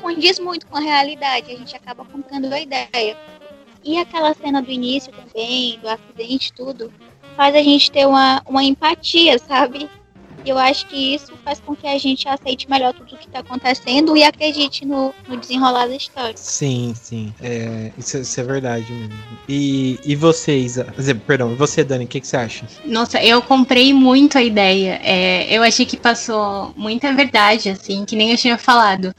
condiz 0.00 0.38
muito 0.38 0.64
com 0.68 0.76
a 0.76 0.80
realidade, 0.80 1.50
a 1.50 1.56
gente 1.56 1.74
acaba 1.74 2.04
comprando 2.04 2.52
a 2.52 2.60
ideia. 2.60 3.16
E 3.82 3.98
aquela 3.98 4.32
cena 4.32 4.62
do 4.62 4.70
início 4.70 5.12
também, 5.12 5.76
do 5.80 5.88
acidente, 5.88 6.52
tudo, 6.52 6.92
faz 7.36 7.56
a 7.56 7.60
gente 7.60 7.90
ter 7.90 8.06
uma, 8.06 8.40
uma 8.46 8.62
empatia, 8.62 9.40
sabe? 9.40 9.90
E 10.44 10.50
eu 10.50 10.58
acho 10.58 10.86
que 10.86 11.14
isso 11.14 11.32
faz 11.44 11.60
com 11.60 11.74
que 11.74 11.86
a 11.86 11.96
gente 11.98 12.28
aceite 12.28 12.68
melhor 12.68 12.92
tudo 12.92 13.14
o 13.14 13.18
que 13.18 13.26
está 13.26 13.38
acontecendo 13.38 14.16
e 14.16 14.22
acredite 14.22 14.84
no, 14.84 15.14
no, 15.26 15.36
desenrolar 15.36 15.86
da 15.86 15.96
história. 15.96 16.36
Sim, 16.36 16.94
sim. 16.94 17.32
É, 17.40 17.90
isso, 17.96 18.18
isso, 18.18 18.40
é 18.40 18.44
verdade 18.44 18.92
mesmo. 18.92 19.18
E, 19.48 19.98
e 20.04 20.14
vocês, 20.14 20.76
perdão, 21.26 21.52
e 21.52 21.54
você, 21.54 21.82
Dani, 21.82 22.04
o 22.04 22.08
que, 22.08 22.20
que, 22.20 22.26
você 22.26 22.36
acha? 22.36 22.66
Nossa, 22.84 23.22
eu 23.22 23.40
comprei 23.40 23.94
muito 23.94 24.36
a 24.36 24.42
ideia. 24.42 25.00
É, 25.02 25.46
eu 25.56 25.62
achei 25.62 25.86
que 25.86 25.96
passou 25.96 26.74
muita 26.76 27.12
verdade, 27.14 27.70
assim, 27.70 28.04
que 28.04 28.14
nem 28.14 28.30
eu 28.30 28.36
tinha 28.36 28.58
falado. 28.58 29.14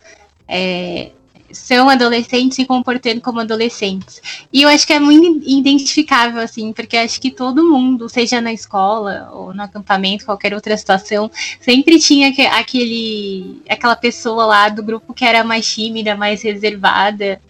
É, 0.47 1.09
são 1.55 1.89
adolescentes 1.89 2.55
se 2.55 2.65
comportando 2.65 3.21
como 3.21 3.39
adolescentes. 3.39 4.21
E 4.51 4.61
eu 4.61 4.69
acho 4.69 4.85
que 4.85 4.93
é 4.93 4.99
muito 4.99 5.41
identificável, 5.47 6.41
assim, 6.41 6.71
porque 6.73 6.97
acho 6.97 7.19
que 7.19 7.31
todo 7.31 7.63
mundo, 7.63 8.07
seja 8.09 8.41
na 8.41 8.53
escola 8.53 9.29
ou 9.33 9.53
no 9.53 9.63
acampamento, 9.63 10.25
qualquer 10.25 10.53
outra 10.53 10.75
situação, 10.77 11.31
sempre 11.59 11.99
tinha 11.99 12.33
aquele, 12.51 13.61
aquela 13.69 13.95
pessoa 13.95 14.45
lá 14.45 14.69
do 14.69 14.83
grupo 14.83 15.13
que 15.13 15.25
era 15.25 15.43
mais 15.43 15.65
tímida, 15.65 16.15
mais 16.15 16.41
reservada, 16.41 17.41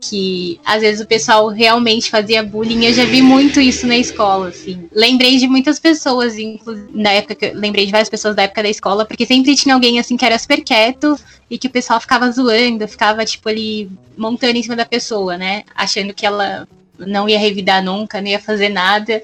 que 0.00 0.58
às 0.64 0.80
vezes 0.80 1.00
o 1.00 1.06
pessoal 1.06 1.48
realmente 1.48 2.10
fazia 2.10 2.42
bullying. 2.42 2.86
Eu 2.86 2.94
já 2.94 3.04
vi 3.04 3.20
muito 3.20 3.60
isso 3.60 3.86
na 3.86 3.96
escola, 3.96 4.48
assim. 4.48 4.88
Lembrei 4.92 5.36
de 5.36 5.46
muitas 5.46 5.78
pessoas, 5.78 6.38
inclusive, 6.38 6.88
na 6.94 7.10
época 7.10 7.34
que 7.34 7.50
lembrei 7.50 7.84
de 7.84 7.92
várias 7.92 8.08
pessoas 8.08 8.34
da 8.34 8.44
época 8.44 8.62
da 8.62 8.70
escola, 8.70 9.04
porque 9.04 9.26
sempre 9.26 9.54
tinha 9.54 9.74
alguém 9.74 9.98
assim 9.98 10.16
que 10.16 10.24
era 10.24 10.38
super 10.38 10.62
quieto 10.62 11.16
e 11.50 11.58
que 11.58 11.66
o 11.66 11.70
pessoal 11.70 12.00
ficava 12.00 12.30
zoando, 12.30 12.88
ficava 12.88 13.24
tipo 13.24 13.48
ali 13.48 13.90
montando 14.16 14.56
em 14.56 14.62
cima 14.62 14.76
da 14.76 14.86
pessoa, 14.86 15.36
né? 15.36 15.64
Achando 15.74 16.14
que 16.14 16.24
ela 16.24 16.66
não 16.98 17.28
ia 17.28 17.38
revidar 17.38 17.84
nunca, 17.84 18.20
não 18.20 18.28
ia 18.28 18.40
fazer 18.40 18.70
nada. 18.70 19.22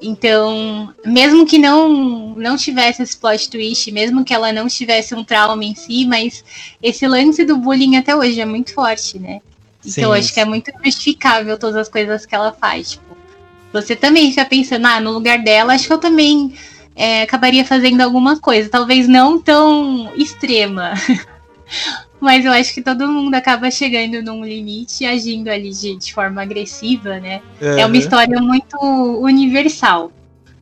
Então, 0.00 0.92
mesmo 1.04 1.46
que 1.46 1.58
não 1.58 2.34
não 2.36 2.56
tivesse 2.56 3.02
esse 3.02 3.16
plot 3.16 3.48
twist, 3.48 3.90
mesmo 3.90 4.24
que 4.24 4.34
ela 4.34 4.52
não 4.52 4.68
tivesse 4.68 5.14
um 5.14 5.24
trauma 5.24 5.64
em 5.64 5.74
si, 5.74 6.06
mas 6.06 6.44
esse 6.82 7.06
lance 7.08 7.44
do 7.44 7.56
bullying 7.56 7.96
até 7.96 8.14
hoje 8.14 8.40
é 8.40 8.44
muito 8.44 8.74
forte, 8.74 9.18
né? 9.18 9.40
Então, 9.86 10.12
Sim. 10.12 10.18
acho 10.18 10.34
que 10.34 10.40
é 10.40 10.44
muito 10.44 10.72
justificável 10.82 11.58
todas 11.58 11.76
as 11.76 11.88
coisas 11.88 12.24
que 12.24 12.34
ela 12.34 12.52
faz. 12.52 12.92
Tipo, 12.92 13.16
você 13.72 13.94
também 13.94 14.30
fica 14.30 14.44
pensando, 14.44 14.86
ah, 14.86 15.00
no 15.00 15.12
lugar 15.12 15.42
dela, 15.42 15.74
acho 15.74 15.86
que 15.86 15.92
eu 15.92 15.98
também 15.98 16.54
é, 16.94 17.22
acabaria 17.22 17.64
fazendo 17.64 18.00
alguma 18.00 18.38
coisa. 18.38 18.68
Talvez 18.68 19.08
não 19.08 19.40
tão 19.40 20.12
extrema. 20.16 20.94
Mas 22.20 22.44
eu 22.44 22.52
acho 22.52 22.72
que 22.72 22.80
todo 22.80 23.06
mundo 23.06 23.34
acaba 23.34 23.70
chegando 23.70 24.22
num 24.22 24.44
limite 24.44 25.04
e 25.04 25.06
agindo 25.06 25.48
ali 25.48 25.70
de, 25.70 25.96
de 25.96 26.14
forma 26.14 26.40
agressiva, 26.40 27.20
né? 27.20 27.42
Uhum. 27.60 27.78
É 27.78 27.84
uma 27.84 27.96
história 27.96 28.40
muito 28.40 28.78
universal. 29.20 30.10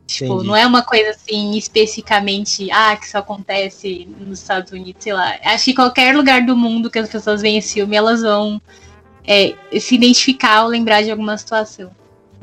Tipo, 0.05 0.33
Entendi. 0.33 0.47
não 0.47 0.55
é 0.55 0.67
uma 0.67 0.81
coisa 0.81 1.11
assim, 1.11 1.55
especificamente, 1.57 2.69
ah, 2.71 2.95
que 2.97 3.07
só 3.07 3.19
acontece 3.19 4.07
nos 4.19 4.39
Estados 4.39 4.71
Unidos, 4.71 5.01
sei 5.03 5.13
lá. 5.13 5.37
Acho 5.43 5.65
que 5.65 5.73
qualquer 5.73 6.15
lugar 6.15 6.45
do 6.45 6.57
mundo 6.57 6.89
que 6.89 6.99
as 6.99 7.09
pessoas 7.09 7.41
veem 7.41 7.57
esse 7.57 7.75
filme, 7.75 7.95
elas 7.95 8.21
vão 8.21 8.61
é, 9.25 9.55
se 9.79 9.95
identificar 9.95 10.63
ou 10.63 10.69
lembrar 10.69 11.01
de 11.01 11.11
alguma 11.11 11.37
situação. 11.37 11.91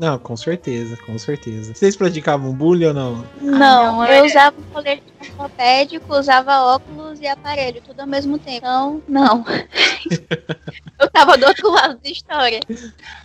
Não, 0.01 0.17
com 0.17 0.35
certeza, 0.35 0.97
com 1.05 1.15
certeza. 1.19 1.75
Vocês 1.75 1.95
praticavam 1.95 2.51
bullying 2.51 2.87
ou 2.87 2.93
não? 2.95 3.25
Não, 3.39 4.01
ah, 4.01 4.07
não 4.07 4.13
eu 4.15 4.25
usava 4.25 4.55
colete 4.73 5.03
ortopédico, 5.19 6.17
usava 6.17 6.59
óculos 6.73 7.19
e 7.21 7.27
aparelho, 7.27 7.83
tudo 7.85 7.99
ao 7.99 8.07
mesmo 8.07 8.39
tempo. 8.39 8.57
Então, 8.57 8.99
não. 9.07 9.45
eu 10.99 11.07
tava 11.11 11.37
do 11.37 11.45
outro 11.45 11.69
lado 11.69 11.99
da 12.03 12.09
história. 12.09 12.61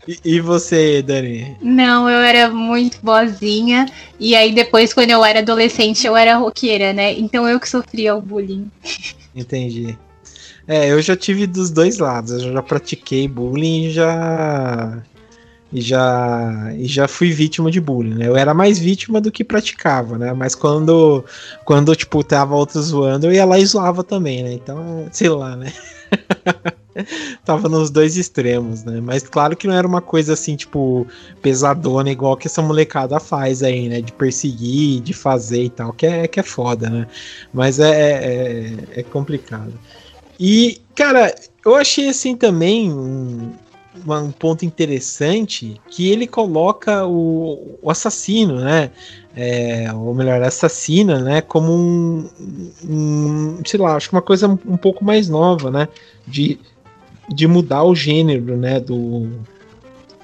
E, 0.07 0.21
e, 0.23 0.39
você, 0.39 1.01
Dani? 1.01 1.57
Não, 1.63 2.11
eu 2.11 2.21
era 2.21 2.51
muito 2.51 2.99
boazinha. 3.03 3.87
E 4.21 4.37
aí 4.37 4.53
depois, 4.53 4.93
quando 4.93 5.09
eu 5.13 5.25
era 5.25 5.39
adolescente, 5.39 6.07
eu 6.07 6.15
era 6.15 6.37
roqueira, 6.37 6.93
né? 6.93 7.15
Então 7.15 7.49
eu 7.49 7.59
que 7.59 7.71
sofria 7.71 8.15
o 8.15 8.21
bullying. 8.21 8.71
Entendi. 9.35 9.97
É, 10.69 10.91
eu 10.91 11.01
já 11.01 11.17
tive 11.17 11.47
dos 11.47 11.71
dois 11.71 11.99
lados. 11.99 12.33
Eu 12.33 12.53
já 12.53 12.63
pratiquei 12.63 13.29
bullying 13.29 13.87
e 13.87 13.91
já. 13.91 15.03
E 15.73 15.81
já, 15.81 16.73
e 16.77 16.87
já 16.87 17.09
fui 17.09 17.33
vítima 17.33 17.71
de 17.73 17.81
bullying, 17.81 18.15
né? 18.15 18.29
Eu 18.29 18.37
era 18.37 18.55
mais 18.55 18.79
vítima 18.79 19.21
do 19.21 19.33
que 19.33 19.43
praticava, 19.43 20.17
né? 20.17 20.33
Mas 20.33 20.55
quando, 20.55 21.25
quando 21.65 21.95
tipo, 21.97 22.23
tava 22.23 22.55
outros 22.55 22.87
zoando, 22.87 23.27
eu 23.27 23.33
ia 23.33 23.45
lá 23.45 23.59
e 23.59 23.67
zoava 23.67 24.05
também, 24.05 24.45
né? 24.45 24.53
Então, 24.53 25.09
sei 25.11 25.29
lá, 25.29 25.57
né? 25.57 25.73
tava 27.45 27.69
nos 27.69 27.91
dois 27.91 28.17
extremos, 28.17 28.85
né? 28.85 29.01
Mas 29.03 29.25
claro 29.25 29.57
que 29.57 29.67
não 29.67 29.75
era 29.75 29.87
uma 29.87 30.01
coisa 30.01 30.35
assim, 30.35 30.55
tipo, 30.55 31.05
pesadona, 31.43 32.11
igual 32.11 32.37
que 32.37 32.47
essa 32.47 32.63
molecada 32.63 33.19
faz 33.19 33.61
aí, 33.63 33.89
né? 33.89 34.01
De 34.01 34.13
perseguir, 34.13 35.01
de 35.01 35.13
fazer 35.13 35.65
e 35.65 35.71
tal, 35.71 35.93
que 35.93 36.07
é, 36.07 36.29
que 36.29 36.39
é 36.39 36.45
foda, 36.45 36.89
né? 36.89 37.09
Mas 37.53 37.81
é, 37.81 37.91
é, 37.91 39.01
é 39.01 39.03
complicado. 39.03 39.75
E, 40.39 40.81
cara, 40.95 41.35
eu 41.65 41.75
achei 41.75 42.09
assim 42.09 42.37
também 42.37 42.93
um, 42.93 43.53
um 44.07 44.31
ponto 44.31 44.65
interessante 44.65 45.81
que 45.91 46.11
ele 46.11 46.27
coloca 46.27 47.07
o, 47.07 47.79
o 47.83 47.91
assassino, 47.91 48.61
né? 48.61 48.91
É, 49.35 49.93
ou 49.93 50.15
melhor, 50.15 50.43
assassina, 50.43 51.21
né? 51.21 51.41
Como 51.41 51.73
um, 51.73 52.31
um, 52.85 53.61
sei 53.65 53.81
lá, 53.81 53.97
acho 53.97 54.09
que 54.09 54.15
uma 54.15 54.23
coisa 54.23 54.49
um 54.49 54.77
pouco 54.77 55.05
mais 55.05 55.29
nova, 55.29 55.71
né? 55.71 55.89
De, 56.27 56.59
de 57.29 57.47
mudar 57.47 57.83
o 57.85 57.95
gênero, 57.95 58.57
né? 58.57 58.81
Do, 58.81 59.31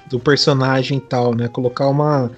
do 0.09 0.19
personagem 0.19 0.97
e 0.97 1.01
tal, 1.01 1.35
né? 1.35 1.47
Colocar 1.47 1.87
uma, 1.87 2.31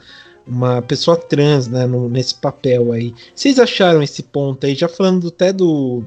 uma 0.47 0.81
pessoa 0.81 1.17
trans, 1.17 1.67
né? 1.67 1.85
No, 1.85 2.09
nesse 2.09 2.35
papel 2.35 2.91
aí. 2.91 3.13
Vocês 3.33 3.59
acharam 3.59 4.01
esse 4.01 4.23
ponto 4.23 4.65
aí? 4.65 4.75
Já 4.75 4.87
falando 4.87 5.27
até 5.27 5.53
do 5.53 6.03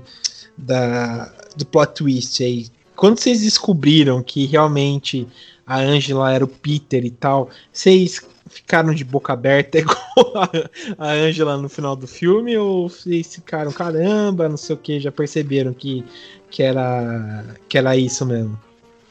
da, 0.59 1.33
do 1.59 1.67
plot 1.67 1.93
twist 1.95 2.43
aí 2.43 2.67
quando 2.99 3.21
vocês 3.21 3.43
descobriram 3.43 4.21
que 4.25 4.45
realmente 4.45 5.25
a 5.65 5.79
Angela 5.79 6.33
era 6.33 6.45
o 6.45 6.49
Peter 6.49 7.05
e 7.05 7.13
tal, 7.13 7.49
vocês 7.73 8.21
ficaram 8.51 8.93
de 8.93 9.05
boca 9.05 9.33
aberta 9.33 9.79
igual 9.79 10.51
a 10.99 11.13
Angela 11.13 11.57
no 11.57 11.69
final 11.69 11.95
do 11.95 12.09
filme 12.09 12.59
ou 12.59 12.89
vocês 12.89 13.37
ficaram 13.37 13.71
caramba, 13.71 14.49
não 14.49 14.57
sei 14.57 14.75
o 14.75 14.79
que, 14.79 14.99
já 14.99 15.13
perceberam 15.13 15.73
que, 15.73 16.05
que 16.51 16.61
era 16.61 17.55
que 17.69 17.79
era 17.79 17.97
isso 17.97 18.27
mesmo? 18.27 18.55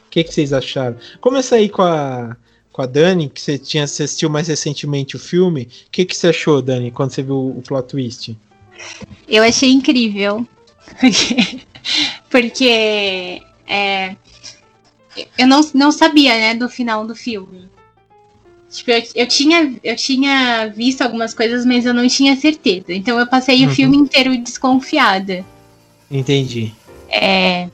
O 0.06 0.10
que, 0.10 0.22
que 0.22 0.34
vocês 0.34 0.52
acharam? 0.52 0.98
Começa 1.18 1.56
aí 1.56 1.70
com 1.70 1.82
a 1.82 2.36
com 2.70 2.82
a 2.82 2.86
Dani, 2.86 3.30
que 3.30 3.40
você 3.40 3.56
tinha 3.56 3.84
assistiu 3.84 4.28
mais 4.28 4.48
recentemente 4.48 5.16
o 5.16 5.18
filme. 5.18 5.62
O 5.62 5.90
que, 5.90 6.04
que 6.04 6.14
você 6.14 6.28
achou, 6.28 6.60
Dani, 6.60 6.90
quando 6.90 7.10
você 7.10 7.22
viu 7.22 7.56
o 7.56 7.62
plot 7.66 7.88
twist? 7.88 8.38
Eu 9.26 9.42
achei 9.42 9.70
incrível. 9.70 10.46
Porque, 12.30 13.42
é, 13.66 14.16
eu 15.36 15.46
não, 15.46 15.60
não 15.74 15.90
sabia, 15.90 16.34
né, 16.34 16.54
do 16.54 16.68
final 16.68 17.06
do 17.06 17.14
filme. 17.14 17.68
Tipo, 18.70 18.90
eu, 18.90 19.02
eu, 19.14 19.26
tinha, 19.26 19.74
eu 19.82 19.96
tinha 19.96 20.68
visto 20.68 21.02
algumas 21.02 21.32
coisas, 21.32 21.64
mas 21.64 21.86
eu 21.86 21.94
não 21.94 22.06
tinha 22.06 22.36
certeza. 22.36 22.92
Então 22.92 23.18
eu 23.18 23.26
passei 23.26 23.64
uhum. 23.64 23.72
o 23.72 23.74
filme 23.74 23.96
inteiro 23.96 24.36
desconfiada. 24.38 25.44
Entendi. 26.10 26.72
É, 27.08 27.68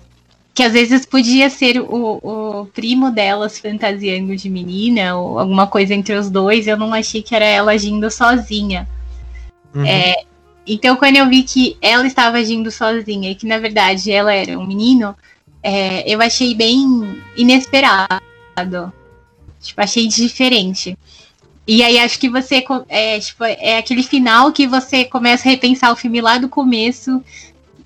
que 0.55 0.62
às 0.62 0.72
vezes 0.72 1.05
podia 1.05 1.50
ser 1.50 1.80
o, 1.80 2.20
o 2.22 2.66
primo 2.66 3.11
delas 3.11 3.59
fantasiando 3.59 4.36
de 4.36 4.48
menina, 4.48 5.16
ou 5.16 5.38
alguma 5.40 5.66
coisa 5.66 5.92
entre 5.92 6.14
os 6.14 6.30
dois. 6.30 6.68
Eu 6.68 6.76
não 6.76 6.94
achei 6.94 7.22
que 7.22 7.34
era 7.34 7.44
ela 7.44 7.72
agindo 7.72 8.09
sozinha. 8.09 8.88
Uhum. 9.74 9.84
É, 9.84 10.22
então, 10.66 10.96
quando 10.96 11.16
eu 11.16 11.28
vi 11.28 11.42
que 11.42 11.76
ela 11.80 12.06
estava 12.06 12.38
agindo 12.38 12.70
sozinha 12.70 13.30
e 13.30 13.34
que 13.34 13.46
na 13.46 13.58
verdade 13.58 14.10
ela 14.10 14.32
era 14.32 14.58
um 14.58 14.66
menino, 14.66 15.14
é, 15.62 16.10
eu 16.10 16.20
achei 16.20 16.54
bem 16.54 17.22
inesperado. 17.36 18.92
Tipo, 19.60 19.80
achei 19.80 20.06
diferente. 20.06 20.96
E 21.66 21.82
aí 21.82 21.98
acho 21.98 22.18
que 22.18 22.28
você 22.28 22.62
é, 22.88 23.18
tipo, 23.18 23.44
é 23.44 23.78
aquele 23.78 24.02
final 24.02 24.52
que 24.52 24.66
você 24.66 25.04
começa 25.04 25.48
a 25.48 25.50
repensar 25.50 25.92
o 25.92 25.96
filme 25.96 26.20
lá 26.20 26.36
do 26.36 26.48
começo 26.48 27.22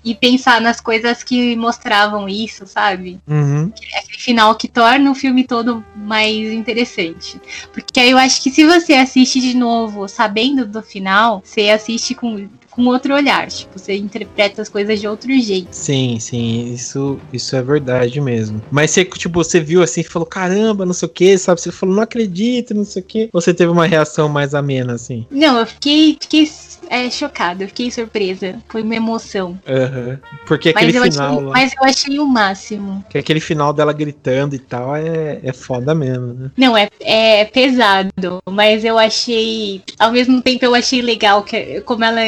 e 0.03 0.15
pensar 0.15 0.61
nas 0.61 0.79
coisas 0.79 1.23
que 1.23 1.55
mostravam 1.55 2.27
isso, 2.27 2.65
sabe? 2.65 3.19
Uhum. 3.27 3.71
É 3.93 3.99
aquele 3.99 4.17
final 4.17 4.55
que 4.55 4.67
torna 4.67 5.09
o 5.11 5.15
filme 5.15 5.45
todo 5.45 5.83
mais 5.95 6.51
interessante. 6.51 7.39
Porque 7.73 7.99
aí 7.99 8.11
eu 8.11 8.17
acho 8.17 8.41
que 8.41 8.49
se 8.49 8.65
você 8.65 8.93
assiste 8.93 9.39
de 9.39 9.55
novo 9.55 10.07
sabendo 10.07 10.65
do 10.65 10.81
final, 10.81 11.41
você 11.43 11.69
assiste 11.69 12.15
com 12.15 12.49
com 12.79 12.85
outro 12.85 13.13
olhar. 13.13 13.47
Tipo, 13.47 13.77
você 13.77 13.97
interpreta 13.97 14.61
as 14.61 14.69
coisas 14.69 15.01
de 15.01 15.07
outro 15.07 15.37
jeito. 15.37 15.67
Sim, 15.71 16.17
sim, 16.19 16.73
isso, 16.73 17.19
isso 17.33 17.53
é 17.55 17.61
verdade 17.61 18.21
mesmo. 18.21 18.61
Mas 18.71 18.91
você, 18.91 19.03
tipo, 19.03 19.43
você 19.43 19.59
viu 19.59 19.83
assim 19.83 19.99
e 19.99 20.05
falou, 20.05 20.25
caramba, 20.25 20.85
não 20.85 20.93
sei 20.93 21.05
o 21.07 21.11
que, 21.11 21.37
sabe? 21.37 21.59
Você 21.59 21.73
falou, 21.73 21.93
não 21.93 22.03
acredito, 22.03 22.73
não 22.73 22.85
sei 22.85 23.01
o 23.01 23.05
que. 23.05 23.29
Você 23.33 23.53
teve 23.53 23.69
uma 23.69 23.85
reação 23.85 24.29
mais 24.29 24.55
amena, 24.55 24.93
assim? 24.93 25.27
Não, 25.29 25.59
eu 25.59 25.65
fiquei, 25.65 26.17
fiquei 26.21 26.45
é, 26.89 27.09
chocada, 27.09 27.63
eu 27.63 27.67
fiquei 27.67 27.91
surpresa. 27.91 28.55
Foi 28.67 28.81
uma 28.81 28.95
emoção. 28.95 29.59
Uhum. 29.67 30.17
Porque 30.47 30.69
aquele 30.69 30.99
mas 30.99 31.15
final. 31.15 31.31
Achei, 31.31 31.45
lá, 31.45 31.51
mas 31.51 31.73
eu 31.73 31.83
achei 31.83 32.19
o 32.19 32.25
máximo. 32.25 33.05
Que 33.09 33.19
aquele 33.19 33.39
final 33.39 33.71
dela 33.71 33.93
gritando 33.93 34.55
e 34.55 34.59
tal 34.59 34.95
é, 34.95 35.39
é 35.43 35.53
foda 35.53 35.93
mesmo, 35.93 36.33
né? 36.33 36.51
Não, 36.57 36.75
é, 36.75 36.89
é 36.99 37.45
pesado, 37.45 38.39
mas 38.49 38.83
eu 38.83 38.97
achei. 38.97 39.83
Ao 39.99 40.11
mesmo 40.11 40.41
tempo, 40.41 40.65
eu 40.65 40.73
achei 40.73 41.01
legal 41.01 41.43
que, 41.43 41.81
como 41.81 42.03
ela 42.03 42.21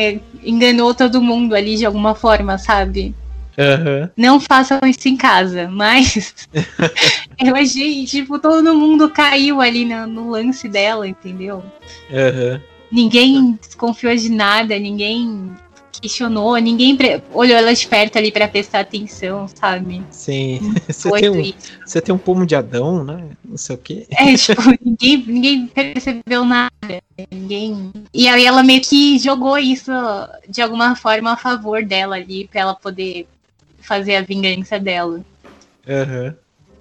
enganou 0.43 0.93
todo 0.93 1.21
mundo 1.21 1.55
ali 1.55 1.75
de 1.75 1.85
alguma 1.85 2.13
forma, 2.13 2.57
sabe? 2.57 3.15
Uhum. 3.57 4.09
Não 4.15 4.39
façam 4.39 4.79
isso 4.85 5.07
em 5.07 5.17
casa, 5.17 5.67
mas 5.67 6.47
eu 7.39 7.55
achei, 7.55 8.05
tipo, 8.05 8.39
todo 8.39 8.75
mundo 8.75 9.09
caiu 9.09 9.59
ali 9.59 9.85
no, 9.85 10.07
no 10.07 10.29
lance 10.29 10.67
dela, 10.69 11.07
entendeu? 11.07 11.63
Uhum. 12.09 12.70
Ninguém 12.91 13.57
desconfiou 13.61 14.15
de 14.15 14.29
nada, 14.29 14.77
ninguém 14.77 15.51
questionou, 16.01 16.57
ninguém 16.57 16.97
olhou 17.31 17.55
ela 17.55 17.73
de 17.73 17.87
perto 17.87 18.17
ali 18.17 18.31
para 18.31 18.47
prestar 18.47 18.79
atenção, 18.79 19.47
sabe? 19.47 20.01
Sim. 20.09 20.59
Você 20.87 21.11
tem, 21.11 21.29
um, 21.29 21.53
você 21.85 22.01
tem 22.01 22.15
um 22.15 22.17
pomo 22.17 22.45
de 22.45 22.55
Adão, 22.55 23.03
né? 23.03 23.29
Não 23.45 23.57
sei 23.57 23.75
o 23.75 23.79
quê. 23.79 24.07
É, 24.09 24.33
tipo, 24.35 24.61
ninguém, 24.83 25.23
ninguém 25.27 25.67
percebeu 25.67 26.43
nada. 26.43 26.71
Ninguém. 27.31 27.91
E 28.13 28.27
aí 28.27 28.45
ela 28.45 28.63
meio 28.63 28.81
que 28.81 29.19
jogou 29.19 29.57
isso 29.57 29.91
de 30.49 30.61
alguma 30.61 30.95
forma 30.95 31.33
a 31.33 31.37
favor 31.37 31.85
dela 31.85 32.15
ali, 32.15 32.47
pra 32.47 32.61
ela 32.61 32.73
poder 32.75 33.27
fazer 33.79 34.15
a 34.15 34.21
vingança 34.21 34.79
dela. 34.79 35.21
Aham. 35.87 36.25
Uhum. 36.25 36.33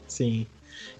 Sim. 0.06 0.46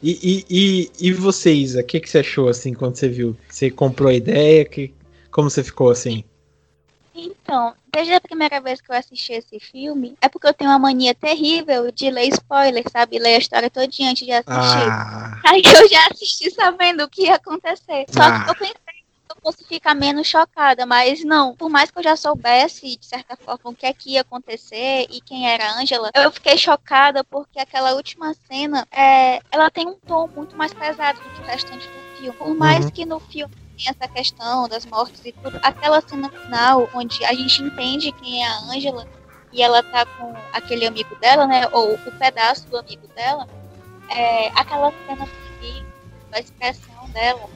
E, 0.03 0.19
e, 0.23 0.45
e, 0.51 1.09
e 1.09 1.13
você, 1.13 1.53
Isa, 1.53 1.81
o 1.81 1.85
que, 1.85 2.01
que 2.01 2.09
você 2.09 2.19
achou 2.19 2.49
assim 2.49 2.73
quando 2.73 2.97
você 2.97 3.09
viu? 3.09 3.37
Você 3.49 3.71
comprou 3.71 4.09
a 4.09 4.15
ideia? 4.15 4.65
Que, 4.65 4.93
como 5.31 5.51
você 5.51 5.63
ficou 5.63 5.91
assim? 5.91 6.25
Então, 7.15 7.75
desde 7.93 8.15
a 8.15 8.21
primeira 8.21 8.61
vez 8.61 8.81
que 8.81 8.91
eu 8.91 8.97
assisti 8.97 9.33
esse 9.33 9.59
filme, 9.59 10.17
é 10.21 10.29
porque 10.29 10.47
eu 10.47 10.55
tenho 10.55 10.71
uma 10.71 10.79
mania 10.79 11.15
terrível 11.15 11.91
de 11.91 12.11
ler 12.11 12.29
spoiler, 12.29 12.85
sabe? 12.91 13.19
Ler 13.19 13.35
a 13.35 13.39
história 13.39 13.71
toda 13.71 13.87
antes 13.87 14.25
de 14.25 14.33
assistir. 14.33 14.91
Ah. 14.91 15.41
Aí 15.45 15.63
eu 15.65 15.89
já 15.89 16.07
assisti 16.11 16.51
sabendo 16.51 17.03
o 17.03 17.09
que 17.09 17.23
ia 17.23 17.35
acontecer. 17.35 18.07
Só 18.09 18.23
ah. 18.23 18.45
que 18.45 18.51
eu 18.51 18.55
pensei 18.55 18.75
que 18.77 19.33
eu 19.33 19.37
fosse 19.43 19.65
ficar 19.65 19.95
menos 19.95 20.29
chocada, 20.29 20.87
mas 20.87 21.25
não. 21.25 21.57
Por 21.57 21.69
mais 21.69 21.91
que 21.91 21.99
eu 21.99 22.03
já 22.03 22.17
soubesse, 22.17 22.97
de 22.97 23.07
certa 23.07 23.37
forma, 23.37 23.71
o 23.71 23.75
que 23.75 23.87
é 23.87 23.93
que 23.93 24.11
ia 24.11 24.21
acontecer 24.21 25.07
e 25.11 25.21
quem 25.21 25.51
era 25.51 25.65
a 25.65 25.81
Angela, 25.81 26.11
eu 26.15 26.31
fiquei 26.31 26.57
chocada 26.57 27.25
porque 27.25 27.59
aquela 27.59 27.93
última 27.95 28.35
cena, 28.49 28.87
é, 28.91 29.41
ela 29.51 29.69
tem 29.69 29.87
um 29.87 29.97
tom 30.07 30.29
muito 30.29 30.57
mais 30.57 30.73
pesado 30.73 31.21
do 31.21 31.31
que 31.31 31.41
o 31.41 31.45
restante 31.45 31.89
do 31.89 32.17
filme. 32.17 32.39
Por 32.39 32.55
mais 32.55 32.85
uhum. 32.85 32.91
que 32.93 33.05
no 33.05 33.19
filme 33.19 33.55
essa 33.89 34.09
questão 34.09 34.69
das 34.69 34.85
mortes 34.87 35.21
e 35.25 35.33
tudo. 35.33 35.59
Aquela 35.63 36.01
cena 36.01 36.29
final, 36.31 36.89
onde 36.95 37.25
a 37.25 37.33
gente 37.33 37.63
entende 37.63 38.13
quem 38.13 38.45
é 38.45 38.47
a 38.47 38.59
Angela 38.65 39.07
e 39.53 39.63
ela 39.63 39.83
tá 39.83 40.07
com 40.07 40.35
aquele 40.53 40.87
amigo 40.87 41.15
dela, 41.17 41.47
né? 41.47 41.67
Ou 41.73 41.95
o 41.95 42.13
pedaço 42.13 42.69
do 42.69 42.79
amigo 42.79 43.07
dela. 43.15 43.49
É, 44.09 44.49
aquela 44.49 44.93
cena 45.07 45.23
ali, 45.23 45.87
a 46.33 46.41
expressão 46.41 47.09
dela, 47.13 47.49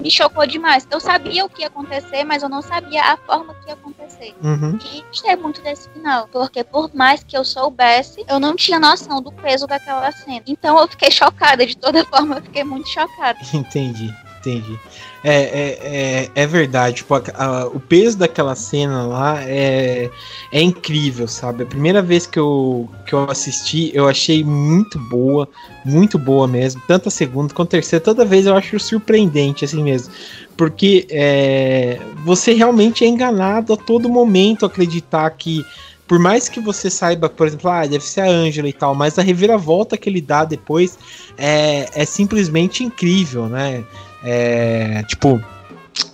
me 0.00 0.10
chocou 0.10 0.46
demais. 0.46 0.86
Eu 0.90 1.00
sabia 1.00 1.44
o 1.44 1.48
que 1.48 1.62
ia 1.62 1.68
acontecer, 1.68 2.24
mas 2.24 2.42
eu 2.42 2.48
não 2.48 2.62
sabia 2.62 3.02
a 3.02 3.16
forma 3.16 3.54
que 3.54 3.68
ia 3.68 3.74
acontecer. 3.74 4.34
Uhum. 4.42 4.78
E 4.92 5.02
gostei 5.02 5.36
muito 5.36 5.62
desse 5.62 5.88
final, 5.90 6.28
porque 6.28 6.64
por 6.64 6.92
mais 6.94 7.22
que 7.22 7.36
eu 7.36 7.44
soubesse, 7.44 8.24
eu 8.28 8.40
não 8.40 8.56
tinha 8.56 8.80
noção 8.80 9.22
do 9.22 9.32
peso 9.32 9.66
daquela 9.66 10.10
cena. 10.12 10.42
Então 10.46 10.78
eu 10.78 10.88
fiquei 10.88 11.10
chocada, 11.10 11.66
de 11.66 11.76
toda 11.76 12.04
forma, 12.06 12.36
eu 12.36 12.42
fiquei 12.42 12.64
muito 12.64 12.88
chocada. 12.88 13.38
Entendi, 13.52 14.14
entendi. 14.48 14.78
É, 15.22 15.34
é, 15.34 15.78
é, 15.82 16.30
é, 16.34 16.46
verdade. 16.46 16.96
Tipo, 16.96 17.14
a, 17.14 17.22
a, 17.34 17.66
o 17.66 17.80
peso 17.80 18.18
daquela 18.18 18.54
cena 18.54 19.06
lá 19.06 19.42
é, 19.42 20.10
é 20.52 20.60
incrível, 20.60 21.26
sabe? 21.26 21.62
A 21.62 21.66
primeira 21.66 22.02
vez 22.02 22.26
que 22.26 22.38
eu, 22.38 22.88
que 23.06 23.14
eu 23.14 23.30
assisti, 23.30 23.90
eu 23.94 24.08
achei 24.08 24.44
muito 24.44 24.98
boa, 24.98 25.48
muito 25.84 26.18
boa 26.18 26.46
mesmo. 26.46 26.82
Tanto 26.86 27.08
a 27.08 27.10
segunda 27.10 27.54
quanto 27.54 27.68
a 27.68 27.70
terceira, 27.70 28.04
toda 28.04 28.24
vez 28.24 28.46
eu 28.46 28.54
acho 28.54 28.78
surpreendente, 28.78 29.64
assim 29.64 29.82
mesmo. 29.82 30.12
Porque 30.56 31.06
é, 31.10 31.98
você 32.24 32.52
realmente 32.52 33.04
é 33.04 33.08
enganado 33.08 33.72
a 33.72 33.76
todo 33.76 34.08
momento 34.08 34.66
acreditar 34.66 35.28
que 35.30 35.64
por 36.06 36.18
mais 36.18 36.48
que 36.48 36.60
você 36.60 36.90
saiba, 36.90 37.28
por 37.28 37.46
exemplo, 37.46 37.70
ah, 37.70 37.86
deve 37.86 38.04
ser 38.04 38.20
a 38.20 38.28
Angela 38.28 38.68
e 38.68 38.72
tal, 38.72 38.94
mas 38.94 39.18
a 39.18 39.22
reviravolta 39.22 39.96
que 39.96 40.08
ele 40.08 40.20
dá 40.20 40.44
depois 40.44 40.98
é, 41.38 41.88
é 41.94 42.04
simplesmente 42.04 42.84
incrível, 42.84 43.46
né? 43.46 43.84
É, 44.24 45.02
tipo, 45.04 45.40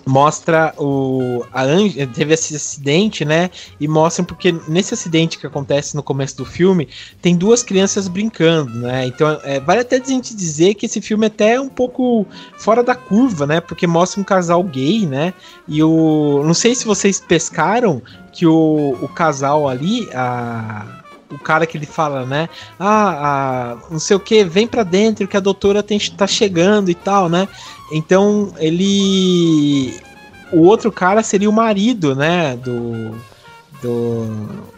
mostra 0.05 0.73
o 0.77 1.45
a 1.51 1.63
Ange, 1.63 2.05
teve 2.07 2.33
esse 2.33 2.55
acidente, 2.55 3.25
né? 3.25 3.49
E 3.79 3.87
mostram 3.87 4.25
porque 4.25 4.53
nesse 4.67 4.93
acidente 4.93 5.37
que 5.37 5.47
acontece 5.47 5.95
no 5.95 6.03
começo 6.03 6.37
do 6.37 6.45
filme 6.45 6.87
tem 7.21 7.35
duas 7.35 7.63
crianças 7.63 8.07
brincando, 8.07 8.79
né? 8.79 9.05
Então 9.05 9.39
é, 9.43 9.59
vale 9.59 9.81
até 9.81 9.97
a 9.97 10.03
gente 10.03 10.35
dizer 10.35 10.75
que 10.75 10.85
esse 10.85 11.01
filme 11.01 11.25
é 11.25 11.27
até 11.27 11.59
um 11.59 11.69
pouco 11.69 12.25
fora 12.57 12.83
da 12.83 12.95
curva, 12.95 13.45
né? 13.47 13.61
Porque 13.61 13.87
mostra 13.87 14.21
um 14.21 14.23
casal 14.23 14.63
gay, 14.63 15.05
né? 15.05 15.33
E 15.67 15.81
o 15.81 16.43
não 16.45 16.53
sei 16.53 16.75
se 16.75 16.85
vocês 16.85 17.19
pescaram 17.19 18.01
que 18.31 18.45
o, 18.45 18.97
o 19.01 19.07
casal 19.07 19.67
ali 19.67 20.09
a 20.13 21.00
o 21.31 21.39
cara 21.39 21.65
que 21.65 21.77
ele 21.77 21.85
fala, 21.85 22.25
né? 22.25 22.49
Ah, 22.79 23.77
não 23.89 23.99
sei 23.99 24.15
o 24.15 24.19
que, 24.19 24.43
vem 24.43 24.67
pra 24.67 24.83
dentro 24.83 25.27
que 25.27 25.37
a 25.37 25.41
doutora 25.41 25.81
tem, 25.81 25.99
tá 25.99 26.27
chegando 26.27 26.89
e 26.89 26.95
tal, 26.95 27.29
né? 27.29 27.47
Então 27.91 28.53
ele. 28.57 29.99
O 30.51 30.63
outro 30.63 30.91
cara 30.91 31.23
seria 31.23 31.49
o 31.49 31.53
marido, 31.53 32.15
né? 32.15 32.55
Do. 32.57 33.15
Do. 33.81 34.71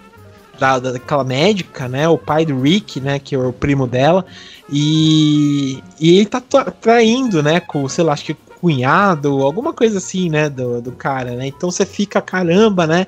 Da, 0.60 0.78
daquela 0.78 1.24
médica, 1.24 1.88
né? 1.88 2.08
O 2.08 2.18
pai 2.18 2.45
do 2.45 2.62
Rick, 2.62 3.01
né? 3.01 3.20
Que 3.20 3.36
é 3.36 3.38
o 3.39 3.51
primo 3.51 3.88
dela. 3.88 4.26
E, 4.72 5.84
e 5.99 6.18
ele 6.18 6.26
tá 6.26 6.39
traindo, 6.39 7.41
né? 7.43 7.60
Com, 7.60 7.88
sei 7.89 8.04
lá, 8.04 8.14
acho 8.14 8.26
que 8.26 8.38
cunhado, 8.64 9.43
alguma 9.43 9.74
coisa 9.74 9.97
assim, 9.97 10.30
né? 10.30 10.49
Do, 10.49 10.82
do 10.82 10.93
cara, 10.93 11.36
né? 11.36 11.47
Então 11.47 11.70
você 11.70 11.86
fica, 11.86 12.22
caramba, 12.22 12.88
né? 12.88 13.05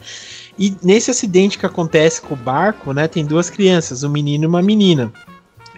E 0.59 0.75
nesse 0.83 1.09
acidente 1.09 1.57
que 1.57 1.65
acontece 1.65 2.21
com 2.21 2.33
o 2.33 2.37
barco, 2.37 2.91
né? 2.91 3.07
Tem 3.07 3.25
duas 3.25 3.49
crianças, 3.49 4.03
um 4.03 4.09
menino 4.09 4.43
e 4.43 4.47
uma 4.47 4.61
menina. 4.61 5.13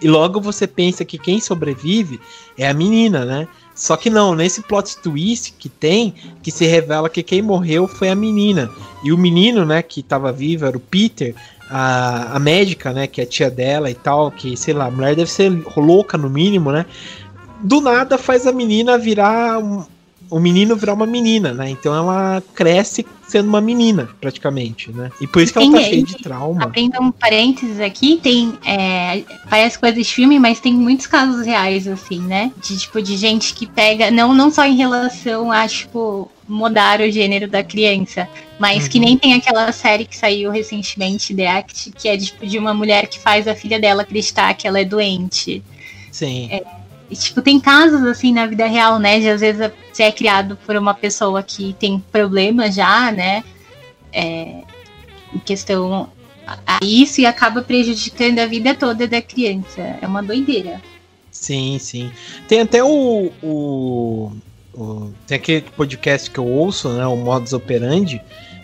E 0.02 0.08
logo 0.08 0.42
você 0.42 0.66
pensa 0.66 1.06
que 1.06 1.20
quem 1.20 1.40
sobrevive 1.40 2.20
é 2.58 2.68
a 2.68 2.74
menina, 2.74 3.24
né? 3.24 3.48
Só 3.76 3.96
que 3.96 4.10
não, 4.10 4.34
nesse 4.34 4.64
plot 4.64 4.98
twist 4.98 5.54
que 5.60 5.70
tem, 5.70 6.16
que 6.42 6.50
se 6.50 6.66
revela 6.66 7.08
que 7.08 7.22
quem 7.22 7.44
morreu 7.44 7.88
foi 7.88 8.10
a 8.10 8.16
menina. 8.16 8.72
E 9.04 9.12
o 9.12 9.18
menino, 9.18 9.64
né, 9.64 9.84
que 9.84 10.02
tava 10.02 10.32
vivo 10.32 10.66
era 10.66 10.76
o 10.76 10.80
Peter, 10.80 11.36
a, 11.70 12.36
a 12.36 12.40
médica, 12.40 12.92
né, 12.92 13.06
que 13.06 13.22
é 13.22 13.26
a 13.26 13.28
tia 13.28 13.52
dela 13.52 13.92
e 13.92 13.94
tal, 13.94 14.32
que, 14.32 14.58
sei 14.58 14.74
lá, 14.74 14.88
a 14.88 14.92
mulher 14.92 15.16
deve 15.16 15.30
ser 15.30 15.52
louca 15.76 16.18
no 16.18 16.32
mínimo, 16.32 16.72
né? 16.72 16.88
Do 17.62 17.82
nada 17.82 18.18
faz 18.18 18.46
a 18.46 18.52
menina 18.52 18.98
virar 18.98 19.58
um, 19.60 19.86
o 20.30 20.40
menino 20.40 20.76
virar 20.76 20.94
uma 20.94 21.06
menina, 21.06 21.54
né? 21.54 21.70
Então 21.70 21.96
ela 21.96 22.42
cresce 22.54 23.06
sendo 23.28 23.50
uma 23.50 23.60
menina, 23.62 24.10
praticamente, 24.20 24.92
né? 24.92 25.12
E 25.20 25.28
por 25.28 25.42
isso 25.42 25.52
que 25.52 25.60
ela 25.60 25.72
tá 25.72 25.84
cheia 25.84 26.04
de 26.04 26.18
trauma. 26.18 26.64
Abrindo 26.64 27.02
um 27.02 27.12
parênteses 27.12 27.80
aqui, 27.80 28.20
tem. 28.22 28.58
É, 28.66 29.24
parece 29.50 29.78
coisa 29.78 29.96
de 29.96 30.04
filme, 30.04 30.40
mas 30.40 30.60
tem 30.60 30.74
muitos 30.74 31.08
casos 31.08 31.46
reais, 31.46 31.88
assim, 31.88 32.20
né? 32.20 32.52
De 32.62 32.78
tipo, 32.78 33.02
de 33.02 33.18
gente 33.18 33.54
que 33.54 33.66
pega, 33.66 34.12
não, 34.12 34.34
não 34.34 34.52
só 34.52 34.66
em 34.66 34.76
relação 34.76 35.52
a, 35.52 35.68
tipo, 35.68 36.30
mudar 36.48 37.02
o 37.02 37.12
gênero 37.12 37.48
da 37.48 37.64
criança, 37.64 38.28
mas 38.60 38.84
uhum. 38.84 38.90
que 38.90 39.00
nem 39.00 39.18
tem 39.18 39.34
aquela 39.34 39.72
série 39.72 40.06
que 40.06 40.16
saiu 40.16 40.50
recentemente, 40.52 41.36
The 41.36 41.48
Act, 41.48 41.92
que 41.92 42.08
é 42.08 42.18
tipo, 42.18 42.46
de 42.46 42.58
uma 42.58 42.74
mulher 42.74 43.08
que 43.08 43.20
faz 43.20 43.48
a 43.48 43.56
filha 43.56 43.80
dela 43.80 44.04
acreditar 44.04 44.54
que 44.54 44.68
ela 44.68 44.80
é 44.80 44.86
doente. 44.86 45.62
Sim. 46.12 46.48
É, 46.50 46.64
tipo, 47.16 47.42
tem 47.42 47.60
casos 47.60 48.04
assim 48.04 48.34
na 48.34 48.46
vida 48.46 48.66
real, 48.66 49.00
né? 49.00 49.20
De 49.20 49.30
às 49.30 49.42
vezes 49.42 49.72
você 49.92 50.04
é 50.04 50.12
criado 50.12 50.58
por 50.66 50.76
uma 50.76 50.94
pessoa 50.94 51.42
que 51.42 51.74
tem 51.80 52.00
problema 52.12 52.72
já, 52.72 53.12
né? 53.12 53.44
É, 54.12 54.64
em 55.34 55.40
questão 55.40 56.10
a 56.66 56.80
isso 56.82 57.20
e 57.20 57.26
acaba 57.26 57.62
prejudicando 57.62 58.40
a 58.40 58.46
vida 58.46 58.74
toda 58.74 59.08
da 59.08 59.22
criança. 59.22 59.98
É 60.02 60.08
uma 60.08 60.24
doideira. 60.24 60.82
Sim, 61.32 61.78
sim. 61.80 62.12
Tem 62.48 62.62
até 62.62 62.84
o, 62.84 63.32
o, 63.44 64.32
o, 64.74 65.12
tem 65.28 65.36
aquele 65.36 65.62
podcast 65.62 66.32
que 66.32 66.40
eu 66.40 66.48
ouço, 66.48 66.90
né, 66.90 67.06
o 67.06 67.16
Modus 67.16 67.54
Operandi, 67.54 68.22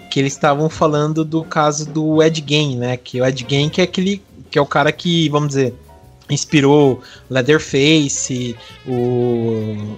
que 0.09 0.19
eles 0.19 0.33
estavam 0.33 0.69
falando 0.69 1.23
do 1.23 1.43
caso 1.43 1.85
do 1.85 2.23
Ed 2.23 2.43
Gein, 2.45 2.77
né, 2.77 2.97
que 2.97 3.21
o 3.21 3.25
Ed 3.25 3.45
Gein 3.47 3.69
que 3.69 3.81
é 3.81 3.83
aquele 3.83 4.23
que 4.49 4.59
é 4.59 4.61
o 4.61 4.67
cara 4.67 4.91
que, 4.91 5.27
vamos 5.29 5.49
dizer, 5.49 5.73
inspirou 6.29 7.01
Leatherface, 7.29 8.55
o, 8.87 9.97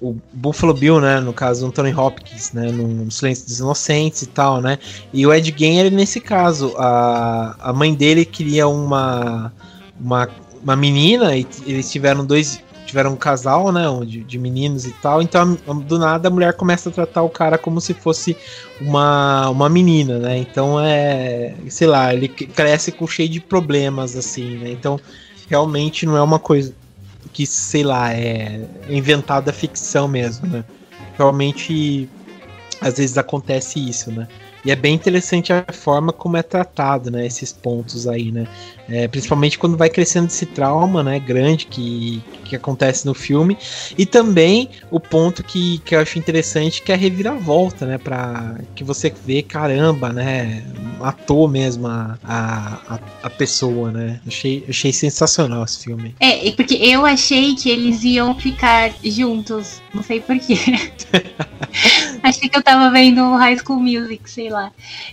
o 0.00 0.16
Buffalo 0.32 0.74
Bill, 0.74 1.00
né, 1.00 1.20
no 1.20 1.32
caso, 1.32 1.66
Anthony 1.66 1.92
Hopkins, 1.92 2.52
né, 2.52 2.70
no 2.70 3.10
Silêncio 3.10 3.46
dos 3.46 3.58
Inocentes 3.58 4.22
e 4.22 4.26
tal, 4.26 4.60
né, 4.60 4.78
e 5.12 5.26
o 5.26 5.32
Ed 5.32 5.54
Gein, 5.56 5.78
ele, 5.78 5.94
nesse 5.94 6.20
caso, 6.20 6.74
a, 6.76 7.56
a 7.58 7.72
mãe 7.72 7.94
dele 7.94 8.24
queria 8.24 8.68
uma, 8.68 9.52
uma, 10.00 10.28
uma 10.62 10.76
menina 10.76 11.36
e 11.36 11.46
eles 11.66 11.90
tiveram 11.90 12.24
dois 12.24 12.62
tiveram 12.86 13.12
um 13.12 13.16
casal, 13.16 13.70
né, 13.70 13.84
de, 14.06 14.24
de 14.24 14.38
meninos 14.38 14.86
e 14.86 14.92
tal, 14.92 15.20
então 15.20 15.58
do 15.86 15.98
nada 15.98 16.28
a 16.28 16.30
mulher 16.30 16.54
começa 16.54 16.88
a 16.88 16.92
tratar 16.92 17.22
o 17.22 17.28
cara 17.28 17.58
como 17.58 17.82
se 17.82 17.92
fosse 17.92 18.34
uma, 18.80 19.50
uma 19.50 19.68
menina, 19.68 20.18
né, 20.18 20.38
então 20.38 20.80
é, 20.80 21.54
sei 21.68 21.86
lá, 21.86 22.14
ele 22.14 22.28
cresce 22.28 22.90
com 22.90 23.06
cheio 23.06 23.28
de 23.28 23.40
problemas, 23.40 24.16
assim, 24.16 24.56
né, 24.56 24.70
então 24.70 24.98
realmente 25.48 26.06
não 26.06 26.16
é 26.16 26.22
uma 26.22 26.38
coisa 26.38 26.74
que, 27.32 27.46
sei 27.46 27.82
lá, 27.82 28.12
é 28.12 28.66
inventada 28.88 29.52
ficção 29.52 30.06
mesmo, 30.08 30.46
né? 30.46 30.64
Realmente, 31.16 32.08
às 32.80 32.98
vezes 32.98 33.18
acontece 33.18 33.78
isso, 33.78 34.10
né? 34.10 34.28
E 34.64 34.70
é 34.70 34.76
bem 34.76 34.94
interessante 34.94 35.52
a 35.52 35.64
forma 35.72 36.12
como 36.12 36.36
é 36.36 36.42
tratado, 36.42 37.10
né? 37.10 37.26
Esses 37.26 37.52
pontos 37.52 38.06
aí, 38.06 38.32
né? 38.32 38.46
É, 38.88 39.06
principalmente 39.06 39.58
quando 39.58 39.76
vai 39.76 39.90
crescendo 39.90 40.28
esse 40.28 40.46
trauma, 40.46 41.02
né, 41.02 41.18
grande 41.18 41.66
que, 41.66 42.22
que 42.44 42.56
acontece 42.56 43.04
no 43.04 43.12
filme. 43.12 43.56
E 43.98 44.06
também 44.06 44.70
o 44.90 44.98
ponto 44.98 45.44
que, 45.44 45.78
que 45.84 45.94
eu 45.94 46.00
acho 46.00 46.18
interessante, 46.18 46.80
que 46.80 46.90
é 46.90 46.94
a 46.94 46.98
reviravolta, 46.98 47.84
né, 47.84 47.98
pra 47.98 48.56
que 48.74 48.82
você 48.82 49.12
vê, 49.26 49.42
caramba, 49.42 50.10
né, 50.10 50.64
matou 50.98 51.46
mesmo 51.46 51.86
a, 51.86 52.18
a, 52.24 52.98
a 53.22 53.30
pessoa, 53.30 53.92
né. 53.92 54.20
Achei, 54.26 54.64
achei 54.66 54.92
sensacional 54.92 55.64
esse 55.64 55.84
filme. 55.84 56.14
É, 56.18 56.50
porque 56.52 56.74
eu 56.74 57.04
achei 57.04 57.54
que 57.54 57.68
eles 57.68 58.02
iam 58.04 58.34
ficar 58.34 58.90
juntos, 59.04 59.82
não 59.92 60.02
sei 60.02 60.20
porquê. 60.20 60.56
achei 62.22 62.48
que 62.48 62.56
eu 62.56 62.62
tava 62.62 62.90
vendo 62.90 63.34
High 63.36 63.58
School 63.58 63.80
Music, 63.80 64.28
sei 64.30 64.48
lá. 64.48 64.70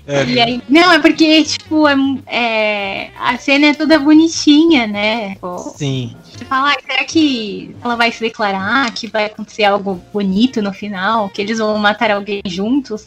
É. 0.07 0.25
E 0.25 0.39
aí, 0.39 0.61
não, 0.69 0.91
é 0.91 0.99
porque, 0.99 1.43
tipo, 1.43 1.87
é, 1.87 1.95
é 2.27 3.11
a 3.19 3.37
cena 3.37 3.67
é 3.67 3.73
toda 3.73 3.99
bonitinha, 3.99 4.87
né? 4.87 5.35
Sim. 5.75 6.15
Você 6.23 6.43
fala, 6.45 6.71
ah, 6.71 6.75
será 6.85 7.03
que 7.05 7.75
ela 7.81 7.95
vai 7.95 8.11
se 8.11 8.19
declarar 8.19 8.91
que 8.93 9.07
vai 9.07 9.25
acontecer 9.25 9.63
algo 9.63 10.01
bonito 10.11 10.61
no 10.61 10.73
final? 10.73 11.29
Que 11.29 11.41
eles 11.41 11.59
vão 11.59 11.77
matar 11.77 12.11
alguém 12.11 12.41
juntos? 12.45 13.05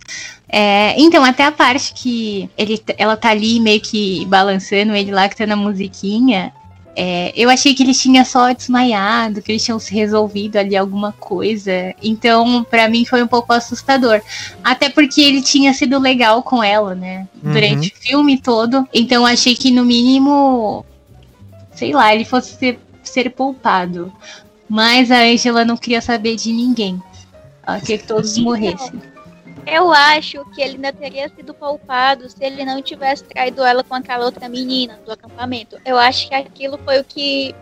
É, 0.49 0.99
então, 0.99 1.23
até 1.23 1.45
a 1.45 1.53
parte 1.53 1.93
que 1.93 2.49
ele, 2.57 2.83
ela 2.97 3.17
tá 3.17 3.31
ali 3.31 3.61
meio 3.61 3.81
que 3.81 4.25
balançando 4.27 4.95
ele 4.95 5.11
lá 5.11 5.29
que 5.29 5.37
tá 5.37 5.47
na 5.47 5.57
musiquinha. 5.57 6.53
É, 7.01 7.33
eu 7.37 7.49
achei 7.49 7.75
que 7.75 7.85
eles 7.85 8.03
tinham 8.03 8.25
só 8.25 8.53
desmaiado, 8.53 9.41
que 9.41 9.53
eles 9.53 9.65
tinham 9.65 9.79
se 9.79 9.95
resolvido 9.95 10.57
ali 10.57 10.77
alguma 10.77 11.13
coisa. 11.13 11.95
Então, 12.03 12.67
para 12.69 12.89
mim 12.89 13.05
foi 13.05 13.23
um 13.23 13.27
pouco 13.29 13.53
assustador. 13.53 14.21
Até 14.65 14.91
porque 14.91 15.21
ele 15.21 15.41
tinha 15.41 15.73
sido 15.73 15.97
legal 16.01 16.43
com 16.43 16.61
ela, 16.61 16.97
né? 16.97 17.29
Durante 17.41 17.93
uhum. 17.93 17.95
o 17.97 18.03
filme 18.03 18.39
todo. 18.39 18.89
Então, 18.93 19.25
achei 19.25 19.55
que 19.55 19.71
no 19.71 19.85
mínimo, 19.85 20.85
sei 21.73 21.93
lá, 21.93 22.13
ele 22.13 22.25
fosse 22.25 22.57
ser, 22.57 22.81
ser 23.05 23.31
poupado. 23.31 24.13
Mas 24.69 25.13
a 25.13 25.21
Angela 25.21 25.65
não 25.65 25.77
queria 25.77 26.01
saber 26.01 26.35
de 26.35 26.53
ninguém. 26.53 27.01
Ela 27.65 27.79
queria 27.79 27.99
que 27.99 28.09
todos 28.09 28.37
morressem. 28.39 29.01
Eu 29.71 29.93
acho 29.93 30.43
que 30.47 30.63
ele 30.63 30.77
ainda 30.77 30.93
teria 30.95 31.29
sido 31.29 31.53
poupado 31.53 32.29
se 32.31 32.43
ele 32.43 32.65
não 32.65 32.81
tivesse 32.81 33.23
traído 33.25 33.63
ela 33.63 33.85
com 33.85 33.95
aquela 33.95 34.25
outra 34.25 34.49
menina 34.49 34.99
do 35.05 35.13
acampamento. 35.13 35.79
Eu 35.85 35.99
acho 35.99 36.27
que 36.27 36.35
aquilo 36.35 36.79
foi 36.79 37.01
o 37.01 37.05
que 37.05 37.55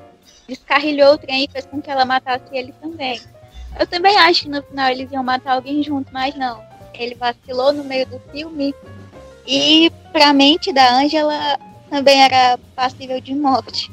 descarrilhou 0.48 1.14
o 1.14 1.18
trem 1.18 1.44
e 1.44 1.50
fez 1.50 1.66
com 1.66 1.82
que 1.82 1.90
ela 1.90 2.04
matasse 2.04 2.44
ele 2.52 2.72
também. 2.80 3.20
Eu 3.78 3.88
também 3.88 4.16
acho 4.18 4.42
que 4.42 4.48
no 4.48 4.62
final 4.62 4.88
eles 4.88 5.10
iam 5.10 5.24
matar 5.24 5.54
alguém 5.54 5.82
junto, 5.82 6.12
mas 6.12 6.36
não. 6.36 6.62
Ele 6.94 7.16
vacilou 7.16 7.72
no 7.72 7.82
meio 7.82 8.06
do 8.06 8.20
filme 8.30 8.72
e 9.44 9.90
pra 10.12 10.32
mente 10.32 10.72
da 10.72 10.98
Angela 10.98 11.58
também 11.90 12.22
era 12.22 12.56
passível 12.76 13.20
de 13.20 13.34
morte. 13.34 13.90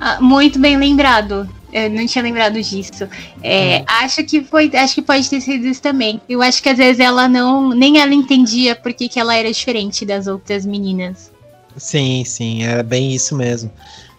Ah, 0.00 0.20
muito 0.20 0.58
bem 0.58 0.76
lembrado. 0.76 1.48
Eu 1.72 1.90
não 1.90 2.06
tinha 2.06 2.22
lembrado 2.22 2.60
disso. 2.62 3.08
É, 3.42 3.80
hum. 3.80 3.84
Acho 3.86 4.24
que 4.24 4.42
foi, 4.42 4.70
acho 4.74 4.94
que 4.94 5.02
pode 5.02 5.28
ter 5.28 5.40
sido 5.40 5.66
isso 5.66 5.82
também. 5.82 6.20
Eu 6.28 6.42
acho 6.42 6.62
que 6.62 6.68
às 6.68 6.78
vezes 6.78 7.00
ela 7.00 7.28
não, 7.28 7.70
nem 7.70 7.98
ela 8.00 8.14
entendia 8.14 8.74
porque 8.76 9.08
que 9.08 9.18
ela 9.18 9.34
era 9.34 9.50
diferente 9.50 10.04
das 10.04 10.26
outras 10.26 10.64
meninas. 10.64 11.32
Sim, 11.76 12.24
sim, 12.24 12.64
é 12.64 12.82
bem 12.82 13.12
isso 13.12 13.36
mesmo. 13.36 13.70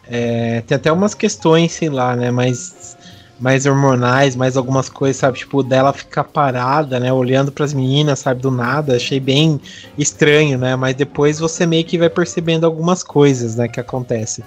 É, 0.09 0.61
tem 0.61 0.75
até 0.75 0.91
umas 0.91 1.13
questões, 1.13 1.71
sei 1.73 1.89
lá, 1.89 2.15
né? 2.15 2.31
Mas 2.31 2.96
mais 3.39 3.65
hormonais, 3.65 4.35
mais 4.35 4.57
algumas 4.57 4.89
coisas, 4.89 5.17
sabe? 5.17 5.37
Tipo, 5.37 5.61
dela 5.61 5.93
ficar 5.93 6.23
parada, 6.23 6.99
né? 6.99 7.11
Olhando 7.13 7.51
para 7.51 7.65
as 7.65 7.73
meninas, 7.73 8.19
sabe? 8.19 8.41
Do 8.41 8.49
nada. 8.49 8.95
Achei 8.95 9.19
bem 9.19 9.59
estranho, 9.97 10.57
né? 10.57 10.75
Mas 10.75 10.95
depois 10.95 11.39
você 11.39 11.65
meio 11.65 11.85
que 11.85 11.97
vai 11.97 12.09
percebendo 12.09 12.65
algumas 12.65 13.03
coisas, 13.03 13.55
né? 13.55 13.67
Que 13.67 13.79
acontece. 13.79 14.43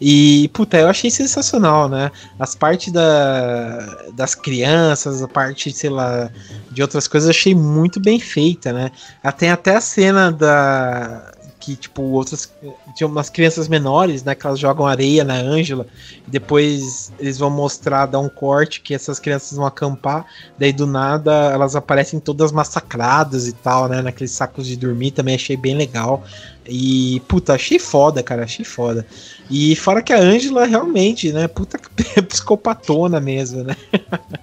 E, 0.00 0.48
puta, 0.52 0.76
eu 0.76 0.88
achei 0.88 1.10
sensacional, 1.10 1.88
né? 1.88 2.10
As 2.38 2.54
partes 2.54 2.92
da, 2.92 3.78
das 4.12 4.34
crianças, 4.34 5.22
a 5.22 5.28
parte, 5.28 5.72
sei 5.72 5.90
lá, 5.90 6.30
de 6.70 6.82
outras 6.82 7.08
coisas, 7.08 7.30
achei 7.30 7.54
muito 7.54 7.98
bem 7.98 8.20
feita, 8.20 8.72
né? 8.72 8.90
Tem 9.38 9.50
até 9.50 9.76
a 9.76 9.80
cena 9.80 10.30
da 10.30 11.33
que, 11.64 11.74
tipo, 11.76 12.02
outras. 12.02 12.52
Tinha 12.94 13.06
umas 13.06 13.30
crianças 13.30 13.68
menores, 13.68 14.22
né? 14.22 14.34
Que 14.34 14.46
elas 14.46 14.58
jogam 14.58 14.86
areia 14.86 15.24
na 15.24 15.34
Ângela. 15.34 15.86
E 16.28 16.30
depois 16.30 17.10
eles 17.18 17.38
vão 17.38 17.48
mostrar, 17.48 18.04
dar 18.04 18.20
um 18.20 18.28
corte 18.28 18.82
que 18.82 18.92
essas 18.92 19.18
crianças 19.18 19.56
vão 19.56 19.64
acampar. 19.64 20.26
Daí 20.58 20.74
do 20.74 20.86
nada 20.86 21.32
elas 21.32 21.74
aparecem 21.74 22.20
todas 22.20 22.52
massacradas 22.52 23.48
e 23.48 23.54
tal, 23.54 23.88
né? 23.88 24.02
Naqueles 24.02 24.32
sacos 24.32 24.66
de 24.66 24.76
dormir. 24.76 25.12
Também 25.12 25.36
achei 25.36 25.56
bem 25.56 25.74
legal. 25.74 26.22
E, 26.66 27.22
puta, 27.26 27.54
achei 27.54 27.78
foda, 27.78 28.22
cara. 28.22 28.44
Achei 28.44 28.64
foda. 28.64 29.06
E 29.50 29.74
fora 29.76 30.02
que 30.02 30.12
a 30.12 30.18
Ângela 30.18 30.66
realmente, 30.66 31.32
né? 31.32 31.48
Puta 31.48 31.78
psicopatona 32.28 33.20
mesmo, 33.20 33.64
né? 33.64 33.76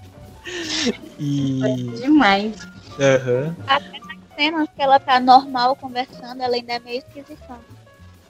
e. 1.19 1.61
Demais. 2.01 2.55
Aham. 2.99 3.55
Uhum 3.69 4.00
cenas 4.41 4.67
que 4.75 4.81
ela 4.81 4.99
tá 4.99 5.19
normal 5.19 5.75
conversando, 5.75 6.41
ela 6.41 6.55
ainda 6.55 6.73
é 6.73 6.79
meio 6.79 6.97
esquisitona. 6.97 7.59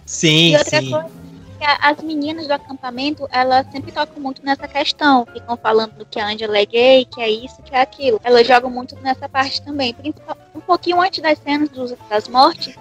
Sim, 0.05 0.51
e 0.51 0.57
outra 0.57 0.81
sim. 0.81 0.91
coisa 0.91 1.20
as 1.65 2.01
meninas 2.01 2.47
do 2.47 2.53
acampamento, 2.53 3.27
elas 3.31 3.65
sempre 3.71 3.91
tocam 3.91 4.21
muito 4.21 4.43
nessa 4.43 4.67
questão. 4.67 5.25
Ficam 5.31 5.57
falando 5.57 6.05
que 6.09 6.19
a 6.19 6.27
Angela 6.27 6.57
é 6.57 6.65
gay, 6.65 7.05
que 7.05 7.21
é 7.21 7.29
isso, 7.29 7.61
que 7.63 7.75
é 7.75 7.81
aquilo. 7.81 8.19
Elas 8.23 8.47
jogam 8.47 8.69
muito 8.69 8.95
nessa 9.01 9.27
parte 9.27 9.61
também. 9.61 9.95
Um 10.55 10.61
pouquinho 10.61 11.01
antes 11.01 11.21
das 11.21 11.39
cenas 11.39 11.69
dos, 11.69 11.93
das 12.09 12.27
mortes, 12.27 12.75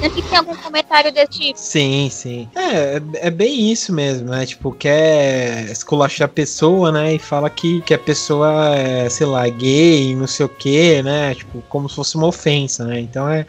sempre 0.00 0.22
tem 0.22 0.38
algum 0.38 0.56
comentário 0.56 1.12
desse 1.12 1.28
tipo. 1.28 1.58
Sim, 1.58 2.08
sim. 2.10 2.48
É, 2.54 3.26
é 3.26 3.30
bem 3.30 3.70
isso 3.72 3.92
mesmo, 3.92 4.30
né? 4.30 4.46
Tipo, 4.46 4.72
quer 4.72 5.64
esculachar 5.70 6.26
a 6.26 6.28
pessoa, 6.28 6.92
né? 6.92 7.14
E 7.14 7.18
fala 7.18 7.48
que, 7.48 7.80
que 7.82 7.94
a 7.94 7.98
pessoa 7.98 8.76
é, 8.76 9.08
sei 9.08 9.26
lá, 9.26 9.48
gay, 9.48 10.14
não 10.14 10.26
sei 10.26 10.46
o 10.46 10.48
que, 10.48 11.02
né? 11.02 11.34
Tipo, 11.34 11.62
como 11.68 11.88
se 11.88 11.96
fosse 11.96 12.16
uma 12.16 12.26
ofensa, 12.26 12.84
né? 12.84 13.00
Então 13.00 13.28
é 13.28 13.46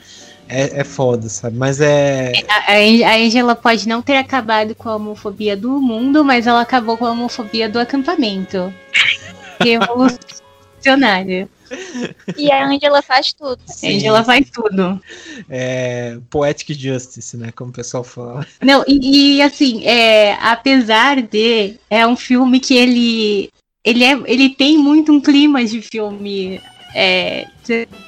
é, 0.48 0.82
é 0.82 0.84
foda, 0.84 1.28
sabe? 1.30 1.58
Mas 1.58 1.82
é. 1.82 2.32
A, 2.48 2.74
a 2.74 3.16
Angela 3.18 3.56
pode 3.56 3.88
não 3.88 4.02
ter 4.02 4.18
acabado 4.18 4.76
com 4.76 4.90
a 4.90 4.96
homofobia 4.96 5.58
do 5.58 5.82
mundo, 5.82 6.24
mas 6.24 6.48
ela 6.48 6.62
acabou 6.62 6.98
com 6.98 7.06
a 7.06 7.12
homofobia 7.12 7.68
do 7.68 7.80
acampamento. 7.80 8.74
Revolucionária. 9.60 11.50
E 12.38 12.52
a 12.52 12.68
Angela 12.68 13.02
faz 13.02 13.34
tudo. 13.34 13.60
Sim. 13.66 13.88
A 13.88 13.98
Angela 13.98 14.24
faz 14.24 14.50
tudo. 14.50 15.02
É, 15.50 16.18
poetic 16.30 16.78
justice, 16.78 17.36
né? 17.38 17.52
Como 17.52 17.72
o 17.72 17.74
pessoal 17.74 18.04
fala. 18.04 18.46
Não, 18.62 18.84
e, 18.88 19.38
e 19.38 19.42
assim, 19.42 19.86
é, 19.86 20.34
apesar 20.42 21.22
de. 21.22 21.76
É 21.90 22.06
um 22.06 22.16
filme 22.16 22.60
que 22.60 22.76
ele. 22.76 23.50
Ele, 23.84 24.04
é, 24.04 24.20
ele 24.26 24.50
tem 24.50 24.78
muito 24.78 25.12
um 25.12 25.22
clima 25.22 25.64
de 25.64 25.80
filme 25.80 26.60
é, 26.96 27.46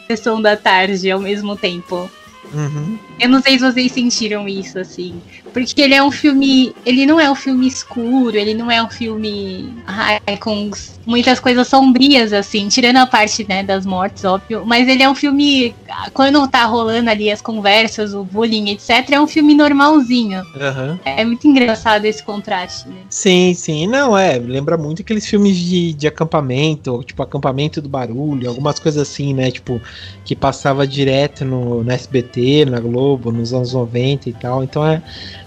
sessão 0.07 0.41
da 0.41 0.55
tarde 0.55 1.11
ao 1.11 1.19
mesmo 1.19 1.55
tempo. 1.55 2.09
Uhum. 2.53 2.97
Eu 3.19 3.29
não 3.29 3.41
sei 3.41 3.57
se 3.57 3.65
vocês 3.65 3.91
sentiram 3.91 4.47
isso, 4.47 4.79
assim. 4.79 5.21
Porque 5.53 5.81
ele 5.81 5.93
é 5.93 6.03
um 6.03 6.11
filme. 6.11 6.73
Ele 6.85 7.05
não 7.05 7.19
é 7.19 7.29
um 7.29 7.35
filme 7.35 7.67
escuro, 7.67 8.35
ele 8.35 8.53
não 8.53 8.69
é 8.69 8.81
um 8.81 8.89
filme 8.89 9.73
ai, 9.85 10.19
com 10.37 10.71
muitas 11.05 11.39
coisas 11.39 11.67
sombrias, 11.67 12.33
assim, 12.33 12.67
tirando 12.67 12.97
a 12.97 13.07
parte, 13.07 13.45
né, 13.47 13.63
das 13.63 13.85
mortes, 13.85 14.25
óbvio. 14.25 14.63
Mas 14.65 14.87
ele 14.87 15.01
é 15.01 15.09
um 15.09 15.15
filme. 15.15 15.73
Quando 16.13 16.47
tá 16.47 16.65
rolando 16.65 17.09
ali 17.09 17.31
as 17.31 17.41
conversas, 17.41 18.13
o 18.13 18.23
bullying, 18.23 18.69
etc., 18.69 19.11
é 19.11 19.21
um 19.21 19.27
filme 19.27 19.55
normalzinho. 19.55 20.41
Uhum. 20.41 20.99
É 21.05 21.23
muito 21.23 21.47
engraçado 21.47 22.05
esse 22.05 22.21
contraste, 22.21 22.89
né? 22.89 22.97
Sim, 23.09 23.53
sim. 23.53 23.87
Não, 23.87 24.17
é. 24.17 24.37
Lembra 24.37 24.77
muito 24.77 25.01
aqueles 25.01 25.25
filmes 25.25 25.55
de, 25.55 25.93
de 25.93 26.07
acampamento, 26.07 27.03
tipo 27.03 27.23
acampamento 27.23 27.81
do 27.81 27.89
barulho, 27.89 28.49
algumas 28.49 28.79
coisas 28.79 29.01
assim, 29.01 29.33
né? 29.33 29.49
Tipo, 29.49 29.81
que 30.25 30.35
passava 30.35 30.85
direto 30.85 31.45
no, 31.45 31.83
no 31.83 31.91
SBT, 31.91 32.65
na 32.65 32.79
Globo, 32.79 33.31
nos 33.31 33.53
anos 33.53 33.73
90 33.73 34.29
e 34.29 34.33
tal. 34.33 34.63
Então 34.63 34.85
é, 34.85 35.01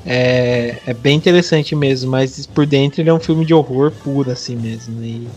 é, 0.04 0.78
é 0.86 0.94
bem 0.94 1.16
interessante 1.16 1.74
mesmo, 1.74 2.10
mas 2.10 2.46
por 2.46 2.66
dentro 2.66 3.00
ele 3.00 3.10
é 3.10 3.14
um 3.14 3.20
filme 3.20 3.44
de 3.44 3.52
horror 3.52 3.90
puro, 3.90 4.30
assim 4.30 4.56
mesmo. 4.56 5.02
E, 5.02 5.28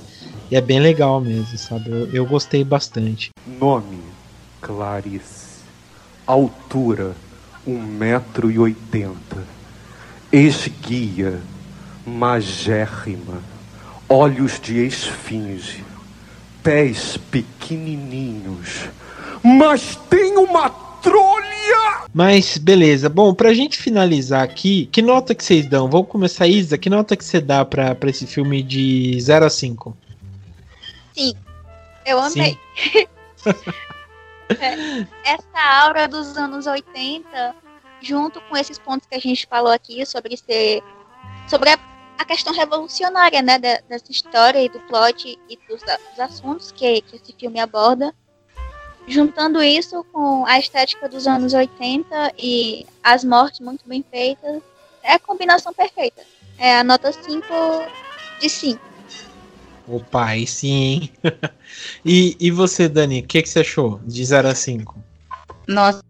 e 0.49 0.55
é 0.55 0.61
bem 0.61 0.79
legal 0.79 1.19
mesmo, 1.19 1.57
sabe? 1.57 1.89
Eu, 1.89 2.09
eu 2.13 2.25
gostei 2.25 2.63
bastante. 2.63 3.29
Nome: 3.45 3.99
Clarice. 4.61 5.53
Altura: 6.25 7.15
1,80m. 7.67 9.15
Esguia: 10.31 11.41
magérrima. 12.05 13.41
Olhos 14.07 14.59
de 14.59 14.85
esfinge. 14.85 15.83
Pés 16.61 17.17
pequenininhos. 17.29 18.87
Mas 19.43 19.97
tem 20.09 20.37
uma 20.37 20.69
trolha! 20.69 21.52
Mas 22.13 22.57
beleza. 22.57 23.09
Bom, 23.09 23.33
pra 23.33 23.53
gente 23.53 23.77
finalizar 23.77 24.43
aqui, 24.43 24.87
que 24.91 25.01
nota 25.01 25.33
que 25.33 25.43
vocês 25.43 25.67
dão? 25.67 25.89
Vamos 25.89 26.07
começar, 26.07 26.47
Isa. 26.47 26.77
Que 26.77 26.89
nota 26.89 27.17
que 27.17 27.25
você 27.25 27.41
dá 27.41 27.65
pra, 27.65 27.95
pra 27.95 28.09
esse 28.09 28.27
filme 28.27 28.61
de 28.61 29.19
0 29.19 29.45
a 29.45 29.49
5? 29.49 29.97
Sim. 31.15 31.33
Eu 32.05 32.19
amei. 32.19 32.57
é, 34.59 35.07
essa 35.23 35.83
aura 35.83 36.07
dos 36.07 36.37
anos 36.37 36.67
80, 36.67 37.55
junto 38.01 38.39
com 38.41 38.57
esses 38.57 38.77
pontos 38.77 39.07
que 39.07 39.15
a 39.15 39.19
gente 39.19 39.47
falou 39.47 39.71
aqui 39.71 40.05
sobre 40.05 40.37
ser. 40.37 40.83
sobre 41.47 41.71
a, 41.71 41.79
a 42.19 42.25
questão 42.25 42.53
revolucionária, 42.53 43.41
né, 43.41 43.57
da, 43.57 43.79
dessa 43.89 44.11
história 44.11 44.61
e 44.61 44.69
do 44.69 44.79
plot 44.81 45.39
e 45.49 45.57
dos, 45.67 45.81
dos 45.81 46.19
assuntos 46.19 46.71
que, 46.71 47.01
que 47.01 47.15
esse 47.15 47.33
filme 47.33 47.59
aborda 47.59 48.13
juntando 49.07 49.61
isso 49.61 50.05
com 50.11 50.45
a 50.45 50.59
estética 50.59 51.09
dos 51.09 51.27
anos 51.27 51.53
80 51.53 52.33
e 52.37 52.85
as 53.03 53.23
mortes 53.23 53.59
muito 53.59 53.87
bem 53.87 54.03
feitas, 54.09 54.61
é 55.01 55.13
a 55.13 55.19
combinação 55.19 55.73
perfeita. 55.73 56.21
É 56.57 56.77
a 56.77 56.83
nota 56.83 57.11
5 57.11 57.43
de 58.39 58.49
5. 58.49 58.79
Opa, 59.87 60.27
aí 60.27 60.47
sim, 60.47 60.71
hein? 60.71 61.11
e, 62.05 62.37
e 62.39 62.51
você, 62.51 62.87
Dani, 62.87 63.19
o 63.19 63.23
que, 63.23 63.41
que 63.41 63.49
você 63.49 63.59
achou 63.59 63.99
de 64.05 64.23
0 64.23 64.47
a 64.47 64.55
5? 64.55 64.95
Nossa, 65.67 66.01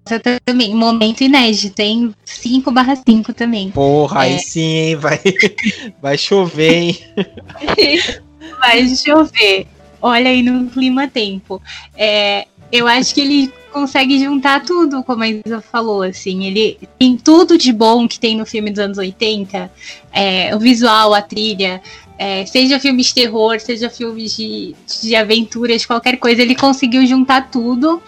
também. 0.45 0.73
Momento 0.73 1.21
inédito, 1.21 1.75
tem 1.75 2.13
5 2.25 2.71
barra 2.71 2.95
5 2.95 3.33
também. 3.33 3.71
Porra, 3.71 4.27
é... 4.27 4.33
aí 4.33 4.39
sim, 4.39 4.61
hein? 4.61 4.95
Vai, 4.95 5.19
vai 6.01 6.17
chover, 6.17 6.73
hein? 6.73 6.99
vai 8.59 8.87
chover. 8.87 9.67
Olha 10.01 10.29
aí 10.29 10.43
no 10.43 10.69
clima 10.69 11.07
tempo. 11.07 11.61
É, 11.95 12.47
eu 12.73 12.87
acho 12.87 13.13
que 13.13 13.21
ele 13.21 13.53
consegue 13.71 14.17
juntar 14.17 14.65
tudo, 14.65 15.03
como 15.03 15.21
a 15.21 15.29
Isa 15.29 15.61
falou, 15.61 16.01
assim, 16.01 16.45
ele 16.45 16.79
tem 16.97 17.15
tudo 17.15 17.55
de 17.55 17.71
bom 17.71 18.07
que 18.07 18.19
tem 18.19 18.35
no 18.35 18.47
filme 18.47 18.71
dos 18.71 18.79
anos 18.79 18.97
80, 18.97 19.71
é, 20.11 20.55
o 20.55 20.59
visual, 20.59 21.13
a 21.13 21.21
trilha, 21.21 21.79
é, 22.17 22.43
seja 22.47 22.79
filmes 22.79 23.07
de 23.07 23.13
terror, 23.13 23.59
seja 23.59 23.91
filmes 23.91 24.35
de, 24.35 24.75
de 25.03 25.15
aventuras, 25.15 25.85
qualquer 25.85 26.17
coisa, 26.17 26.41
ele 26.41 26.55
conseguiu 26.55 27.05
juntar 27.05 27.51
tudo. 27.51 28.01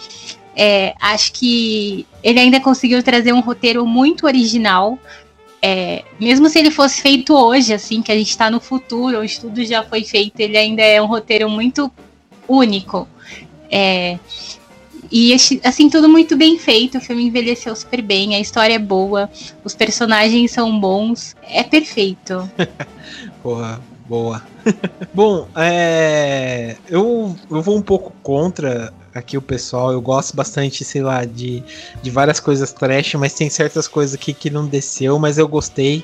É, 0.56 0.96
acho 1.00 1.34
que 1.34 2.08
ele 2.24 2.40
ainda 2.40 2.60
conseguiu 2.60 3.04
trazer 3.04 3.34
um 3.34 3.42
roteiro 3.42 3.86
muito 3.86 4.26
original, 4.26 4.98
é, 5.62 6.04
mesmo 6.20 6.50
se 6.50 6.58
ele 6.58 6.72
fosse 6.72 7.04
feito 7.04 7.36
hoje, 7.36 7.72
assim, 7.72 8.02
que 8.02 8.12
a 8.12 8.18
gente 8.18 8.30
está 8.30 8.50
no 8.50 8.60
futuro, 8.60 9.22
onde 9.22 9.40
tudo 9.40 9.64
já 9.64 9.84
foi 9.84 10.04
feito, 10.04 10.40
ele 10.40 10.58
ainda 10.58 10.82
é 10.82 11.00
um 11.00 11.06
roteiro 11.06 11.48
muito 11.50 11.92
único. 12.48 13.08
É, 13.70 14.20
e 15.12 15.34
assim, 15.64 15.90
tudo 15.90 16.10
muito 16.10 16.36
bem 16.36 16.58
feito. 16.58 16.98
O 16.98 17.02
filme 17.02 17.26
envelheceu 17.26 17.76
super 17.76 18.02
bem, 18.02 18.36
a 18.36 18.40
história 18.40 18.74
é 18.74 18.80
boa, 18.80 19.30
os 19.64 19.76
personagens 19.76 20.52
são 20.52 20.80
bons, 20.80 21.36
é 21.44 21.64
perfeito. 21.64 22.50
Porra, 23.42 23.82
boa. 24.08 24.42
Bom, 25.14 25.48
é, 25.56 26.76
eu, 26.90 27.36
eu 27.50 27.62
vou 27.62 27.78
um 27.78 27.82
pouco 27.82 28.12
contra 28.24 28.94
aqui 29.14 29.38
o 29.38 29.42
pessoal. 29.42 29.92
Eu 29.92 30.02
gosto 30.02 30.36
bastante, 30.36 30.84
sei 30.84 31.02
lá, 31.02 31.24
de, 31.24 31.64
de 32.02 32.10
várias 32.10 32.40
coisas 32.40 32.74
trash, 32.74 33.14
mas 33.16 33.34
tem 33.34 33.50
certas 33.50 33.88
coisas 33.88 34.16
aqui 34.16 34.34
que 34.34 34.50
não 34.50 34.66
desceu, 34.66 35.18
mas 35.20 35.38
eu 35.38 35.48
gostei. 35.48 36.04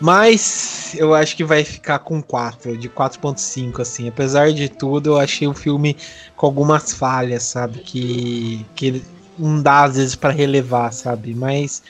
Mas 0.00 0.94
eu 0.96 1.14
acho 1.14 1.34
que 1.36 1.44
vai 1.44 1.64
ficar 1.64 2.00
com 2.00 2.22
4, 2.22 2.76
de 2.76 2.88
4.5, 2.88 3.80
assim. 3.80 4.08
Apesar 4.08 4.52
de 4.52 4.68
tudo, 4.68 5.10
eu 5.10 5.18
achei 5.18 5.48
o 5.48 5.54
filme 5.54 5.96
com 6.36 6.46
algumas 6.46 6.92
falhas, 6.92 7.44
sabe? 7.44 7.78
Que, 7.78 8.66
que 8.74 9.02
não 9.38 9.62
dá 9.62 9.84
às 9.84 9.96
vezes 9.96 10.14
para 10.14 10.32
relevar, 10.32 10.92
sabe? 10.92 11.34
Mas 11.34 11.82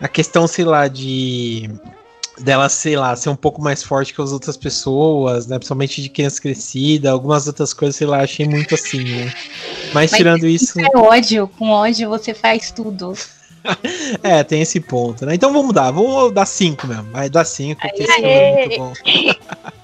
a 0.00 0.08
questão, 0.08 0.46
sei 0.46 0.64
lá, 0.64 0.88
de 0.88 1.70
dela, 2.38 2.70
sei 2.70 2.96
lá, 2.96 3.14
ser 3.14 3.28
um 3.28 3.36
pouco 3.36 3.60
mais 3.60 3.82
forte 3.82 4.14
que 4.14 4.22
as 4.22 4.32
outras 4.32 4.56
pessoas, 4.56 5.46
né? 5.46 5.58
Principalmente 5.58 6.00
de 6.00 6.08
criança 6.08 6.40
crescida, 6.40 7.10
algumas 7.10 7.46
outras 7.46 7.74
coisas, 7.74 7.96
sei 7.96 8.06
lá, 8.06 8.22
achei 8.22 8.48
muito 8.48 8.74
assim, 8.74 9.04
né? 9.04 9.32
Mas, 9.92 10.10
Mas 10.10 10.12
tirando 10.12 10.46
isso. 10.46 10.80
É 10.80 10.96
ódio, 10.96 11.48
com 11.58 11.68
ódio 11.70 12.08
você 12.08 12.32
faz 12.32 12.70
tudo. 12.70 13.12
é, 14.22 14.42
tem 14.42 14.62
esse 14.62 14.80
ponto, 14.80 15.26
né? 15.26 15.34
Então 15.34 15.52
vamos 15.52 15.74
dar, 15.74 15.90
vamos 15.90 16.32
dar 16.32 16.46
5 16.46 16.86
mesmo. 16.86 17.10
Vai 17.10 17.28
dar 17.28 17.44
5, 17.44 17.80
porque 17.80 18.02
esse 18.02 18.24
é 18.24 18.66
muito 18.66 18.78
bom. 18.78 18.92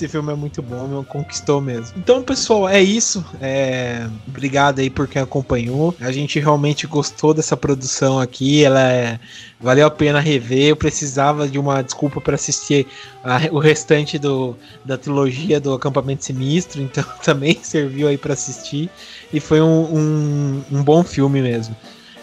Esse 0.00 0.08
filme 0.08 0.32
é 0.32 0.34
muito 0.34 0.62
bom, 0.62 1.04
conquistou 1.04 1.60
mesmo. 1.60 1.98
Então, 1.98 2.22
pessoal, 2.22 2.66
é 2.66 2.80
isso. 2.80 3.22
É... 3.38 4.08
Obrigado 4.26 4.78
aí 4.78 4.88
por 4.88 5.06
quem 5.06 5.20
acompanhou. 5.20 5.94
A 6.00 6.10
gente 6.10 6.40
realmente 6.40 6.86
gostou 6.86 7.34
dessa 7.34 7.54
produção 7.54 8.18
aqui. 8.18 8.64
Ela 8.64 8.80
é... 8.90 9.20
valeu 9.60 9.86
a 9.86 9.90
pena 9.90 10.18
rever. 10.18 10.68
Eu 10.68 10.76
precisava 10.76 11.46
de 11.46 11.58
uma 11.58 11.82
desculpa 11.82 12.18
para 12.18 12.34
assistir 12.34 12.86
a... 13.22 13.40
o 13.52 13.58
restante 13.58 14.18
do... 14.18 14.56
da 14.86 14.96
trilogia 14.96 15.60
do 15.60 15.74
Acampamento 15.74 16.24
Sinistro. 16.24 16.80
Então, 16.90 17.04
também 17.22 17.58
serviu 17.62 18.08
aí 18.08 18.16
para 18.16 18.32
assistir. 18.32 18.88
E 19.30 19.38
foi 19.38 19.60
um, 19.60 19.82
um, 19.82 20.62
um 20.72 20.82
bom 20.82 21.04
filme 21.04 21.42
mesmo. 21.42 21.76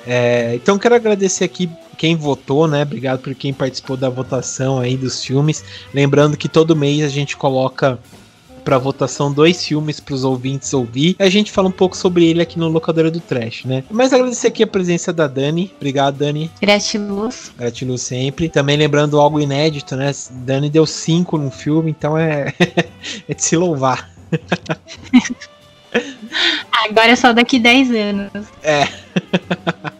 É... 0.07 0.55
Então, 0.55 0.79
quero 0.79 0.95
agradecer 0.95 1.43
aqui 1.43 1.69
quem 1.97 2.15
votou, 2.15 2.67
né? 2.67 2.83
Obrigado 2.83 3.19
por 3.19 3.35
quem 3.35 3.53
participou 3.53 3.97
da 3.97 4.09
votação 4.09 4.79
aí 4.79 4.95
dos 4.95 5.23
filmes. 5.23 5.63
Lembrando 5.93 6.37
que 6.37 6.47
todo 6.47 6.75
mês 6.75 7.03
a 7.03 7.09
gente 7.09 7.35
coloca 7.35 7.99
para 8.63 8.77
votação 8.77 9.31
dois 9.31 9.65
filmes 9.65 9.99
para 9.99 10.13
os 10.13 10.23
ouvintes 10.25 10.73
ouvir. 10.73 11.15
A 11.19 11.29
gente 11.29 11.53
fala 11.53 11.69
um 11.69 11.71
pouco 11.71 11.95
sobre 11.95 12.25
ele 12.25 12.41
aqui 12.41 12.59
no 12.59 12.67
Locadora 12.67 13.09
do 13.09 13.21
Trash, 13.21 13.63
né? 13.63 13.81
Mas 13.89 14.11
agradecer 14.11 14.47
aqui 14.47 14.61
a 14.61 14.67
presença 14.67 15.13
da 15.13 15.25
Dani. 15.25 15.71
Obrigado, 15.77 16.17
Dani. 16.17 16.51
Gratiluz. 16.61 17.53
Gratiluz 17.57 18.01
sempre. 18.01 18.49
Também 18.49 18.75
lembrando 18.75 19.21
algo 19.21 19.39
inédito, 19.39 19.95
né? 19.95 20.11
Dani 20.31 20.69
deu 20.69 20.85
cinco 20.85 21.37
no 21.37 21.49
filme, 21.49 21.91
então 21.91 22.17
é, 22.17 22.53
é 23.27 23.33
de 23.33 23.41
se 23.41 23.55
louvar. 23.55 24.11
Agora 26.89 27.11
é 27.11 27.15
só 27.15 27.31
daqui 27.33 27.59
10 27.59 27.91
anos. 27.91 28.47
É. 28.61 28.87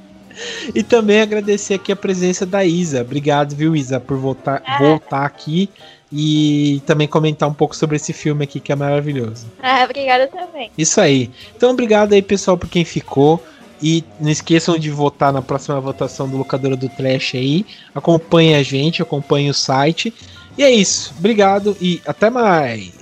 E 0.74 0.84
também 0.84 1.22
agradecer 1.22 1.76
aqui 1.76 1.92
a 1.92 1.96
presença 1.96 2.46
da 2.46 2.64
Isa. 2.66 3.02
Obrigado, 3.02 3.56
viu, 3.56 3.76
Isa, 3.76 4.00
por 4.00 4.18
voltar, 4.18 4.62
ah. 4.66 4.78
voltar 4.78 5.26
aqui 5.26 5.70
e 6.12 6.82
também 6.86 7.08
comentar 7.08 7.50
um 7.50 7.54
pouco 7.54 7.76
sobre 7.76 7.98
esse 7.98 8.14
filme 8.14 8.44
aqui 8.44 8.60
que 8.60 8.72
é 8.72 8.76
maravilhoso. 8.76 9.46
Ah, 9.62 9.84
obrigada 9.84 10.28
também. 10.28 10.72
Isso 10.78 11.02
aí. 11.02 11.30
Então, 11.56 11.72
obrigado 11.72 12.14
aí, 12.14 12.22
pessoal, 12.22 12.58
por 12.58 12.70
quem 12.70 12.86
ficou. 12.86 13.44
E 13.80 14.04
não 14.20 14.32
esqueçam 14.32 14.78
de 14.80 14.90
votar 14.90 15.32
na 15.32 15.42
próxima 15.42 15.80
votação 15.80 16.28
do 16.28 16.36
Locadora 16.36 16.76
do 16.76 16.90
Trash 16.90 17.36
aí. 17.36 17.64
Acompanhe 17.94 18.56
a 18.56 18.64
gente, 18.64 19.04
acompanhe 19.04 19.52
o 19.52 19.54
site. 19.54 20.12
E 20.58 20.64
é 20.64 20.72
isso. 20.72 21.14
Obrigado 21.20 21.78
e 21.80 22.02
até 22.06 22.30
mais. 22.30 22.97